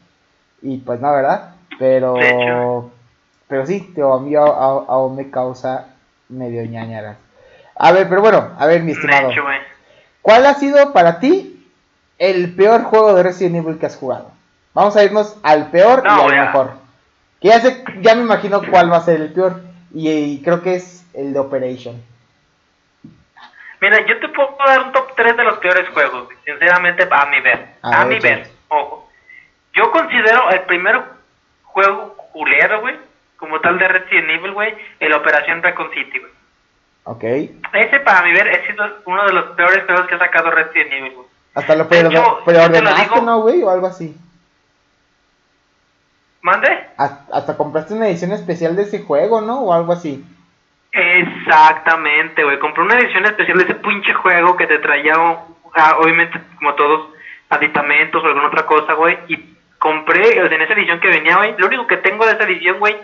Y 0.63 0.79
pues 0.79 0.99
no, 0.99 1.13
¿verdad? 1.13 1.57
Pero... 1.79 2.91
Pero 3.49 3.67
sí, 3.67 3.93
te 3.95 4.03
a 4.03 4.19
mí 4.19 4.35
aún 4.35 5.17
me 5.17 5.31
causa 5.31 5.89
medio 6.29 6.65
ñañaras. 6.65 7.17
A 7.77 7.93
ver, 7.93 8.09
pero 8.09 8.21
bueno, 8.21 8.55
a 8.59 8.67
ver, 8.67 8.83
mi 8.83 8.93
estimado. 8.93 9.31
¿Cuál 10.23 10.47
ha 10.47 10.55
sido 10.55 10.93
para 10.93 11.21
ti 11.21 11.71
el 12.19 12.55
peor 12.55 12.83
juego 12.85 13.15
de 13.15 13.23
Resident 13.23 13.57
Evil 13.57 13.79
que 13.79 13.87
has 13.87 13.97
jugado? 13.97 14.33
Vamos 14.75 14.97
a 14.97 15.05
irnos 15.05 15.39
al 15.43 15.71
peor 15.71 16.03
y 16.05 16.09
al 16.09 16.47
mejor. 16.47 16.73
Que 17.41 17.49
ya, 17.49 17.61
sé, 17.61 17.85
ya 18.01 18.15
me 18.15 18.23
imagino 18.23 18.61
cuál 18.71 18.91
va 18.91 18.97
a 18.97 19.03
ser 19.03 19.21
el 19.21 19.33
peor. 19.33 19.61
Y, 19.95 20.43
creo 20.43 20.63
que 20.63 20.75
es 20.75 21.07
el 21.15 21.33
de 21.33 21.39
Operation. 21.39 22.03
Mira, 23.81 24.05
yo 24.07 24.19
te 24.19 24.29
puedo 24.29 24.57
dar 24.67 24.83
un 24.83 24.93
top 24.93 25.15
3 25.15 25.37
de 25.37 25.45
los 25.45 25.59
peores 25.59 25.89
juegos, 25.91 26.29
sinceramente, 26.45 27.07
a 27.11 27.27
mi 27.27 27.41
ver. 27.41 27.69
A, 27.83 28.05
mi 28.05 28.19
ver, 28.19 28.49
ojo. 28.69 29.09
Yo 29.75 29.91
considero 29.93 30.51
el 30.51 30.63
primer 30.63 31.01
juego 31.63 32.17
culero, 32.33 32.81
güey, 32.81 32.97
como 33.37 33.61
tal 33.61 33.79
de 33.79 33.89
Resident 33.89 34.31
Evil, 34.31 34.53
güey, 34.53 34.75
el 35.01 35.13
Operación 35.13 35.63
Recon 35.63 35.91
City, 35.93 36.19
güey. 36.19 36.33
Ok. 37.05 37.25
Ese, 37.73 38.01
para 38.01 38.23
mi 38.23 38.33
ver, 38.33 38.49
es 38.49 38.63
uno 39.05 39.27
de 39.27 39.33
los 39.33 39.45
peores 39.57 39.85
juegos 39.85 40.07
que 40.07 40.15
ha 40.17 40.19
sacado 40.19 40.51
Resident 40.51 40.93
Evil, 40.93 41.15
güey. 41.15 41.27
Hasta 41.55 41.75
lo 41.75 41.89
peor, 41.89 42.45
preordenaste, 42.45 43.23
¿no, 43.23 43.41
güey? 43.41 43.63
O 43.63 43.71
algo 43.71 43.87
así. 43.87 44.15
¿Mande? 46.43 46.69
Hasta, 46.97 47.57
compraste 47.57 47.95
una 47.95 48.09
edición 48.09 48.33
especial 48.33 48.77
de 48.77 48.83
ese 48.83 49.03
juego, 49.03 49.41
¿no? 49.41 49.63
O 49.63 49.73
algo 49.73 49.93
así. 49.93 50.25
Exactamente, 50.93 52.45
güey. 52.45 52.59
Compré 52.59 52.85
una 52.85 52.99
edición 52.99 53.25
especial 53.25 53.59
de 53.59 53.65
ese 53.65 53.75
pinche 53.75 54.13
juego 54.15 54.57
que 54.57 54.67
te 54.67 54.79
traía, 54.79 55.15
obviamente, 55.99 56.41
como 56.57 56.75
todos, 56.75 57.09
aditamentos 57.49 58.23
o 58.23 58.27
alguna 58.27 58.49
otra 58.49 58.67
cosa, 58.67 58.93
güey. 58.93 59.19
Y 59.29 59.57
compré, 59.79 60.39
en 60.39 60.63
esa 60.63 60.75
edición 60.75 61.01
que 61.01 61.09
venía, 61.09 61.37
güey, 61.37 61.55
lo 61.59 61.67
único 61.67 61.87
que 61.87 61.97
tengo 61.97 62.27
de 62.27 62.33
esa 62.33 62.45
edición, 62.45 62.79
güey, 62.79 62.97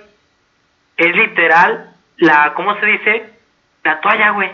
es 0.97 1.17
literal 1.17 1.91
la, 2.19 2.55
¿cómo 2.55 2.79
se 2.79 2.87
dice? 2.87 3.31
La 3.85 4.01
toalla, 4.01 4.31
güey. 4.31 4.51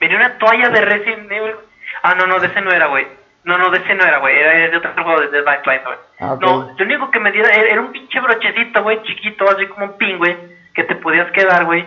Venía 0.00 0.16
una 0.18 0.38
toalla 0.38 0.68
de 0.68 0.80
Resident 0.82 1.30
Evil. 1.30 1.56
Ah, 2.02 2.14
no, 2.14 2.26
no, 2.26 2.38
de 2.38 2.48
ese 2.48 2.60
no 2.60 2.70
era, 2.70 2.86
güey. 2.86 3.06
No, 3.44 3.56
no, 3.58 3.70
de 3.70 3.78
ese 3.78 3.94
no 3.94 4.04
era, 4.04 4.18
güey. 4.18 4.36
Era 4.36 4.70
de 4.70 4.76
otro 4.76 4.92
juego 4.92 5.20
de 5.20 5.28
Dead 5.28 5.44
by 5.44 5.60
güey. 5.64 5.98
Ah, 6.20 6.36
no, 6.40 6.74
lo 6.76 6.84
único 6.84 7.10
que 7.10 7.20
me 7.20 7.32
dio 7.32 7.44
era, 7.44 7.80
un 7.80 7.92
pinche 7.92 8.20
brochecito, 8.20 8.82
güey, 8.82 9.02
chiquito, 9.04 9.48
así 9.48 9.66
como 9.66 9.86
un 9.86 9.96
pin, 9.96 10.18
güey, 10.18 10.36
que 10.74 10.84
te 10.84 10.96
podías 10.96 11.30
quedar, 11.32 11.64
güey. 11.64 11.86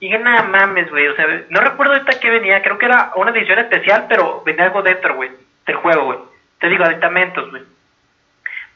Y 0.00 0.10
que 0.10 0.18
nada 0.18 0.42
mames, 0.42 0.90
güey. 0.90 1.08
O 1.08 1.16
sea, 1.16 1.26
no 1.48 1.60
recuerdo 1.60 1.94
ahorita 1.94 2.20
qué 2.20 2.30
venía. 2.30 2.62
Creo 2.62 2.78
que 2.78 2.86
era 2.86 3.12
una 3.16 3.30
edición 3.30 3.58
especial, 3.60 4.06
pero 4.08 4.42
venía 4.44 4.64
algo 4.64 4.82
dentro, 4.82 5.14
güey, 5.14 5.30
del 5.66 5.76
juego, 5.76 6.04
güey. 6.04 6.18
Te 6.60 6.68
digo, 6.68 6.84
aditamentos, 6.84 7.50
güey. 7.50 7.62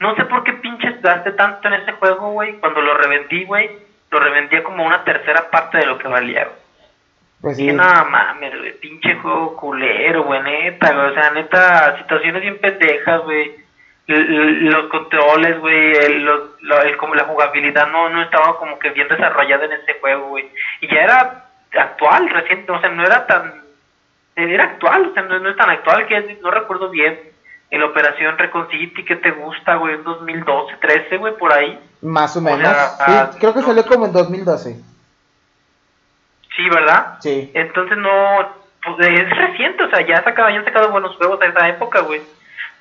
No 0.00 0.16
sé 0.16 0.24
por 0.24 0.42
qué 0.42 0.52
pinches 0.54 1.00
gasté 1.02 1.32
tanto 1.32 1.68
en 1.68 1.74
ese 1.74 1.92
juego, 1.92 2.32
güey. 2.32 2.54
Cuando 2.54 2.80
lo 2.80 2.94
revendí, 2.94 3.44
güey, 3.44 3.70
lo 4.12 4.20
revendía 4.20 4.62
como 4.62 4.84
una 4.84 5.02
tercera 5.04 5.50
parte 5.50 5.78
de 5.78 5.86
lo 5.86 5.98
que 5.98 6.06
valía, 6.06 6.44
güey. 6.44 6.62
Pues 7.40 7.56
sí. 7.56 7.72
nada 7.72 8.04
mames, 8.04 8.56
güey, 8.56 8.78
pinche 8.78 9.16
juego 9.16 9.56
culero, 9.56 10.22
güey, 10.22 10.42
neta, 10.42 10.92
güey. 10.92 11.06
O 11.06 11.14
sea, 11.14 11.30
neta, 11.30 11.98
situaciones 11.98 12.42
bien 12.42 12.58
pendejas, 12.58 13.22
güey. 13.22 13.56
Los 14.06 14.86
controles, 14.90 15.58
güey, 15.58 16.20
los, 16.20 16.40
como 16.98 17.14
la 17.14 17.24
jugabilidad 17.24 17.88
no, 17.90 18.10
no 18.10 18.22
estaba 18.22 18.58
como 18.58 18.78
que 18.78 18.90
bien 18.90 19.08
desarrollada 19.08 19.64
en 19.64 19.72
ese 19.72 19.94
juego, 20.00 20.28
güey. 20.28 20.48
Y 20.82 20.88
ya 20.88 21.02
era 21.02 21.44
actual, 21.72 22.28
reciente, 22.28 22.70
o 22.70 22.80
sea, 22.80 22.90
no 22.90 23.04
era 23.04 23.26
tan... 23.26 23.62
Era 24.36 24.64
actual, 24.64 25.06
o 25.06 25.14
sea, 25.14 25.22
no, 25.22 25.38
no 25.38 25.50
es 25.50 25.56
tan 25.56 25.70
actual 25.70 26.06
que 26.06 26.38
no 26.42 26.50
recuerdo 26.50 26.90
bien 26.90 27.31
la 27.80 27.86
Operación 27.86 28.36
Recon 28.36 28.68
City, 28.70 29.04
¿qué 29.04 29.16
te 29.16 29.30
gusta, 29.30 29.76
güey? 29.76 29.94
En 29.94 30.04
2012, 30.04 30.76
13, 30.76 31.16
güey, 31.16 31.36
por 31.36 31.52
ahí. 31.52 31.78
Más 32.02 32.36
o 32.36 32.40
menos. 32.42 32.68
sí, 32.68 33.38
creo 33.40 33.54
que 33.54 33.62
salió 33.62 33.86
como 33.86 34.06
en 34.06 34.12
2012. 34.12 34.76
Sí, 36.54 36.68
¿verdad? 36.68 37.18
Sí. 37.20 37.50
Entonces 37.54 37.96
no, 37.96 38.10
pues 38.84 39.08
es 39.08 39.36
reciente, 39.36 39.84
o 39.84 39.90
sea, 39.90 40.06
ya, 40.06 40.22
sacado, 40.22 40.50
ya 40.50 40.58
han 40.58 40.64
sacado 40.64 40.90
buenos 40.90 41.16
juegos 41.16 41.40
a 41.40 41.46
esa 41.46 41.68
época, 41.68 42.00
güey. 42.00 42.20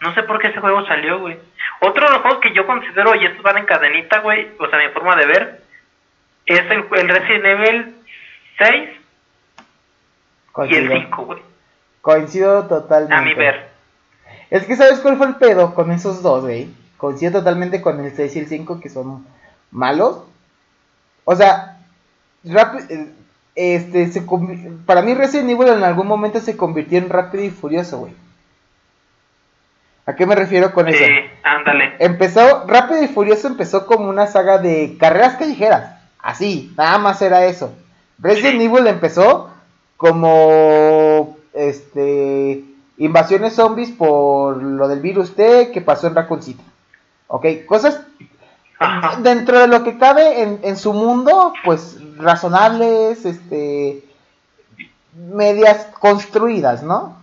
No 0.02 0.14
sé 0.14 0.24
por 0.24 0.40
qué 0.40 0.48
ese 0.48 0.60
juego 0.60 0.86
salió, 0.86 1.20
güey. 1.20 1.38
Otro 1.80 2.06
de 2.06 2.12
los 2.12 2.22
juegos 2.22 2.40
que 2.42 2.54
yo 2.54 2.68
considero, 2.68 3.16
y 3.16 3.26
estos 3.26 3.44
van 3.44 3.60
en 3.60 3.66
cadenita, 3.66 4.20
güey, 4.20 4.50
o 4.60 4.68
sea, 4.68 4.80
mi 4.80 4.90
forma 4.90 5.16
de 5.16 5.26
ver, 5.26 5.62
es 6.46 6.70
el, 6.70 6.86
el 6.92 7.10
Resident 7.10 7.46
Evil 7.46 7.96
6 8.58 8.90
y 10.70 10.76
el 10.76 10.90
5, 10.90 11.24
güey. 11.24 11.42
Coincido 12.02 12.68
totalmente. 12.68 13.16
A 13.16 13.22
mi 13.22 13.34
ver. 13.36 13.71
Es 14.52 14.66
que 14.66 14.76
¿sabes 14.76 15.00
cuál 15.00 15.18
fue 15.18 15.28
el 15.28 15.36
pedo 15.36 15.74
con 15.74 15.92
esos 15.92 16.22
dos, 16.22 16.44
güey? 16.44 16.70
Coincido 16.98 17.32
totalmente 17.32 17.82
con 17.82 18.04
el 18.04 18.14
6 18.14 18.36
y 18.36 18.40
el 18.40 18.48
5 18.48 18.80
que 18.82 18.90
son 18.90 19.26
malos. 19.72 20.24
O 21.24 21.36
sea, 21.36 21.80
eh, 22.44 23.08
este, 23.56 24.12
se 24.12 24.24
para 24.86 25.02
mí 25.02 25.14
Resident 25.14 25.50
Evil 25.50 25.70
en 25.70 25.84
algún 25.84 26.06
momento 26.06 26.42
se 26.42 26.58
convirtió 26.58 26.98
en 26.98 27.10
rápido 27.10 27.46
y 27.46 27.50
furioso, 27.50 28.00
güey. 28.00 28.14
¿A 30.06 30.16
qué 30.16 30.26
me 30.26 30.36
refiero 30.36 30.74
con 30.74 30.90
eso? 30.90 30.98
Sí, 30.98 31.12
ándale. 31.44 31.96
Empezó, 32.00 32.68
Rápido 32.68 33.04
y 33.04 33.08
Furioso 33.08 33.48
empezó 33.48 33.86
como 33.86 34.10
una 34.10 34.28
saga 34.28 34.58
de 34.58 34.98
carreras 35.00 35.38
callejeras. 35.38 36.02
Así, 36.20 36.74
nada 36.76 36.98
más 36.98 37.22
era 37.22 37.46
eso. 37.46 37.74
Resident 38.20 38.62
Evil 38.62 38.88
empezó 38.88 39.52
como 39.96 41.38
este 41.54 42.66
Invasiones 43.02 43.56
zombies 43.56 43.90
por 43.90 44.62
lo 44.62 44.88
del 44.88 45.00
virus 45.00 45.36
T 45.36 45.72
que 45.72 45.82
pasó 45.82 46.06
en 46.06 46.14
Raccoon 46.14 46.44
City. 46.44 46.64
Ok, 47.26 47.46
cosas 47.66 48.00
dentro 49.24 49.60
de 49.60 49.68
lo 49.68 49.84
que 49.84 49.98
cabe 49.98 50.60
en, 50.62 50.78
su 50.78 50.94
mundo, 50.94 51.52
pues 51.66 51.98
razonables, 52.18 53.26
este, 53.26 54.04
medias 55.16 55.88
construidas, 56.00 56.84
¿no? 56.84 57.18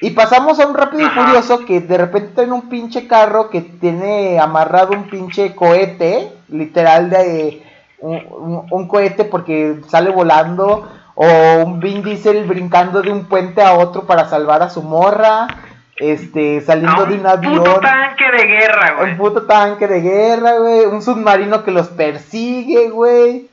Y 0.00 0.12
pasamos 0.12 0.58
a 0.58 0.66
un 0.66 0.74
rápido 0.74 1.06
y 1.06 1.10
furioso 1.10 1.66
que 1.66 1.82
de 1.82 1.98
repente 1.98 2.32
tiene 2.36 2.52
un 2.52 2.70
pinche 2.70 3.06
carro 3.06 3.50
que 3.50 3.60
tiene 3.60 4.38
amarrado 4.38 4.94
un 4.94 5.10
pinche 5.10 5.54
cohete, 5.54 6.32
literal 6.48 7.10
de 7.10 7.62
un 8.00 8.88
cohete 8.88 9.24
porque 9.24 9.80
sale 9.86 10.08
volando 10.08 10.88
o 11.16 11.64
un 11.64 11.80
Vin 11.80 12.02
Diesel 12.02 12.44
brincando 12.44 13.00
de 13.00 13.10
un 13.10 13.24
puente 13.24 13.62
a 13.62 13.72
otro 13.72 14.06
para 14.06 14.28
salvar 14.28 14.62
a 14.62 14.68
su 14.68 14.82
morra, 14.82 15.48
este, 15.96 16.60
saliendo 16.60 17.06
de 17.06 17.14
un 17.14 17.26
avión. 17.26 17.58
Un 17.58 17.64
puto 17.64 17.80
tanque 17.80 18.30
de 18.30 18.46
guerra, 18.46 18.94
güey. 18.98 19.10
Un 19.10 19.16
puto 19.16 19.42
tanque 19.46 19.88
de 19.88 20.00
guerra, 20.02 20.58
güey. 20.58 20.84
Un 20.84 21.00
submarino 21.00 21.64
que 21.64 21.70
los 21.70 21.88
persigue, 21.88 22.90
güey. 22.90 23.48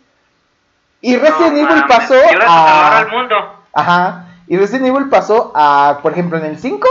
Y 0.99 1.15
Resident 1.15 1.57
Evil 1.57 1.85
pasó 1.87 2.15
a... 2.45 2.97
al 2.99 3.11
mundo. 3.11 3.35
Ajá. 3.73 4.25
Y 4.47 4.57
Resident 4.57 4.87
Evil 4.87 5.07
pasó 5.07 5.53
a, 5.55 5.99
por 6.03 6.11
ejemplo, 6.11 6.37
en 6.37 6.45
el 6.45 6.59
5, 6.59 6.85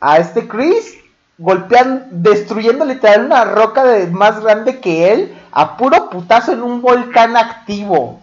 a 0.00 0.18
este 0.18 0.46
Chris 0.46 0.98
golpeando, 1.36 2.06
destruyendo 2.10 2.84
literal 2.84 3.26
una 3.26 3.44
roca 3.44 3.82
de, 3.82 4.06
más 4.06 4.40
grande 4.40 4.78
que 4.78 5.12
él 5.12 5.36
a 5.50 5.76
puro 5.76 6.10
putazo 6.10 6.52
en 6.52 6.62
un 6.62 6.80
volcán 6.80 7.36
activo 7.36 8.20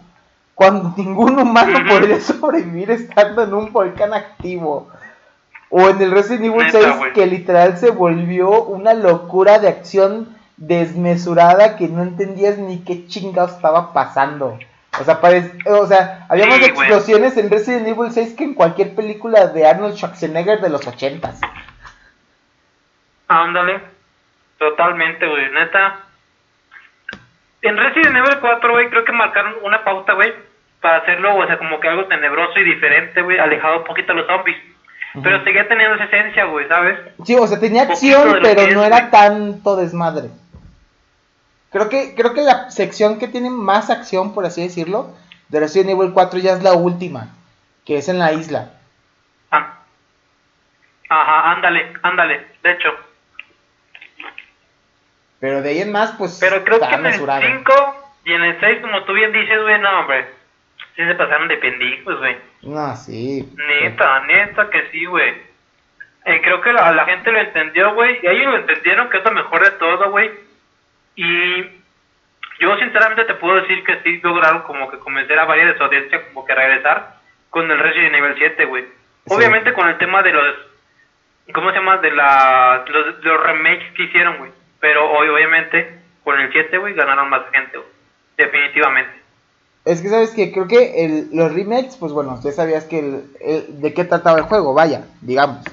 cuando 0.54 0.94
ningún 0.96 1.38
humano 1.38 1.78
podría 1.88 2.20
sobrevivir 2.20 2.90
estando 2.90 3.42
en 3.42 3.54
un 3.54 3.72
volcán 3.72 4.14
activo. 4.14 4.90
O 5.70 5.88
en 5.88 6.00
el 6.00 6.12
Resident 6.12 6.44
Evil 6.44 6.70
6 6.70 6.86
que 7.14 7.26
literal 7.26 7.76
se 7.78 7.90
volvió 7.90 8.62
una 8.62 8.94
locura 8.94 9.58
de 9.58 9.68
acción 9.68 10.28
desmesurada 10.56 11.76
que 11.76 11.88
no 11.88 12.02
entendías 12.02 12.58
ni 12.58 12.84
qué 12.84 13.08
chingado 13.08 13.48
estaba 13.48 13.92
pasando. 13.92 14.56
O 15.00 15.04
sea, 15.04 15.20
o 15.66 15.86
sea 15.86 16.26
había 16.28 16.46
más 16.46 16.60
explosiones 16.60 17.36
en 17.36 17.50
Resident 17.50 17.88
Evil 17.88 18.12
6 18.12 18.34
que 18.34 18.44
en 18.44 18.54
cualquier 18.54 18.94
película 18.94 19.48
de 19.48 19.66
Arnold 19.66 19.96
Schwarzenegger 19.96 20.60
de 20.60 20.68
los 20.68 20.86
80s. 20.86 21.40
Ándale, 23.26 23.80
totalmente, 24.58 25.26
güey, 25.26 25.50
neta 25.50 26.03
en 27.64 27.76
Resident 27.76 28.14
Evil 28.14 28.38
4, 28.40 28.72
güey, 28.72 28.90
creo 28.90 29.04
que 29.04 29.12
marcaron 29.12 29.54
una 29.62 29.82
pauta, 29.82 30.12
güey, 30.12 30.32
para 30.80 30.98
hacerlo, 30.98 31.36
o 31.36 31.46
sea, 31.46 31.56
como 31.56 31.80
que 31.80 31.88
algo 31.88 32.04
tenebroso 32.04 32.58
y 32.58 32.64
diferente, 32.64 33.22
güey, 33.22 33.38
alejado 33.38 33.78
un 33.78 33.84
poquito 33.84 34.12
de 34.12 34.20
los 34.20 34.26
zombies. 34.26 34.58
Pero 35.22 35.42
seguía 35.44 35.66
teniendo 35.68 35.94
esa 35.94 36.04
esencia, 36.04 36.44
güey, 36.44 36.66
¿sabes? 36.68 36.98
Sí, 37.24 37.36
o 37.36 37.46
sea, 37.46 37.60
tenía 37.60 37.82
acción, 37.82 38.40
pero 38.42 38.66
no 38.74 38.84
era 38.84 39.10
tanto 39.10 39.76
desmadre. 39.76 40.28
Creo 41.70 41.88
que, 41.88 42.14
creo 42.14 42.34
que 42.34 42.42
la 42.42 42.70
sección 42.70 43.18
que 43.18 43.28
tiene 43.28 43.48
más 43.48 43.90
acción, 43.90 44.34
por 44.34 44.44
así 44.44 44.62
decirlo, 44.62 45.14
de 45.48 45.60
Resident 45.60 45.90
Evil 45.90 46.12
4 46.12 46.40
ya 46.40 46.52
es 46.52 46.62
la 46.62 46.74
última, 46.74 47.28
que 47.86 47.96
es 47.96 48.08
en 48.08 48.18
la 48.18 48.32
isla. 48.32 48.72
Ah. 49.50 49.78
Ajá, 51.08 51.52
ándale, 51.52 51.92
ándale, 52.02 52.46
de 52.62 52.72
hecho. 52.72 52.88
Pero 55.40 55.62
de 55.62 55.70
ahí 55.70 55.80
en 55.80 55.92
más, 55.92 56.12
pues. 56.12 56.38
Pero 56.40 56.64
creo 56.64 56.80
que 56.80 56.94
en 56.94 57.06
el 57.06 57.14
5 57.14 58.04
y 58.24 58.32
en 58.32 58.42
el 58.42 58.60
6, 58.60 58.78
como 58.80 59.04
tú 59.04 59.12
bien 59.12 59.32
dices, 59.32 59.60
güey, 59.62 59.78
no, 59.80 60.00
hombre. 60.00 60.26
Sí 60.96 61.04
se 61.04 61.14
pasaron 61.14 61.48
de 61.48 61.56
pendijos, 61.56 62.18
güey. 62.18 62.36
No, 62.62 62.96
sí. 62.96 63.48
Neta, 63.56 64.20
neta 64.20 64.70
que 64.70 64.88
sí, 64.90 65.04
güey. 65.06 65.34
Eh, 66.24 66.40
creo 66.42 66.60
que 66.62 66.72
la, 66.72 66.92
la 66.92 67.04
gente 67.04 67.30
lo 67.32 67.38
entendió, 67.38 67.94
güey. 67.94 68.18
Y 68.22 68.26
ellos 68.26 68.52
lo 68.52 68.56
entendieron, 68.58 69.10
que 69.10 69.18
es 69.18 69.24
lo 69.24 69.32
mejor 69.32 69.64
de 69.64 69.70
todo, 69.72 70.10
güey. 70.10 70.30
Y 71.16 71.62
yo 72.60 72.76
sinceramente 72.78 73.24
te 73.24 73.34
puedo 73.34 73.60
decir 73.60 73.84
que 73.84 74.00
sí 74.02 74.20
lograron 74.22 74.62
como 74.62 74.90
que 74.90 74.98
convencer 74.98 75.38
a 75.38 75.44
varias 75.44 75.68
de 75.72 75.76
su 75.76 75.84
audiencia 75.84 76.26
como 76.28 76.46
que 76.46 76.54
regresar 76.54 77.16
con 77.50 77.70
el 77.70 77.78
Resident 77.78 78.14
Evil 78.14 78.34
7, 78.38 78.64
güey. 78.64 78.84
Obviamente 79.26 79.72
con 79.72 79.88
el 79.88 79.98
tema 79.98 80.22
de 80.22 80.32
los... 80.32 80.54
¿Cómo 81.52 81.70
se 81.70 81.76
llama? 81.76 81.98
De 81.98 82.10
la, 82.10 82.84
los, 82.86 83.22
los 83.22 83.42
remakes 83.42 83.92
que 83.94 84.04
hicieron, 84.04 84.38
güey. 84.38 84.50
Pero 84.84 85.10
hoy, 85.10 85.26
obviamente, 85.30 85.98
con 86.24 86.38
el 86.38 86.52
7, 86.52 86.76
güey, 86.76 86.92
ganaron 86.92 87.30
más 87.30 87.40
gente, 87.50 87.78
Definitivamente. 88.36 89.12
Es 89.86 90.02
que, 90.02 90.10
¿sabes 90.10 90.32
que 90.32 90.52
Creo 90.52 90.68
que 90.68 91.06
el, 91.06 91.30
los 91.32 91.54
remakes, 91.54 91.96
pues 91.96 92.12
bueno, 92.12 92.34
usted 92.34 92.52
sabías 92.52 92.84
que 92.84 92.98
el, 92.98 93.80
de 93.80 93.94
qué 93.94 94.04
trataba 94.04 94.36
el 94.36 94.44
juego, 94.44 94.74
vaya, 94.74 95.06
digamos. 95.22 95.64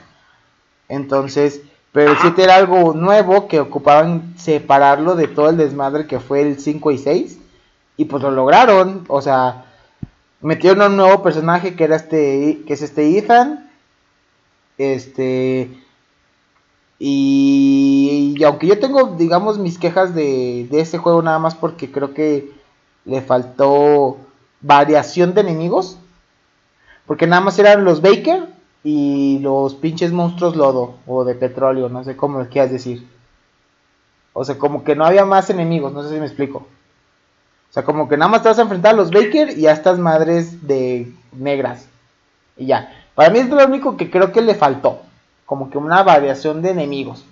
Entonces, 0.88 1.62
pero 1.92 2.12
el 2.12 2.18
7 2.20 2.42
era 2.42 2.56
algo 2.56 2.94
nuevo 2.94 3.50
que 3.50 3.60
ocupaban 3.60 4.38
separarlo 4.38 5.16
de 5.16 5.28
todo 5.28 5.50
el 5.50 5.58
desmadre 5.58 6.08
que 6.08 6.22
fue 6.22 6.40
el 6.44 6.58
5 6.58 6.92
y 6.92 6.98
6. 6.98 7.40
Y 7.98 8.06
pues 8.06 8.24
lo 8.24 8.32
lograron, 8.32 9.04
o 9.10 9.22
sea, 9.22 9.66
metieron 10.40 10.90
un 10.90 10.96
nuevo 10.96 11.22
personaje 11.22 11.76
que 11.76 11.84
era 11.84 11.98
este, 11.98 12.60
que 12.66 12.72
es 12.76 12.82
este 12.82 13.18
Ethan. 13.18 13.70
Este, 14.78 15.70
y, 17.04 18.44
aunque 18.44 18.68
yo 18.68 18.78
tengo, 18.78 19.16
digamos, 19.18 19.58
mis 19.58 19.80
quejas 19.80 20.14
de, 20.14 20.68
de 20.70 20.82
ese 20.82 21.00
juego 21.00 21.24
nada 21.24 21.40
más 21.40 21.56
porque 21.56 21.92
creo 21.92 22.14
que 22.14 22.52
le 23.06 23.24
faltó 23.24 24.18
variación 24.62 25.34
de 25.34 25.42
enemigos. 25.42 25.98
Porque 27.08 27.26
nada 27.26 27.42
más 27.42 27.58
eran 27.58 27.86
los 27.86 28.04
Baker 28.04 28.50
y 28.84 29.40
los 29.40 29.74
pinches 29.74 30.12
monstruos 30.12 30.56
lodo 30.56 30.94
o 31.08 31.24
de 31.24 31.34
petróleo, 31.34 31.90
no 31.90 32.04
sé 32.04 32.16
cómo 32.16 32.38
lo 32.38 32.48
quieras 32.50 32.72
decir. 32.72 33.08
O 34.34 34.46
sea, 34.46 34.60
como 34.60 34.84
que 34.84 34.96
no 34.96 35.04
había 35.04 35.26
más 35.26 35.50
enemigos, 35.50 35.94
no 35.94 36.04
sé 36.04 36.10
si 36.10 36.20
me 36.20 36.28
explico. 36.28 36.60
O 36.60 37.74
sea, 37.74 37.82
como 37.82 38.08
que 38.08 38.16
nada 38.16 38.30
más 38.30 38.44
te 38.44 38.50
vas 38.50 38.60
a 38.60 38.62
enfrentar 38.62 38.94
a 38.94 38.98
los 38.98 39.10
Baker 39.10 39.58
y 39.58 39.66
a 39.66 39.72
estas 39.72 39.98
madres 39.98 40.68
de 40.68 41.12
negras. 41.32 41.88
Y 42.58 42.68
ya. 42.68 42.94
Para 43.16 43.32
mí 43.32 43.40
es 43.40 43.50
lo 43.50 43.66
único 43.66 43.98
que 43.98 44.12
creo 44.12 44.32
que 44.32 44.44
le 44.44 44.54
faltó. 44.54 45.02
Como 45.52 45.70
que 45.70 45.78
una 45.78 46.02
variación 46.02 46.62
de 46.62 46.70
enemigos. 46.70 47.28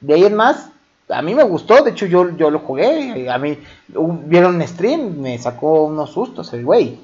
De 0.00 0.14
ahí 0.14 0.24
en 0.24 0.34
más, 0.34 0.72
a 1.08 1.22
mí 1.22 1.36
me 1.36 1.44
gustó. 1.44 1.84
De 1.84 1.92
hecho, 1.92 2.06
yo, 2.06 2.36
yo 2.36 2.50
lo 2.50 2.58
jugué. 2.58 3.30
A 3.30 3.38
mí, 3.38 3.56
vieron 3.86 4.56
un 4.56 4.66
stream, 4.66 5.20
me 5.20 5.38
sacó 5.38 5.84
unos 5.84 6.12
sustos 6.12 6.52
el 6.52 6.64
güey. 6.64 6.98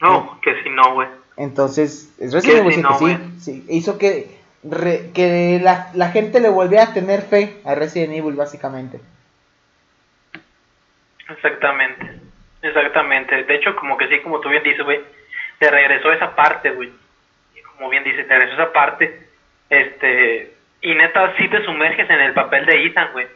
No, 0.00 0.40
que 0.42 0.64
si 0.64 0.70
no, 0.70 0.94
güey. 0.94 1.06
Entonces, 1.36 2.12
Resident 2.18 2.66
Evil 2.66 2.84
sí, 2.98 3.16
sí, 3.38 3.64
hizo 3.68 3.98
que, 3.98 4.36
que 5.14 5.60
la, 5.62 5.92
la, 5.94 6.08
gente 6.08 6.40
le 6.40 6.48
volviera 6.48 6.86
a 6.86 6.92
tener 6.92 7.22
fe 7.22 7.60
a 7.64 7.76
Resident 7.76 8.14
Evil, 8.14 8.34
básicamente. 8.34 9.00
Exactamente, 11.28 12.20
exactamente. 12.62 13.44
De 13.44 13.54
hecho, 13.54 13.76
como 13.76 13.96
que 13.96 14.08
sí, 14.08 14.20
como 14.22 14.40
tú 14.40 14.48
bien 14.48 14.64
dices, 14.64 14.84
güey, 14.84 15.02
te 15.60 15.70
regresó 15.70 16.10
esa 16.10 16.34
parte, 16.34 16.72
güey. 16.72 17.05
Como 17.76 17.90
bien 17.90 18.04
dices, 18.04 18.26
te 18.26 18.44
esa 18.44 18.72
parte. 18.72 19.26
Este, 19.68 20.54
y 20.80 20.94
neta, 20.94 21.34
sí 21.36 21.48
te 21.48 21.64
sumerges 21.64 22.08
en 22.08 22.20
el 22.20 22.32
papel 22.32 22.66
de 22.66 22.84
Ethan, 22.84 23.12
güey. 23.12 23.26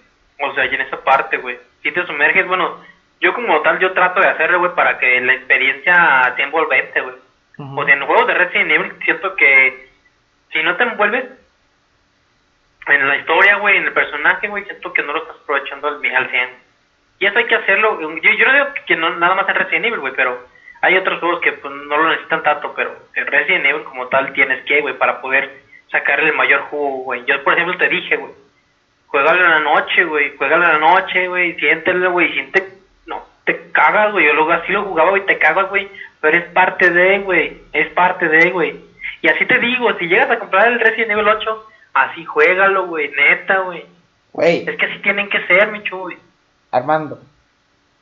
O 0.41 0.55
sea, 0.55 0.67
y 0.67 0.75
en 0.75 0.81
esa 0.81 1.03
parte, 1.03 1.37
güey. 1.39 1.59
Sí 1.83 1.93
te 1.93 2.07
sumerges, 2.07 2.47
bueno, 2.47 2.83
yo 3.21 3.35
como 3.35 3.61
tal, 3.61 3.79
yo 3.79 3.93
trato 3.93 4.21
de 4.21 4.29
hacerlo, 4.29 4.61
güey, 4.61 4.75
para 4.75 4.99
que 4.99 5.21
la 5.21 5.35
experiencia 5.35 6.33
sea 6.37 6.45
envolvente, 6.45 7.01
güey. 7.01 7.15
O 7.59 7.85
sea, 7.85 7.95
en 7.95 8.07
juegos 8.07 8.27
de 8.27 8.35
Resident 8.35 8.71
Evil 8.71 8.93
siento 9.05 9.37
que 9.37 9.91
si 10.51 10.63
no 10.63 10.77
te 10.77 10.85
envuelves 10.85 11.27
en 12.87 13.09
la 13.09 13.17
historia, 13.17 13.57
güey, 13.57 13.77
en 13.77 13.85
el 13.85 13.93
personaje, 13.93 14.49
güey, 14.49 14.65
siento 14.65 14.93
que 14.93 15.03
no 15.03 15.13
lo 15.13 15.23
estás 15.23 15.37
aprovechando 15.43 15.89
al, 15.89 16.17
al 16.17 16.31
100. 16.31 16.49
Y 17.19 17.27
eso 17.27 17.39
hay 17.39 17.45
que 17.45 17.55
hacerlo. 17.55 18.01
Yo, 18.01 18.31
yo 18.33 18.47
no 18.47 18.53
digo 18.55 18.67
que 18.87 18.97
no, 18.97 19.11
nada 19.17 19.35
más 19.35 19.49
en 19.49 19.55
Resident 19.55 19.85
Evil, 19.87 20.01
güey, 20.01 20.15
pero 20.17 20.47
hay 20.83 20.97
otros 20.97 21.21
juegos 21.21 21.41
que 21.41 21.53
pues, 21.53 21.73
no 21.75 21.97
lo 21.97 22.09
necesitan 22.09 22.43
tanto, 22.43 22.73
pero 22.75 22.95
en 23.15 23.27
Resident 23.27 23.67
Evil 23.67 23.85
como 23.85 24.09
tal 24.09 24.33
tienes 24.33 24.65
que, 24.65 24.81
güey, 24.81 24.97
para 24.97 25.21
poder 25.21 25.63
sacarle 25.91 26.31
el 26.31 26.37
mayor 26.37 26.63
jugo, 26.63 27.05
güey. 27.05 27.25
Yo, 27.27 27.43
por 27.45 27.55
ejemplo, 27.55 27.77
te 27.77 27.89
dije, 27.89 28.17
güey, 28.17 28.33
juegalo 29.07 29.45
en 29.45 29.51
la 29.51 29.61
noche, 29.61 30.05
güey, 30.05 30.37
juegalo 30.37 30.65
en 30.65 30.73
la 30.73 30.79
noche, 30.79 31.29
güey, 31.29 31.55
siéntelo, 31.57 32.13
güey, 32.13 32.33
siente, 32.33 32.69
no, 33.07 33.23
te 33.45 33.71
cagas, 33.73 34.13
güey, 34.13 34.27
yo 34.27 34.35
luego 34.35 34.53
así 34.53 34.73
lo 34.73 34.85
jugaba, 34.85 35.11
güey, 35.11 35.27
te 35.27 35.39
cagas, 35.39 35.69
güey, 35.69 35.89
pero 36.21 36.39
es 36.39 36.45
parte 36.53 36.91
de, 36.91 37.19
güey, 37.21 37.61
es 37.73 37.89
parte 37.91 38.29
de, 38.29 38.51
güey. 38.51 38.81
Y 39.23 39.29
así 39.29 39.45
te 39.47 39.59
digo, 39.59 39.93
si 39.99 40.07
llegas 40.07 40.31
a 40.31 40.39
comprar 40.39 40.69
el 40.69 40.81
Resident 40.81 41.11
Evil 41.11 41.29
8, 41.29 41.67
así 41.95 42.25
juégalo, 42.25 42.87
güey, 42.87 43.11
neta, 43.11 43.59
güey. 43.61 43.85
Güey. 44.33 44.65
Es 44.67 44.77
que 44.77 44.87
así 44.87 44.99
tienen 45.01 45.29
que 45.29 45.45
ser, 45.47 45.71
mi 45.73 45.83
güey. 45.89 46.17
Armando, 46.71 47.19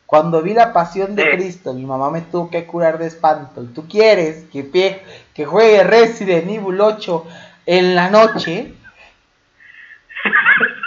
cuando 0.09 0.41
vi 0.41 0.55
la 0.55 0.73
pasión 0.73 1.15
de 1.15 1.33
Cristo, 1.33 1.75
mi 1.75 1.85
mamá 1.85 2.11
me 2.11 2.23
tuvo 2.23 2.49
que 2.49 2.65
curar 2.65 2.97
de 2.97 3.07
espanto. 3.07 3.63
Y 3.63 3.67
tú 3.67 3.87
quieres 3.87 4.47
que, 4.51 5.03
que 5.35 5.45
juegue 5.45 5.85
Resident 5.85 6.49
Evil 6.49 6.81
8 6.81 7.27
en 7.67 7.95
la 7.95 8.09
noche. 8.09 8.73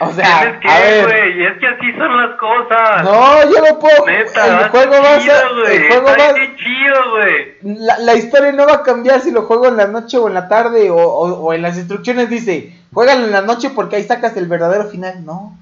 O 0.00 0.12
sea, 0.12 0.38
a 0.38 0.42
ver. 0.44 1.40
es 1.42 1.58
que 1.58 1.66
así 1.66 1.92
son 1.98 2.16
las 2.16 2.38
cosas. 2.38 3.02
No, 3.02 3.42
yo 3.52 3.60
no 3.68 3.80
puedo. 3.80 4.06
Neta, 4.06 4.62
el 4.62 4.68
juego 4.68 4.92
va 4.92 5.16
a 5.16 5.20
ser. 5.20 5.72
El 5.72 5.88
juego 5.88 6.06
va 6.06 6.34
chido, 6.54 7.10
güey. 7.10 7.56
La, 7.80 7.98
la, 7.98 8.14
historia 8.14 8.52
no 8.52 8.64
va 8.64 8.74
a 8.74 8.82
cambiar 8.84 9.20
si 9.20 9.32
lo 9.32 9.42
juego 9.42 9.66
en 9.66 9.76
la 9.76 9.88
noche 9.88 10.16
o 10.16 10.28
en 10.28 10.34
la 10.34 10.46
tarde. 10.46 10.88
O, 10.92 10.98
o, 10.98 11.52
en 11.52 11.62
las 11.62 11.76
instrucciones 11.76 12.30
dice: 12.30 12.78
Juégalo 12.94 13.24
en 13.24 13.32
la 13.32 13.42
noche 13.42 13.70
porque 13.70 13.96
ahí 13.96 14.04
sacas 14.04 14.36
el 14.36 14.46
verdadero 14.46 14.84
final. 14.88 15.24
No, 15.24 15.58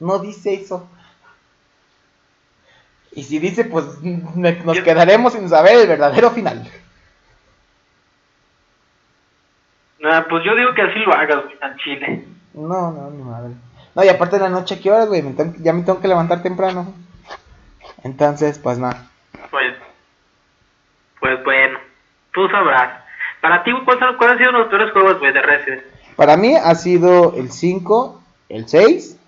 no 0.00 0.18
dice 0.18 0.52
eso. 0.52 0.88
Y 3.12 3.24
si 3.24 3.38
dice, 3.38 3.64
pues 3.64 3.84
nos 4.02 4.80
quedaremos 4.80 5.32
sin 5.32 5.48
saber 5.48 5.80
el 5.80 5.88
verdadero 5.88 6.30
final. 6.30 6.68
Nah, 10.00 10.22
pues 10.28 10.44
yo 10.44 10.54
digo 10.54 10.72
que 10.74 10.82
así 10.82 10.98
lo 11.00 11.12
hagas, 11.12 11.44
güey, 11.44 11.56
en 11.60 11.76
Chile. 11.76 12.24
No, 12.54 12.90
no, 12.90 13.10
no, 13.10 13.42
ver. 13.42 13.52
No, 13.94 14.04
y 14.04 14.08
aparte 14.08 14.36
de 14.36 14.42
la 14.42 14.48
noche, 14.48 14.80
¿qué 14.80 14.90
horas, 14.90 15.08
güey? 15.08 15.22
ya 15.58 15.72
me 15.72 15.82
tengo 15.82 16.00
que 16.00 16.08
levantar 16.08 16.42
temprano. 16.42 16.94
Entonces, 18.02 18.58
pues 18.58 18.78
nada. 18.78 19.10
Pues, 19.50 19.74
pues 21.18 21.44
bueno, 21.44 21.78
tú 22.32 22.48
sabrás. 22.48 23.02
Para 23.40 23.62
ti, 23.62 23.72
¿cuáles 23.84 24.02
han, 24.02 24.38
sido 24.38 24.52
los 24.52 24.68
peores 24.68 24.92
juegos, 24.92 25.18
güey, 25.18 25.32
de 25.32 25.42
Resident? 25.42 25.82
Para 26.16 26.36
mí 26.36 26.54
ha 26.54 26.74
sido 26.74 27.34
el 27.36 27.50
5, 27.50 28.22
el 28.48 28.68
6 28.68 29.18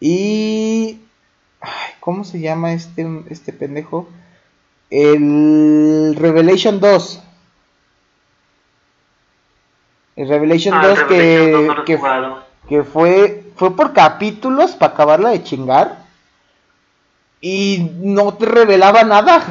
y... 0.00 1.00
¿Cómo 2.00 2.24
se 2.24 2.40
llama 2.40 2.72
este, 2.72 3.06
este 3.28 3.52
pendejo? 3.52 4.08
El 4.88 6.16
Revelation 6.18 6.80
2. 6.80 7.22
El 10.16 10.28
Revelation 10.28 10.80
2 10.82 10.98
ah, 10.98 11.06
que, 11.08 11.68
que, 12.68 12.82
fue, 12.82 13.44
fue 13.54 13.76
por 13.76 13.92
capítulos 13.92 14.72
para 14.72 14.94
acabarla 14.94 15.30
de 15.30 15.42
chingar. 15.42 16.00
Y 17.42 17.90
no 18.00 18.34
te 18.34 18.46
revelaba 18.46 19.02
nada. 19.04 19.42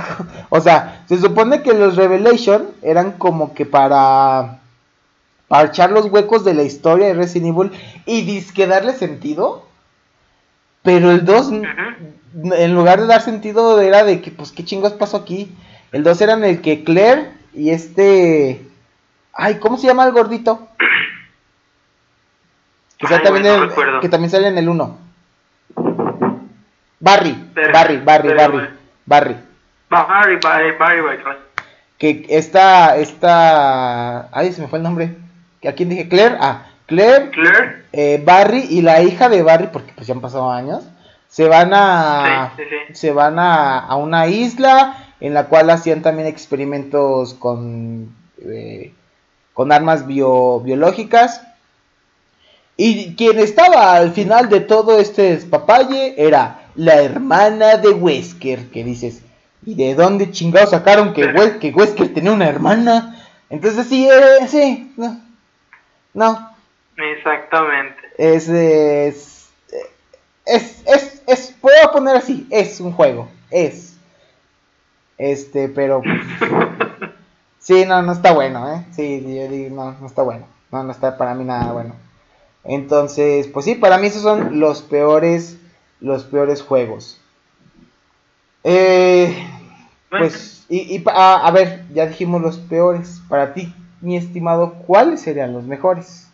o 0.49 0.59
sea, 0.59 1.05
se 1.07 1.17
supone 1.17 1.61
que 1.61 1.73
los 1.73 1.95
Revelation 1.95 2.69
eran 2.81 3.13
como 3.13 3.53
que 3.53 3.65
para 3.65 4.59
parchar 5.47 5.91
los 5.91 6.05
huecos 6.05 6.43
de 6.45 6.53
la 6.53 6.63
historia 6.63 7.07
de 7.07 7.13
Resident 7.13 7.55
Evil 7.55 7.71
y 8.05 8.23
disque 8.23 8.67
darle 8.67 8.93
sentido. 8.93 9.65
Pero 10.81 11.11
el 11.11 11.25
2, 11.25 11.51
en 12.33 12.75
lugar 12.75 12.99
de 12.99 13.07
dar 13.07 13.21
sentido, 13.21 13.79
era 13.81 14.03
de 14.03 14.21
que, 14.21 14.31
pues, 14.31 14.51
¿qué 14.51 14.63
chingos 14.63 14.93
pasó 14.93 15.17
aquí? 15.17 15.55
El 15.91 16.03
2 16.03 16.21
era 16.21 16.33
en 16.33 16.43
el 16.43 16.61
que 16.61 16.83
Claire 16.83 17.31
y 17.53 17.71
este 17.71 18.69
Ay, 19.41 19.55
¿cómo 19.55 19.77
se 19.77 19.87
llama 19.87 20.05
el 20.05 20.11
gordito? 20.11 20.67
Que, 22.97 23.07
también, 23.19 23.69
que 24.01 24.09
también 24.09 24.29
sale 24.29 24.49
en 24.49 24.57
el 24.57 24.67
1. 24.67 24.97
Barry, 26.99 27.51
Barry, 27.55 27.97
Barry, 27.97 28.33
Barry, 28.33 28.69
Barry. 29.05 29.35
Barry, 29.89 30.35
Barry, 30.35 30.77
Barry, 30.77 31.19
Que 31.97 32.25
esta, 32.27 32.97
esta, 32.97 34.27
ay, 34.37 34.51
se 34.51 34.61
me 34.61 34.67
fue 34.67 34.79
el 34.79 34.83
nombre. 34.83 35.15
¿A 35.65 35.71
quién 35.71 35.87
dije? 35.87 36.09
Claire, 36.09 36.35
ah, 36.41 36.65
Claire, 36.87 37.29
Claire. 37.29 37.85
Eh, 37.93 38.21
Barry 38.23 38.67
y 38.69 38.81
la 38.81 39.01
hija 39.01 39.29
de 39.29 39.41
Barry, 39.41 39.69
porque 39.71 39.93
pues 39.95 40.05
ya 40.05 40.13
han 40.13 40.21
pasado 40.21 40.51
años, 40.51 40.83
se 41.29 41.47
van 41.47 41.71
a, 41.73 42.53
se 42.91 43.11
van 43.11 43.39
a, 43.39 43.79
a, 43.79 43.95
una 43.95 44.27
isla 44.27 45.13
en 45.21 45.33
la 45.33 45.45
cual 45.45 45.69
hacían 45.69 46.01
también 46.01 46.27
experimentos 46.27 47.33
con 47.35 48.13
eh, 48.41 48.93
con 49.59 49.73
armas 49.73 50.07
biológicas. 50.07 51.45
Y 52.77 53.15
quien 53.15 53.39
estaba 53.39 53.95
al 53.95 54.13
final 54.13 54.47
de 54.47 54.61
todo 54.61 54.99
este 54.99 55.35
papaye 55.37 56.15
era 56.17 56.61
la 56.75 57.01
hermana 57.01 57.75
de 57.75 57.89
Wesker, 57.89 58.69
que 58.69 58.85
dices, 58.85 59.21
¿y 59.65 59.75
de 59.75 59.95
dónde 59.95 60.31
chingados 60.31 60.69
sacaron 60.69 61.13
que, 61.13 61.33
que 61.59 61.71
Wesker 61.71 62.13
tenía 62.13 62.31
una 62.31 62.47
hermana? 62.47 63.21
Entonces 63.49 63.87
sí, 63.87 64.07
eh, 64.09 64.47
sí, 64.47 64.93
no. 64.95 65.19
No. 66.13 66.55
Exactamente. 66.95 67.99
Es, 68.17 68.47
es, 68.47 69.28
es, 70.49 70.83
es, 70.85 71.23
es, 71.27 71.55
puedo 71.61 71.91
poner 71.91 72.17
así, 72.17 72.47
es 72.49 72.79
un 72.79 72.91
juego, 72.91 73.27
es. 73.51 73.97
Este, 75.17 75.69
pero... 75.69 76.01
Sí, 77.59 77.85
no, 77.85 78.01
no 78.01 78.13
está 78.13 78.31
bueno, 78.31 78.73
¿eh? 78.73 78.85
Sí, 78.91 79.21
yo 79.21 79.47
digo, 79.49 79.75
no, 79.75 79.91
no 79.99 80.07
está 80.07 80.23
bueno. 80.23 80.47
No, 80.71 80.81
no 80.83 80.91
está 80.91 81.17
para 81.17 81.35
mí 81.35 81.43
nada 81.43 81.71
bueno. 81.73 81.93
Entonces, 82.63 83.47
pues 83.47 83.65
sí, 83.65 83.75
para 83.75 83.97
mí 83.97 84.07
esos 84.07 84.21
son 84.21 84.59
los 84.59 84.81
peores, 84.81 85.59
los 85.99 86.23
peores 86.23 86.61
juegos. 86.61 87.21
Eh, 88.63 89.45
pues, 90.09 90.65
y, 90.69 90.95
y 90.95 91.03
a, 91.07 91.45
a, 91.45 91.51
ver, 91.51 91.85
ya 91.93 92.07
dijimos 92.07 92.41
los 92.41 92.57
peores. 92.57 93.21
Para 93.27 93.53
ti, 93.53 93.73
mi 94.01 94.15
estimado, 94.15 94.75
¿cuáles 94.87 95.21
serían 95.21 95.53
los 95.53 95.65
mejores? 95.65 96.31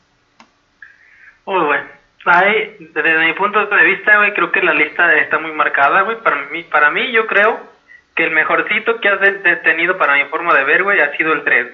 Uy, 1.46 1.66
bueno, 1.66 1.86
desde 2.26 3.26
mi 3.26 3.34
punto 3.34 3.66
de 3.66 3.86
vista, 3.86 4.18
güey, 4.18 4.34
creo 4.34 4.52
que 4.52 4.62
la 4.62 4.74
lista 4.74 5.14
está 5.16 5.38
muy 5.38 5.52
marcada, 5.52 6.02
güey. 6.02 6.18
Para 6.22 6.46
mí, 6.46 6.64
para 6.64 6.90
mí, 6.90 7.12
yo 7.12 7.28
creo 7.28 7.60
que 8.16 8.24
el 8.24 8.32
mejorcito 8.32 9.00
que 9.00 9.10
has 9.10 9.62
tenido 9.64 9.98
para 9.98 10.16
mi 10.16 10.26
forma 10.26 10.56
de 10.56 10.64
ver, 10.64 10.84
güey, 10.84 11.00
ha 11.02 11.16
sido 11.18 11.34
el 11.34 11.44
3. 11.44 11.68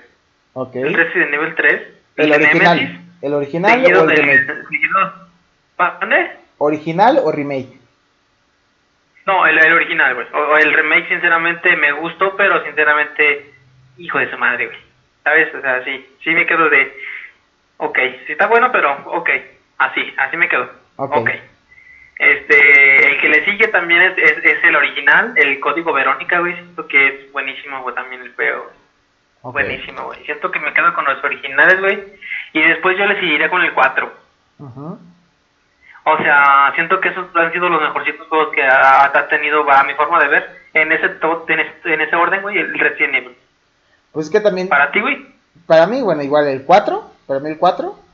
Ok. 0.54 0.76
El 0.76 0.94
Resident 0.94 1.34
Evil 1.34 1.56
3. 1.56 1.82
El, 2.18 2.34
original. 2.34 3.02
¿El 3.22 3.34
original 3.34 3.86
o 3.86 4.10
el 4.10 4.18
remake? 4.18 4.48
¿Dónde? 6.00 6.32
¿Original 6.58 7.20
o 7.24 7.32
remake? 7.32 7.80
No, 9.26 9.48
el, 9.48 9.58
el 9.58 9.74
original, 9.74 10.16
güey. 10.16 10.28
O, 10.34 10.58
el 10.58 10.74
remake, 10.74 11.08
sinceramente, 11.08 11.78
me 11.78 11.94
gustó, 11.94 12.36
pero 12.36 12.62
sinceramente, 12.66 13.54
hijo 13.98 14.20
de 14.20 14.30
su 14.30 14.38
madre, 14.38 14.68
güey. 14.68 14.80
¿Sabes? 15.24 15.56
O 15.56 15.62
sea, 15.62 15.84
sí, 15.86 16.06
sí 16.24 16.32
me 16.32 16.46
quedo 16.46 16.70
de... 16.70 16.94
Ok, 17.78 17.98
sí 18.26 18.34
está 18.34 18.48
bueno, 18.48 18.70
pero 18.72 18.98
ok. 19.06 19.30
Así, 19.82 20.14
así 20.18 20.38
me 20.38 20.48
quedo. 20.48 20.70
Ok. 20.98 21.18
okay. 21.18 21.42
Este, 22.20 23.08
el 23.08 23.20
que 23.20 23.30
le 23.30 23.46
sigue 23.46 23.68
también 23.70 24.00
es, 24.04 24.16
es, 24.18 24.64
el 24.64 24.76
original, 24.76 25.34
el 25.36 25.60
código 25.60 25.92
Verónica, 25.92 26.40
güey. 26.40 26.54
Siento 26.54 26.88
que 26.88 27.08
es 27.08 27.32
buenísimo, 27.32 27.82
güey, 27.82 27.96
también 27.96 28.22
el 28.22 28.36
juego. 28.36 28.72
Buenísimo, 29.42 30.04
güey. 30.04 30.24
Siento 30.26 30.52
que 30.52 30.60
me 30.60 30.72
quedo 30.72 30.94
con 30.94 31.06
los 31.06 31.24
originales, 31.24 31.80
güey. 31.80 32.00
Y 32.54 32.62
después 32.62 32.96
yo 32.96 33.08
le 33.08 33.20
seguiría 33.20 33.50
con 33.50 33.64
el 33.64 33.74
4. 33.74 34.14
O 36.04 36.18
sea, 36.18 36.72
siento 36.76 37.02
que 37.02 37.10
esos 37.10 37.36
han 37.36 37.52
sido 37.52 37.70
los 37.70 37.82
mejorcitos 37.82 38.28
juegos 38.28 38.54
que 38.54 38.62
ha, 38.62 39.28
tenido, 39.30 39.68
a 39.72 39.84
mi 39.84 39.96
forma 39.96 40.20
de 40.20 40.28
ver, 40.28 40.62
en 40.76 40.92
ese, 40.92 41.08
en 41.08 42.02
ese, 42.02 42.16
orden, 42.16 42.44
güey, 42.44 42.60
el 42.60 42.78
Resident 42.78 43.16
Evil. 43.16 43.38
Pues 44.12 44.28
es 44.28 44.32
que 44.32 44.42
también... 44.42 44.70
¿Para 44.70 44.92
ti, 44.92 45.02
güey? 45.02 45.26
Para 45.66 45.88
mí, 45.88 46.04
bueno, 46.04 46.22
igual 46.22 46.48
el 46.48 46.66
4, 46.66 47.04
para 47.26 47.40
mí 47.40 47.50
el 47.50 47.58
4. 47.58 48.11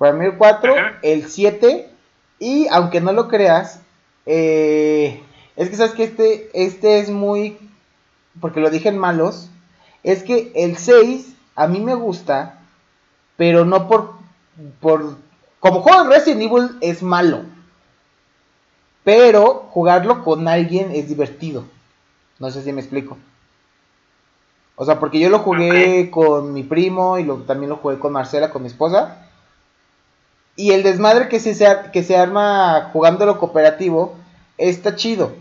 Para 0.00 0.14
mí 0.14 0.24
el 0.24 0.38
4, 0.38 0.74
el 1.02 1.26
7 1.26 1.90
y 2.38 2.66
aunque 2.68 3.02
no 3.02 3.12
lo 3.12 3.28
creas, 3.28 3.82
eh, 4.24 5.22
es 5.56 5.68
que 5.68 5.76
sabes 5.76 5.92
que 5.92 6.04
este, 6.04 6.48
este 6.54 7.00
es 7.00 7.10
muy, 7.10 7.58
porque 8.40 8.60
lo 8.60 8.70
dije 8.70 8.88
en 8.88 8.96
malos, 8.96 9.50
es 10.02 10.22
que 10.22 10.52
el 10.54 10.78
6 10.78 11.34
a 11.54 11.66
mí 11.66 11.80
me 11.80 11.94
gusta, 11.94 12.60
pero 13.36 13.66
no 13.66 13.88
por, 13.88 14.14
por, 14.80 15.18
como 15.58 15.82
juego 15.82 16.04
de 16.04 16.16
Resident 16.16 16.40
Evil 16.44 16.78
es 16.80 17.02
malo, 17.02 17.42
pero 19.04 19.66
jugarlo 19.68 20.24
con 20.24 20.48
alguien 20.48 20.92
es 20.92 21.08
divertido. 21.08 21.64
No 22.38 22.50
sé 22.50 22.62
si 22.62 22.72
me 22.72 22.80
explico. 22.80 23.18
O 24.76 24.86
sea, 24.86 24.98
porque 24.98 25.18
yo 25.18 25.28
lo 25.28 25.40
jugué 25.40 26.10
con 26.10 26.54
mi 26.54 26.62
primo 26.62 27.18
y 27.18 27.24
lo, 27.24 27.42
también 27.42 27.68
lo 27.68 27.76
jugué 27.76 27.98
con 27.98 28.14
Marcela, 28.14 28.48
con 28.50 28.62
mi 28.62 28.68
esposa. 28.68 29.26
Y 30.60 30.72
el 30.72 30.82
desmadre 30.82 31.30
que 31.30 31.40
se, 31.40 31.54
que 31.90 32.02
se 32.02 32.18
arma 32.18 32.90
jugándolo 32.92 33.38
cooperativo 33.38 34.14
está 34.58 34.94
chido. 34.94 35.32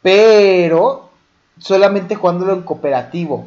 Pero 0.00 1.10
solamente 1.58 2.14
jugándolo 2.14 2.54
en 2.54 2.62
cooperativo. 2.62 3.46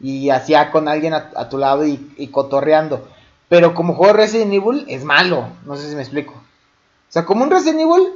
Y 0.00 0.30
hacia 0.30 0.72
con 0.72 0.88
alguien 0.88 1.14
a, 1.14 1.48
tu 1.48 1.58
lado 1.58 1.86
y, 1.86 2.26
cotorreando. 2.32 3.08
Pero 3.48 3.72
como 3.72 3.94
juego 3.94 4.14
Resident 4.14 4.52
Evil 4.52 4.84
es 4.88 5.04
malo. 5.04 5.46
No 5.64 5.76
sé 5.76 5.88
si 5.88 5.94
me 5.94 6.02
explico. 6.02 6.32
O 6.32 7.12
sea, 7.12 7.24
como 7.24 7.44
un 7.44 7.50
Resident 7.52 7.82
Evil 7.82 8.08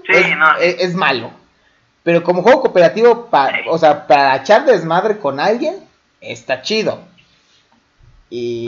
es, 0.58 0.96
malo. 0.96 1.30
Pero 2.02 2.24
como 2.24 2.42
juego 2.42 2.62
cooperativo, 2.62 3.28
o 3.68 3.78
sea, 3.78 4.08
para 4.08 4.34
echar 4.34 4.64
desmadre 4.64 5.18
con 5.18 5.38
alguien, 5.38 5.76
está 6.20 6.60
chido. 6.60 6.98
Y. 8.30 8.66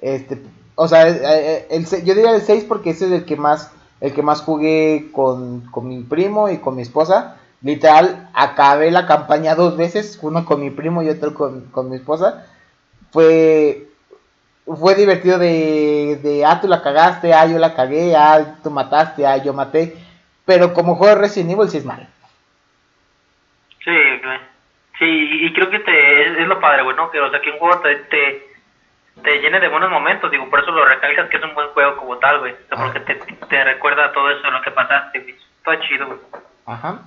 Este, 0.00 0.42
o 0.82 0.88
sea, 0.88 1.08
eh, 1.08 1.20
eh, 1.22 1.66
el, 1.70 1.86
yo 2.04 2.14
diría 2.16 2.34
el 2.34 2.42
6 2.42 2.64
porque 2.64 2.90
ese 2.90 3.06
es 3.06 3.12
el 3.12 3.24
que 3.24 3.36
más, 3.36 3.72
el 4.00 4.12
que 4.12 4.22
más 4.22 4.42
jugué 4.42 5.10
con, 5.12 5.70
mi 5.82 6.02
primo 6.02 6.50
y 6.50 6.58
con 6.58 6.74
mi 6.74 6.82
esposa. 6.82 7.38
Literal, 7.62 8.28
acabé 8.34 8.90
la 8.90 9.06
campaña 9.06 9.54
dos 9.54 9.76
veces, 9.76 10.18
uno 10.22 10.44
con 10.44 10.60
mi 10.60 10.70
primo 10.70 11.04
y 11.04 11.08
otro 11.08 11.34
con, 11.34 11.88
mi 11.88 11.94
esposa. 11.94 12.48
Fue, 13.12 13.86
fue 14.66 14.96
divertido 14.96 15.38
de, 15.38 16.18
de, 16.20 16.44
ah, 16.44 16.60
tú 16.60 16.66
la 16.66 16.82
cagaste, 16.82 17.32
ah, 17.32 17.46
yo 17.46 17.60
la 17.60 17.76
cagué, 17.76 18.16
ah, 18.16 18.56
tú 18.64 18.70
mataste, 18.70 19.24
ah, 19.24 19.36
yo 19.36 19.52
maté. 19.52 19.96
Pero 20.44 20.74
como 20.74 20.96
juego 20.96 21.14
de 21.14 21.20
Resident 21.20 21.52
Evil 21.52 21.68
sí 21.68 21.78
es 21.78 21.84
malo. 21.84 22.02
Sí, 23.84 23.92
sí, 24.98 25.28
y 25.46 25.52
creo 25.52 25.70
que 25.70 25.78
te, 25.78 26.42
es, 26.42 26.48
lo 26.48 26.60
padre, 26.60 26.82
güey, 26.82 26.96
¿no? 26.96 27.08
Que, 27.12 27.20
o 27.20 27.30
sea, 27.30 27.40
que 27.40 27.50
un 27.50 27.58
juego 27.58 27.78
te 27.82 27.94
te 27.94 28.51
llene 29.24 29.60
de 29.60 29.68
buenos 29.68 29.90
momentos, 29.90 30.30
digo, 30.30 30.48
por 30.48 30.60
eso 30.60 30.70
lo 30.70 30.84
recalcas 30.84 31.28
que 31.28 31.36
es 31.36 31.44
un 31.44 31.54
buen 31.54 31.68
juego 31.68 31.96
como 31.96 32.18
tal, 32.18 32.40
güey, 32.40 32.54
porque 32.68 33.00
te, 33.00 33.14
te, 33.14 33.64
recuerda 33.64 34.12
todo 34.12 34.30
eso, 34.30 34.50
lo 34.50 34.62
que 34.62 34.70
pasaste, 34.70 35.20
güey, 35.20 35.34
está 35.58 35.80
chido, 35.80 36.06
güey. 36.06 36.18
Ajá. 36.66 37.00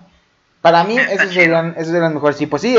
Para 0.61 0.83
mí, 0.83 0.97
esos 0.97 1.31
serían, 1.31 1.75
esos 1.77 1.93
eran 1.93 2.13
mejores. 2.13 2.37
Sí, 2.37 2.47
pues 2.47 2.63
sí, 2.63 2.75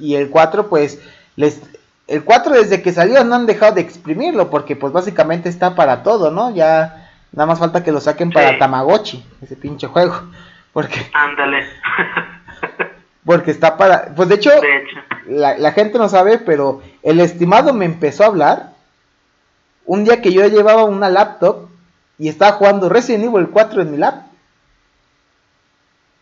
y 0.00 0.14
el 0.14 0.30
4, 0.30 0.68
pues, 0.68 1.02
les, 1.36 1.62
el 2.08 2.24
4 2.24 2.54
desde 2.54 2.82
que 2.82 2.92
salió 2.92 3.24
no 3.24 3.34
han 3.34 3.46
dejado 3.46 3.72
de 3.72 3.80
exprimirlo, 3.80 4.48
porque 4.48 4.76
pues 4.76 4.92
básicamente 4.92 5.48
está 5.48 5.74
para 5.74 6.02
todo, 6.02 6.30
¿no? 6.30 6.54
Ya 6.54 7.10
nada 7.32 7.46
más 7.46 7.58
falta 7.58 7.82
que 7.82 7.92
lo 7.92 8.00
saquen 8.00 8.30
para 8.30 8.58
Tamagotchi, 8.58 9.24
ese 9.42 9.56
pinche 9.56 9.86
juego. 9.86 10.14
Porque... 10.72 11.10
Ándale. 11.14 11.66
porque 13.26 13.50
está 13.50 13.76
para... 13.76 14.14
Pues 14.14 14.28
de 14.28 14.36
hecho, 14.36 14.50
de 14.50 14.76
hecho. 14.76 14.96
La, 15.26 15.58
la, 15.58 15.72
gente 15.72 15.98
no 15.98 16.08
sabe, 16.08 16.38
pero 16.38 16.80
el 17.02 17.18
estimado 17.20 17.74
me 17.74 17.84
empezó 17.84 18.22
a 18.22 18.28
hablar 18.28 18.70
un 19.84 20.04
día 20.04 20.22
que 20.22 20.32
yo 20.32 20.46
llevaba 20.46 20.84
una 20.84 21.10
laptop 21.10 21.68
y 22.18 22.28
estaba 22.28 22.52
jugando 22.52 22.88
Resident 22.88 23.24
Evil 23.24 23.48
4 23.50 23.82
en 23.82 23.90
mi 23.90 23.96
lap. 23.96 24.26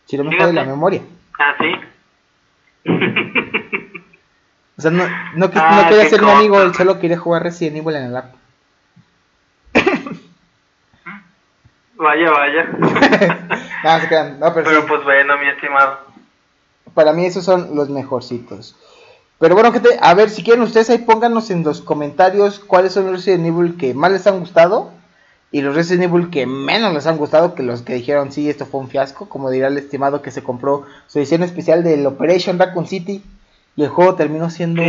Si 0.07 0.17
no 0.17 0.25
me 0.25 0.37
falla 0.37 0.53
la 0.53 0.65
memoria. 0.65 1.03
Ah, 1.39 1.55
sí. 1.59 1.75
o 4.77 4.83
sea, 4.83 4.91
no, 4.91 5.05
no, 5.37 5.51
ah, 5.55 5.87
quería 5.89 6.09
ser 6.09 6.23
mi 6.23 6.31
amigo, 6.31 6.61
él 6.61 6.75
solo 6.75 6.99
quería 6.99 7.19
jugar 7.19 7.43
Resident 7.43 7.77
Evil 7.77 7.97
en 7.97 8.05
el 8.05 8.13
lap. 8.15 8.35
vaya, 11.97 12.31
vaya. 12.31 12.65
no, 13.85 14.01
se 14.01 14.09
quedan. 14.09 14.41
No, 14.41 14.53
pero, 14.53 14.65
pero 14.69 14.87
pues 14.87 15.05
bueno, 15.05 15.39
mi 15.39 15.49
estimado. 15.49 16.14
Para 16.95 17.13
mí 17.13 17.27
esos 17.27 17.45
son 17.45 17.75
los 17.75 17.91
mejorcitos. 17.91 18.77
Pero 19.39 19.55
bueno, 19.55 19.73
gente, 19.73 19.91
a 20.01 20.15
ver, 20.15 20.31
si 20.31 20.43
quieren 20.43 20.63
ustedes 20.63 20.91
ahí 20.91 20.99
pónganos 20.99 21.51
en 21.51 21.65
los 21.65 21.81
comentarios 21.83 22.61
cuáles 22.61 22.93
son 22.93 23.05
los 23.05 23.17
Resident 23.17 23.47
Evil 23.47 23.77
que 23.77 23.93
más 23.93 24.13
les 24.13 24.27
han 24.27 24.39
gustado 24.39 24.93
y 25.51 25.61
los 25.61 25.75
Resident 25.75 26.05
Evil 26.05 26.31
que 26.31 26.47
menos 26.47 26.95
les 26.95 27.07
han 27.07 27.17
gustado 27.17 27.55
que 27.55 27.63
los 27.63 27.83
que 27.83 27.95
dijeron 27.95 28.33
sí, 28.33 28.49
esto 28.49 28.65
fue 28.65 28.81
un 28.81 28.89
fiasco, 28.89 29.29
como 29.29 29.51
dirá 29.51 29.69
el 29.69 29.77
estimado 29.77 30.23
que 30.23 30.31
se 30.31 30.43
compró 30.43 30.87
su 31.09 31.19
edición 31.19 31.43
especial 31.43 31.83
del 31.83 32.07
Operation 32.07 32.59
Raccoon 32.59 32.87
City 32.87 33.23
y 33.77 33.83
el 33.83 33.89
juego 33.89 34.15
terminó 34.15 34.51
siendo 34.51 34.83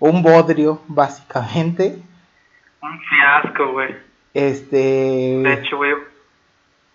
un 0.00 0.22
bodrio, 0.22 0.82
básicamente. 0.86 1.98
Un 2.82 3.00
fiasco, 3.00 3.72
güey. 3.72 3.96
Este... 4.34 4.76
De 5.42 5.52
hecho, 5.54 5.78
güey. 5.78 5.92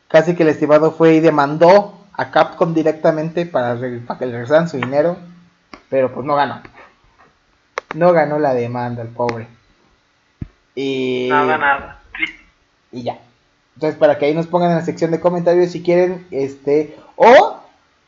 Casi 0.08 0.36
que 0.36 0.44
el 0.44 0.50
estimado 0.50 0.92
fue 0.92 1.16
y 1.16 1.20
demandó 1.20 2.03
a 2.14 2.32
Capcom 2.32 2.74
directamente 2.74 3.46
para, 3.46 3.78
para 4.08 4.20
que 4.20 4.26
le 4.26 4.32
regresaran 4.34 4.70
su 4.70 4.78
dinero, 4.78 5.18
pero 5.90 6.14
pues 6.14 6.26
no 6.26 6.36
ganó 6.36 6.62
no 7.94 8.12
ganó 8.14 8.40
la 8.40 8.54
demanda 8.54 9.02
el 9.02 9.10
pobre. 9.10 9.48
Y... 10.76 11.28
Nada, 11.30 11.58
nada. 11.58 12.00
Y 12.92 13.04
ya. 13.04 13.20
Entonces, 13.76 13.98
para 13.98 14.18
que 14.18 14.26
ahí 14.26 14.34
nos 14.34 14.48
pongan 14.48 14.72
en 14.72 14.78
la 14.78 14.86
sección 14.86 15.12
de 15.12 15.20
comentarios 15.20 15.72
si 15.72 15.82
quieren, 15.82 16.28
este, 16.32 16.96
o 17.16 17.58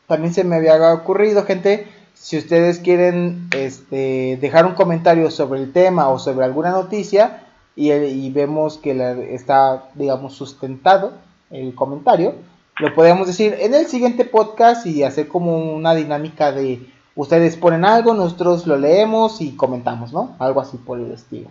también 0.08 0.34
se 0.34 0.44
me 0.44 0.58
había 0.58 0.94
ocurrido, 0.94 1.44
gente, 1.44 1.88
si 2.14 2.38
ustedes 2.38 2.80
quieren 2.80 3.48
este, 3.52 4.38
dejar 4.40 4.66
un 4.66 4.76
comentario 4.76 5.32
sobre 5.32 5.62
el 5.62 5.74
tema 5.74 6.10
o 6.10 6.20
sobre 6.20 6.46
alguna 6.46 6.70
noticia 6.70 7.44
y, 7.76 7.92
y 7.92 8.32
vemos 8.32 8.78
que 8.78 8.94
la, 8.94 9.14
está, 9.14 9.86
digamos, 9.96 10.36
sustentado 10.36 11.14
el 11.50 11.74
comentario, 11.74 12.36
lo 12.80 12.94
podemos 12.94 13.28
decir 13.28 13.56
en 13.60 13.74
el 13.74 13.88
siguiente 13.88 14.26
podcast 14.26 14.86
y 14.86 15.04
hacer 15.04 15.28
como 15.28 15.74
una 15.74 15.96
dinámica 15.96 16.52
de 16.52 16.80
Ustedes 17.16 17.56
ponen 17.56 17.86
algo, 17.86 18.14
nosotros 18.14 18.68
lo 18.68 18.78
leemos 18.78 19.40
y 19.40 19.56
comentamos, 19.56 20.12
¿no? 20.12 20.36
Algo 20.38 20.60
así 20.60 20.76
por 20.78 21.00
el 21.00 21.12
estilo. 21.12 21.50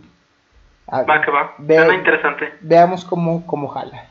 va 0.92 1.22
que 1.22 1.30
va. 1.30 1.54
Ve, 1.56 1.94
interesante. 1.94 2.52
Veamos 2.60 3.02
cómo, 3.02 3.46
cómo 3.46 3.68
jala. 3.68 4.08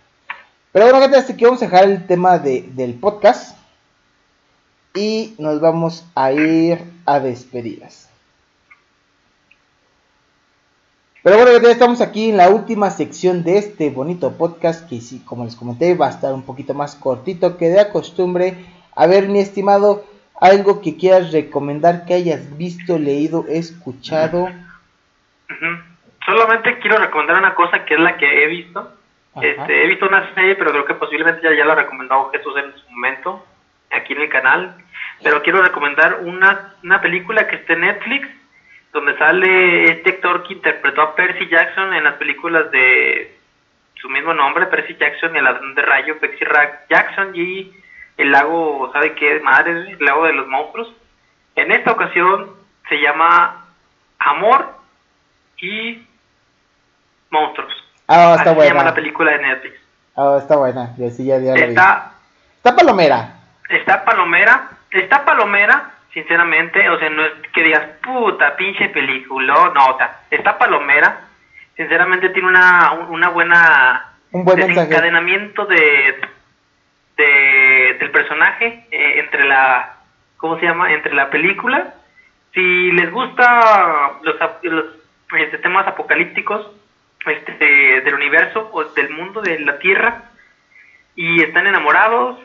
Pero 0.72 0.86
bueno, 0.86 1.02
gente, 1.02 1.18
hasta 1.18 1.34
aquí 1.34 1.46
vamos 1.46 1.62
a 1.62 1.66
dejar 1.66 1.84
el 1.84 2.08
tema 2.08 2.40
de, 2.40 2.64
del 2.70 2.96
podcast. 2.96 3.56
Y 4.96 5.36
nos 5.38 5.62
vamos 5.62 6.08
a 6.16 6.32
ir 6.32 6.80
a 7.06 7.20
despedidas. 7.20 8.10
Pero 11.24 11.38
bueno, 11.38 11.52
ya 11.64 11.72
estamos 11.72 12.02
aquí 12.02 12.32
en 12.32 12.38
la 12.38 12.50
última 12.50 12.90
sección 12.90 13.46
de 13.46 13.58
este 13.58 13.90
bonito 13.90 14.38
podcast 14.38 14.90
que 14.90 15.00
sí, 15.00 15.24
como 15.26 15.46
les 15.46 15.56
comenté, 15.56 15.96
va 15.96 16.08
a 16.08 16.10
estar 16.10 16.34
un 16.34 16.46
poquito 16.46 16.74
más 16.74 16.98
cortito 16.98 17.56
que 17.58 17.70
de 17.70 17.90
costumbre. 17.94 18.56
A 18.94 19.08
ver, 19.08 19.30
mi 19.30 19.40
estimado, 19.40 20.04
algo 20.42 20.82
que 20.82 20.98
quieras 20.98 21.32
recomendar 21.32 22.04
que 22.06 22.16
hayas 22.16 22.58
visto, 22.58 23.00
leído, 23.00 23.46
escuchado. 23.48 24.50
Solamente 26.26 26.78
quiero 26.80 26.98
recomendar 26.98 27.38
una 27.38 27.56
cosa 27.56 27.86
que 27.86 27.94
es 27.94 28.02
la 28.02 28.18
que 28.18 28.44
he 28.44 28.48
visto. 28.48 28.92
Este, 29.42 29.84
he 29.86 29.88
visto 29.88 30.06
una 30.06 30.34
serie, 30.36 30.56
pero 30.56 30.72
creo 30.72 30.84
que 30.84 30.96
posiblemente 30.96 31.42
ya, 31.42 31.56
ya 31.56 31.64
la 31.64 31.72
ha 31.72 31.78
recomendado 31.78 32.32
Jesús 32.32 32.54
en 32.58 32.74
su 32.76 32.92
momento, 32.92 33.46
aquí 33.92 34.12
en 34.12 34.24
el 34.24 34.30
canal. 34.30 34.76
Pero 35.24 35.42
quiero 35.42 35.62
recomendar 35.62 36.20
una, 36.26 36.74
una 36.84 37.00
película 37.00 37.48
que 37.48 37.56
esté 37.56 37.74
en 37.74 37.80
Netflix, 37.80 38.28
donde 38.94 39.18
sale 39.18 39.86
este 39.92 40.12
actor 40.12 40.44
que 40.44 40.54
interpretó 40.54 41.02
a 41.02 41.16
Percy 41.16 41.50
Jackson 41.50 41.94
en 41.94 42.04
las 42.04 42.14
películas 42.16 42.70
de 42.72 43.36
su 43.96 44.08
mismo 44.10 44.34
nombre, 44.34 44.68
Percy 44.68 44.96
Jackson 44.96 45.36
y 45.36 45.40
el 45.40 45.44
ladrón 45.44 45.74
de 45.74 45.82
rayo, 45.82 46.20
Percy 46.20 46.46
Jackson 46.90 47.32
y 47.34 47.74
el 48.18 48.32
lago, 48.32 48.92
¿sabe 48.94 49.16
qué 49.16 49.40
madre? 49.40 49.92
El 49.92 50.06
lago 50.06 50.26
de 50.26 50.34
los 50.34 50.48
monstruos. 50.48 50.94
En 51.56 51.72
esta 51.72 51.92
ocasión 51.92 52.52
se 52.88 53.02
llama 53.02 53.66
Amor 54.20 54.76
y 55.58 56.06
Monstruos. 57.32 57.74
Ah, 58.08 58.36
está 58.38 58.54
buena. 58.54 58.70
Se 58.70 58.76
llama 58.76 58.90
la 58.90 58.96
película 58.96 59.32
de 59.32 59.40
Netflix. 59.40 59.76
Ah, 60.16 60.38
está 60.40 60.56
buena. 60.58 60.94
Ya, 60.98 61.10
sí, 61.10 61.26
ya, 61.26 61.40
ya 61.40 61.56
está, 61.56 62.12
está 62.58 62.76
palomera. 62.76 63.36
Está 63.70 64.06
palomera. 64.06 64.70
Está 64.92 65.26
palomera, 65.26 65.93
sinceramente. 66.14 66.90
O 66.90 67.00
sea, 67.00 67.10
no 67.10 67.26
es 67.26 67.34
que 67.54 67.64
digas, 67.64 67.84
puta, 68.04 68.56
pinche 68.56 68.90
película. 68.90 69.72
No, 69.74 69.88
o 69.88 69.98
sea, 69.98 70.22
está 70.30 70.58
palomera. 70.58 71.22
Sinceramente 71.76 72.30
tiene 72.30 72.48
una, 72.48 72.92
una 73.10 73.30
buena... 73.30 74.10
Un 74.32 74.46
buen 74.46 74.58
desencadenamiento 74.58 75.66
de, 75.66 76.22
de, 77.18 77.98
del 78.00 78.12
personaje 78.12 78.88
eh, 78.92 79.20
entre 79.20 79.46
la... 79.46 79.98
¿Cómo 80.38 80.60
se 80.60 80.66
llama? 80.66 80.92
Entre 80.92 81.14
la 81.14 81.30
película. 81.30 81.94
Si 82.54 82.92
les 82.92 83.10
gusta 83.12 84.20
los, 84.22 84.36
los 84.64 84.86
este, 85.38 85.58
temas 85.60 85.88
apocalípticos, 85.88 86.70
este, 87.26 88.02
del 88.02 88.14
universo 88.14 88.70
o 88.74 88.84
del 88.84 89.10
mundo, 89.12 89.42
de 89.42 89.60
la 89.60 89.80
Tierra, 89.80 90.24
y 91.16 91.42
están 91.42 91.68
enamorados, 91.68 92.40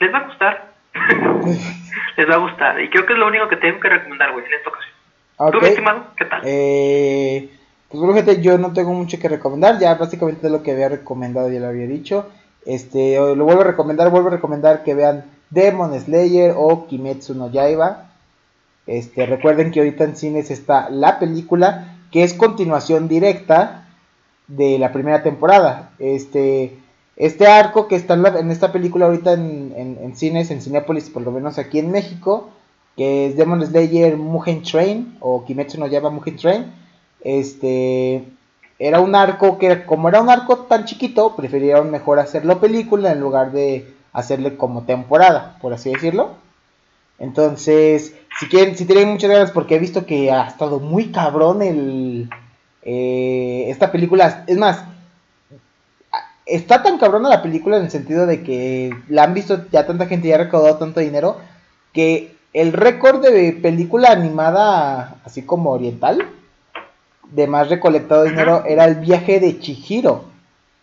les 0.00 0.12
va 0.12 0.18
a 0.18 0.22
gustar. 0.22 0.72
les 2.16 2.28
va 2.28 2.34
a 2.34 2.38
gustar. 2.38 2.80
Y 2.80 2.90
creo 2.90 3.06
que 3.06 3.12
es 3.12 3.18
lo 3.18 3.26
único 3.26 3.48
que 3.48 3.56
tengo 3.56 3.80
que 3.80 3.88
recomendar, 3.88 4.32
güey, 4.32 4.44
en 4.46 4.52
esta 4.54 4.70
ocasión. 4.70 4.94
¿Tú, 5.52 5.66
estimado? 5.66 6.06
¿Qué 6.16 6.24
tal? 6.24 6.42
Eh, 6.44 7.50
pues 7.88 8.00
bueno, 8.00 8.14
gente, 8.14 8.40
yo 8.40 8.58
no 8.58 8.72
tengo 8.72 8.92
mucho 8.92 9.18
que 9.18 9.28
recomendar. 9.28 9.78
Ya 9.78 9.94
básicamente 9.94 10.48
lo 10.50 10.62
que 10.62 10.72
había 10.72 10.88
recomendado 10.88 11.50
ya 11.50 11.60
lo 11.60 11.68
había 11.68 11.86
dicho. 11.86 12.30
Este, 12.66 13.16
lo 13.16 13.44
vuelvo 13.44 13.62
a 13.62 13.66
recomendar, 13.66 14.10
vuelvo 14.10 14.28
a 14.28 14.32
recomendar 14.32 14.84
que 14.84 14.94
vean 14.94 15.24
Demon 15.50 15.98
Slayer 15.98 16.54
o 16.56 16.86
Kimetsu 16.86 17.34
no 17.34 17.50
Yaiba. 17.50 18.10
Este, 18.86 19.26
recuerden 19.26 19.70
que 19.70 19.80
ahorita 19.80 20.04
en 20.04 20.16
cines 20.16 20.50
está 20.50 20.90
la 20.90 21.18
película 21.18 21.98
que 22.10 22.22
es 22.22 22.34
continuación 22.34 23.08
directa 23.08 23.88
de 24.46 24.78
la 24.78 24.92
primera 24.92 25.22
temporada. 25.22 25.90
Este, 25.98 26.78
este 27.16 27.46
arco 27.46 27.86
que 27.86 27.96
está 27.96 28.14
en, 28.14 28.50
esta 28.50 28.72
película 28.72 29.06
ahorita 29.06 29.34
en, 29.34 30.12
cines, 30.16 30.50
en 30.50 30.60
Cinepolis, 30.60 31.10
por 31.10 31.22
lo 31.22 31.30
menos 31.30 31.58
aquí 31.58 31.78
en 31.78 31.90
México, 31.90 32.50
que 32.96 33.26
es 33.26 33.36
Demon 33.36 33.64
Slayer 33.64 34.16
Mugen 34.16 34.62
Train, 34.62 35.16
o 35.20 35.44
Kimetsu 35.44 35.78
no 35.78 35.86
llama 35.86 36.10
Mugen 36.10 36.36
Train, 36.36 36.72
este, 37.20 38.24
era 38.78 39.00
un 39.00 39.14
arco 39.14 39.58
que, 39.58 39.84
como 39.84 40.08
era 40.08 40.20
un 40.20 40.30
arco 40.30 40.58
tan 40.58 40.84
chiquito, 40.84 41.36
prefirieron 41.36 41.90
mejor 41.90 42.18
hacerlo 42.18 42.60
película 42.60 43.12
en 43.12 43.20
lugar 43.20 43.52
de 43.52 43.94
hacerle 44.12 44.56
como 44.56 44.82
temporada, 44.82 45.56
por 45.60 45.72
así 45.72 45.92
decirlo. 45.92 46.32
Entonces, 47.18 48.14
si 48.38 48.48
quieren, 48.48 48.76
si 48.76 48.86
tienen 48.86 49.08
muchas 49.08 49.30
ganas, 49.30 49.50
porque 49.52 49.76
he 49.76 49.78
visto 49.78 50.04
que 50.04 50.32
ha 50.32 50.46
estado 50.46 50.80
muy 50.80 51.12
cabrón 51.12 51.62
el, 51.62 52.28
eh, 52.82 53.66
esta 53.68 53.92
película, 53.92 54.44
es 54.46 54.56
más, 54.56 54.84
está 56.46 56.82
tan 56.82 56.98
cabrona 56.98 57.28
la 57.28 57.42
película 57.42 57.76
en 57.76 57.84
el 57.84 57.90
sentido 57.90 58.26
de 58.26 58.42
que 58.42 58.94
la 59.08 59.24
han 59.24 59.34
visto 59.34 59.66
ya 59.70 59.86
tanta 59.86 60.06
gente 60.06 60.28
y 60.28 60.32
ha 60.32 60.38
recaudado 60.38 60.78
tanto 60.78 61.00
dinero 61.00 61.38
que 61.92 62.34
el 62.52 62.72
récord 62.72 63.20
de 63.22 63.52
película 63.52 64.10
animada, 64.10 65.16
así 65.24 65.42
como 65.42 65.70
oriental, 65.70 66.28
de 67.30 67.46
más 67.46 67.68
recolectado 67.68 68.24
dinero 68.24 68.64
era 68.66 68.84
el 68.84 68.96
viaje 68.96 69.40
de 69.40 69.58
Chihiro, 69.58 70.24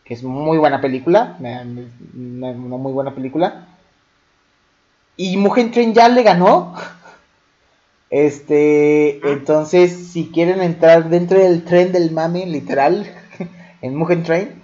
que 0.04 0.14
es 0.14 0.24
muy 0.24 0.58
buena 0.58 0.82
película, 0.82 1.38
una, 1.40 2.52
muy 2.54 2.92
buena 2.92 3.16
película. 3.16 3.68
Y 5.16 5.38
Mugen 5.38 5.72
Train 5.72 5.94
ya 5.94 6.10
le 6.10 6.24
ganó. 6.24 6.74
Este, 8.10 9.26
entonces, 9.32 10.10
si 10.12 10.28
quieren 10.28 10.62
entrar 10.62 11.10
dentro 11.10 11.40
del 11.40 11.64
tren 11.64 11.94
del 11.94 12.12
mame, 12.12 12.46
literal, 12.46 13.08
en 13.82 13.96
Mugen 13.96 14.24
Train, 14.24 14.61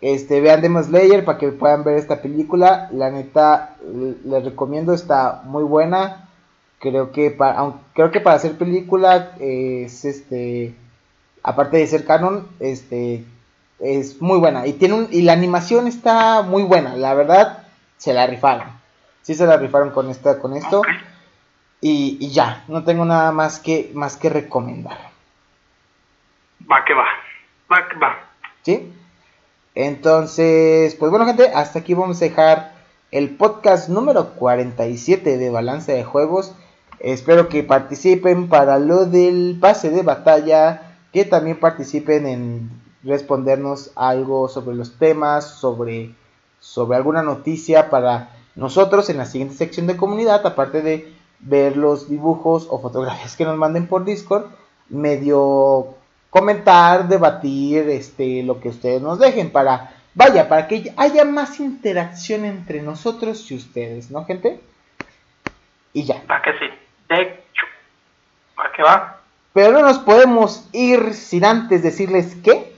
este, 0.00 0.40
vean 0.40 0.60
Demon 0.60 0.84
Slayer 0.84 1.24
para 1.24 1.38
que 1.38 1.48
puedan 1.48 1.84
ver 1.84 1.96
esta 1.96 2.20
película. 2.20 2.88
La 2.92 3.10
neta, 3.10 3.76
les 4.24 4.44
recomiendo, 4.44 4.92
está 4.92 5.42
muy 5.44 5.64
buena. 5.64 6.28
Creo 6.78 7.12
que 7.12 7.30
para, 7.30 7.72
creo 7.94 8.10
que 8.10 8.20
para 8.20 8.36
hacer 8.36 8.58
película 8.58 9.32
es 9.40 10.04
este, 10.04 10.74
aparte 11.42 11.78
de 11.78 11.86
ser 11.86 12.04
canon, 12.04 12.46
este, 12.60 13.24
es 13.78 14.20
muy 14.20 14.38
buena 14.38 14.66
y 14.66 14.72
tiene 14.74 14.94
un, 14.94 15.08
y 15.10 15.22
la 15.22 15.32
animación 15.32 15.86
está 15.86 16.42
muy 16.42 16.62
buena. 16.62 16.94
La 16.96 17.14
verdad, 17.14 17.64
se 17.96 18.12
la 18.12 18.26
rifaron. 18.26 18.68
Sí 19.22 19.34
se 19.34 19.46
la 19.46 19.56
rifaron 19.56 19.90
con 19.90 20.10
esta, 20.10 20.38
con 20.38 20.54
esto. 20.54 20.82
Y, 21.80 22.30
ya, 22.30 22.64
no 22.68 22.84
tengo 22.84 23.04
nada 23.04 23.32
más 23.32 23.60
que, 23.60 23.90
más 23.94 24.16
que 24.16 24.28
recomendar. 24.28 24.98
Va 26.70 26.84
que 26.84 26.94
va, 26.94 27.06
va 27.70 27.88
que 27.88 27.96
va. 27.96 28.18
¿Sí? 28.62 28.92
Entonces, 29.76 30.94
pues 30.94 31.10
bueno 31.10 31.26
gente, 31.26 31.50
hasta 31.54 31.80
aquí 31.80 31.92
vamos 31.92 32.16
a 32.16 32.24
dejar 32.24 32.72
el 33.10 33.36
podcast 33.36 33.90
número 33.90 34.30
47 34.30 35.36
de 35.36 35.50
Balance 35.50 35.92
de 35.92 36.02
Juegos. 36.02 36.54
Espero 36.98 37.50
que 37.50 37.62
participen 37.62 38.48
para 38.48 38.78
lo 38.78 39.04
del 39.04 39.58
pase 39.60 39.90
de 39.90 40.00
batalla, 40.00 40.96
que 41.12 41.26
también 41.26 41.60
participen 41.60 42.26
en 42.26 42.70
respondernos 43.04 43.90
algo 43.96 44.48
sobre 44.48 44.74
los 44.76 44.98
temas, 44.98 45.44
sobre, 45.44 46.14
sobre 46.58 46.96
alguna 46.96 47.22
noticia 47.22 47.90
para 47.90 48.30
nosotros 48.54 49.10
en 49.10 49.18
la 49.18 49.26
siguiente 49.26 49.56
sección 49.56 49.86
de 49.86 49.98
comunidad, 49.98 50.46
aparte 50.46 50.80
de 50.80 51.12
ver 51.40 51.76
los 51.76 52.08
dibujos 52.08 52.66
o 52.70 52.80
fotografías 52.80 53.36
que 53.36 53.44
nos 53.44 53.58
manden 53.58 53.88
por 53.88 54.06
Discord, 54.06 54.46
medio 54.88 55.96
comentar, 56.36 57.08
debatir, 57.08 57.88
este, 57.88 58.42
lo 58.42 58.60
que 58.60 58.68
ustedes 58.68 59.00
nos 59.00 59.18
dejen 59.18 59.50
para, 59.50 59.92
vaya, 60.12 60.50
para 60.50 60.68
que 60.68 60.92
haya 60.98 61.24
más 61.24 61.60
interacción 61.60 62.44
entre 62.44 62.82
nosotros 62.82 63.50
y 63.50 63.54
ustedes, 63.54 64.10
¿no, 64.10 64.26
gente? 64.26 64.60
Y 65.94 66.04
ya. 66.04 66.20
Para 66.26 66.42
que 66.42 66.52
sí, 66.58 66.66
de 67.08 67.22
hecho, 67.22 67.66
para 68.54 68.70
que 68.72 68.82
va. 68.82 69.20
Pero 69.54 69.72
no 69.72 69.80
nos 69.80 69.98
podemos 70.00 70.68
ir 70.74 71.14
sin 71.14 71.46
antes 71.46 71.82
decirles 71.82 72.34
que 72.44 72.76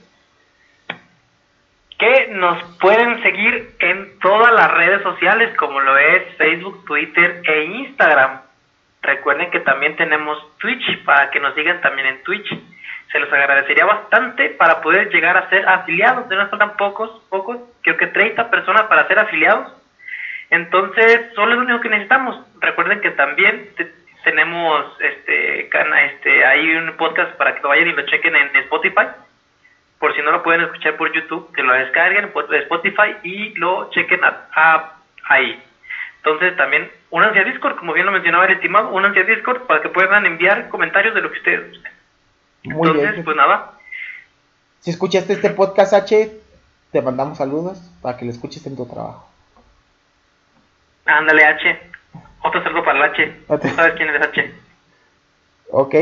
que 1.97 2.27
nos 2.31 2.63
pueden 2.79 3.21
seguir 3.21 3.75
en 3.79 4.19
todas 4.19 4.53
las 4.53 4.71
redes 4.71 5.03
sociales 5.03 5.53
como 5.57 5.81
lo 5.81 5.97
es 5.97 6.33
Facebook, 6.37 6.85
Twitter 6.85 7.41
e 7.43 7.63
Instagram. 7.65 8.39
Recuerden 9.01 9.51
que 9.51 9.59
también 9.59 9.97
tenemos 9.97 10.37
Twitch 10.59 11.03
para 11.03 11.29
que 11.29 11.41
nos 11.41 11.53
sigan 11.55 11.81
también 11.81 12.07
en 12.07 12.23
Twitch. 12.23 12.47
Se 13.11 13.19
los 13.19 13.31
agradecería 13.31 13.85
bastante 13.85 14.49
para 14.49 14.81
poder 14.81 15.09
llegar 15.09 15.35
a 15.35 15.49
ser 15.49 15.67
afiliados. 15.67 16.29
De 16.29 16.35
no 16.35 16.47
faltan 16.47 16.77
pocos, 16.77 17.21
pocos, 17.29 17.57
creo 17.81 17.97
que 17.97 18.07
30 18.07 18.49
personas 18.49 18.83
para 18.83 19.07
ser 19.07 19.19
afiliados. 19.19 19.73
Entonces, 20.51 21.31
solo 21.35 21.51
es 21.51 21.57
lo 21.57 21.65
único 21.65 21.81
que 21.81 21.89
necesitamos. 21.89 22.39
Recuerden 22.59 23.01
que 23.01 23.11
también 23.11 23.69
tenemos 24.23 24.85
este, 24.99 25.69
cana, 25.69 26.03
este, 26.05 26.45
hay 26.45 26.75
un 26.75 26.97
podcast 26.97 27.35
para 27.35 27.55
que 27.55 27.61
lo 27.61 27.69
vayan 27.69 27.87
y 27.87 27.93
lo 27.93 28.01
chequen 28.03 28.35
en 28.35 28.55
Spotify. 28.57 29.07
Por 29.99 30.15
si 30.15 30.21
no 30.21 30.31
lo 30.31 30.43
pueden 30.43 30.61
escuchar 30.61 30.95
por 30.95 31.11
YouTube, 31.11 31.53
que 31.53 31.63
lo 31.63 31.73
descarguen 31.73 32.25
en 32.25 32.55
Spotify 32.61 33.15
y 33.23 33.53
lo 33.57 33.89
chequen 33.91 34.21
ahí. 35.23 35.61
Entonces 36.17 36.55
también 36.57 36.91
únanse 37.09 37.39
a 37.39 37.43
Discord, 37.43 37.77
como 37.77 37.93
bien 37.93 38.05
lo 38.05 38.11
mencionaba 38.11 38.45
el 38.45 38.53
estimado, 38.53 38.89
únanse 38.89 39.21
a 39.21 39.23
Discord 39.23 39.63
para 39.67 39.81
que 39.81 39.89
puedan 39.89 40.25
enviar 40.25 40.69
comentarios 40.69 41.13
de 41.15 41.21
lo 41.21 41.31
que 41.31 41.37
ustedes 41.37 41.79
gusten. 42.63 42.99
Entonces, 42.99 43.25
pues 43.25 43.37
nada. 43.37 43.73
Si 44.79 44.91
escuchaste 44.91 45.33
este 45.33 45.49
podcast 45.49 45.93
H, 45.93 46.39
te 46.91 47.01
mandamos 47.01 47.37
saludos 47.37 47.79
para 48.01 48.17
que 48.17 48.25
lo 48.25 48.31
escuches 48.31 48.65
en 48.65 48.75
tu 48.75 48.85
trabajo. 48.85 49.27
Ándale 51.05 51.45
H. 51.45 51.79
Otro 52.41 52.63
saludo 52.63 52.83
para 52.85 53.05
el 53.05 53.11
H. 53.11 53.75
¿Sabes 53.75 53.93
quién 53.95 54.09
es 54.09 54.21
H? 54.21 54.53
Ok, 55.71 55.95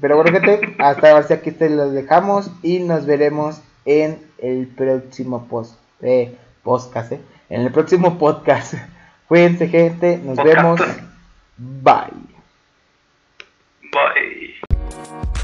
pero 0.00 0.16
bueno 0.16 0.32
gente, 0.32 0.76
hasta 0.78 1.10
ahora 1.10 1.26
aquí 1.34 1.50
te 1.50 1.70
los 1.70 1.92
dejamos 1.92 2.50
y 2.62 2.80
nos 2.80 3.06
veremos 3.06 3.62
en 3.86 4.20
el 4.38 4.66
próximo 4.66 5.48
post, 5.48 5.80
eh, 6.02 6.36
podcast, 6.62 7.12
eh, 7.12 7.20
en 7.48 7.62
el 7.62 7.72
próximo 7.72 8.18
podcast. 8.18 8.74
Cuídense, 9.28 9.68
gente. 9.68 10.18
Nos 10.18 10.36
vemos. 10.36 10.80
Bye. 11.56 12.10
Bye. 13.92 15.43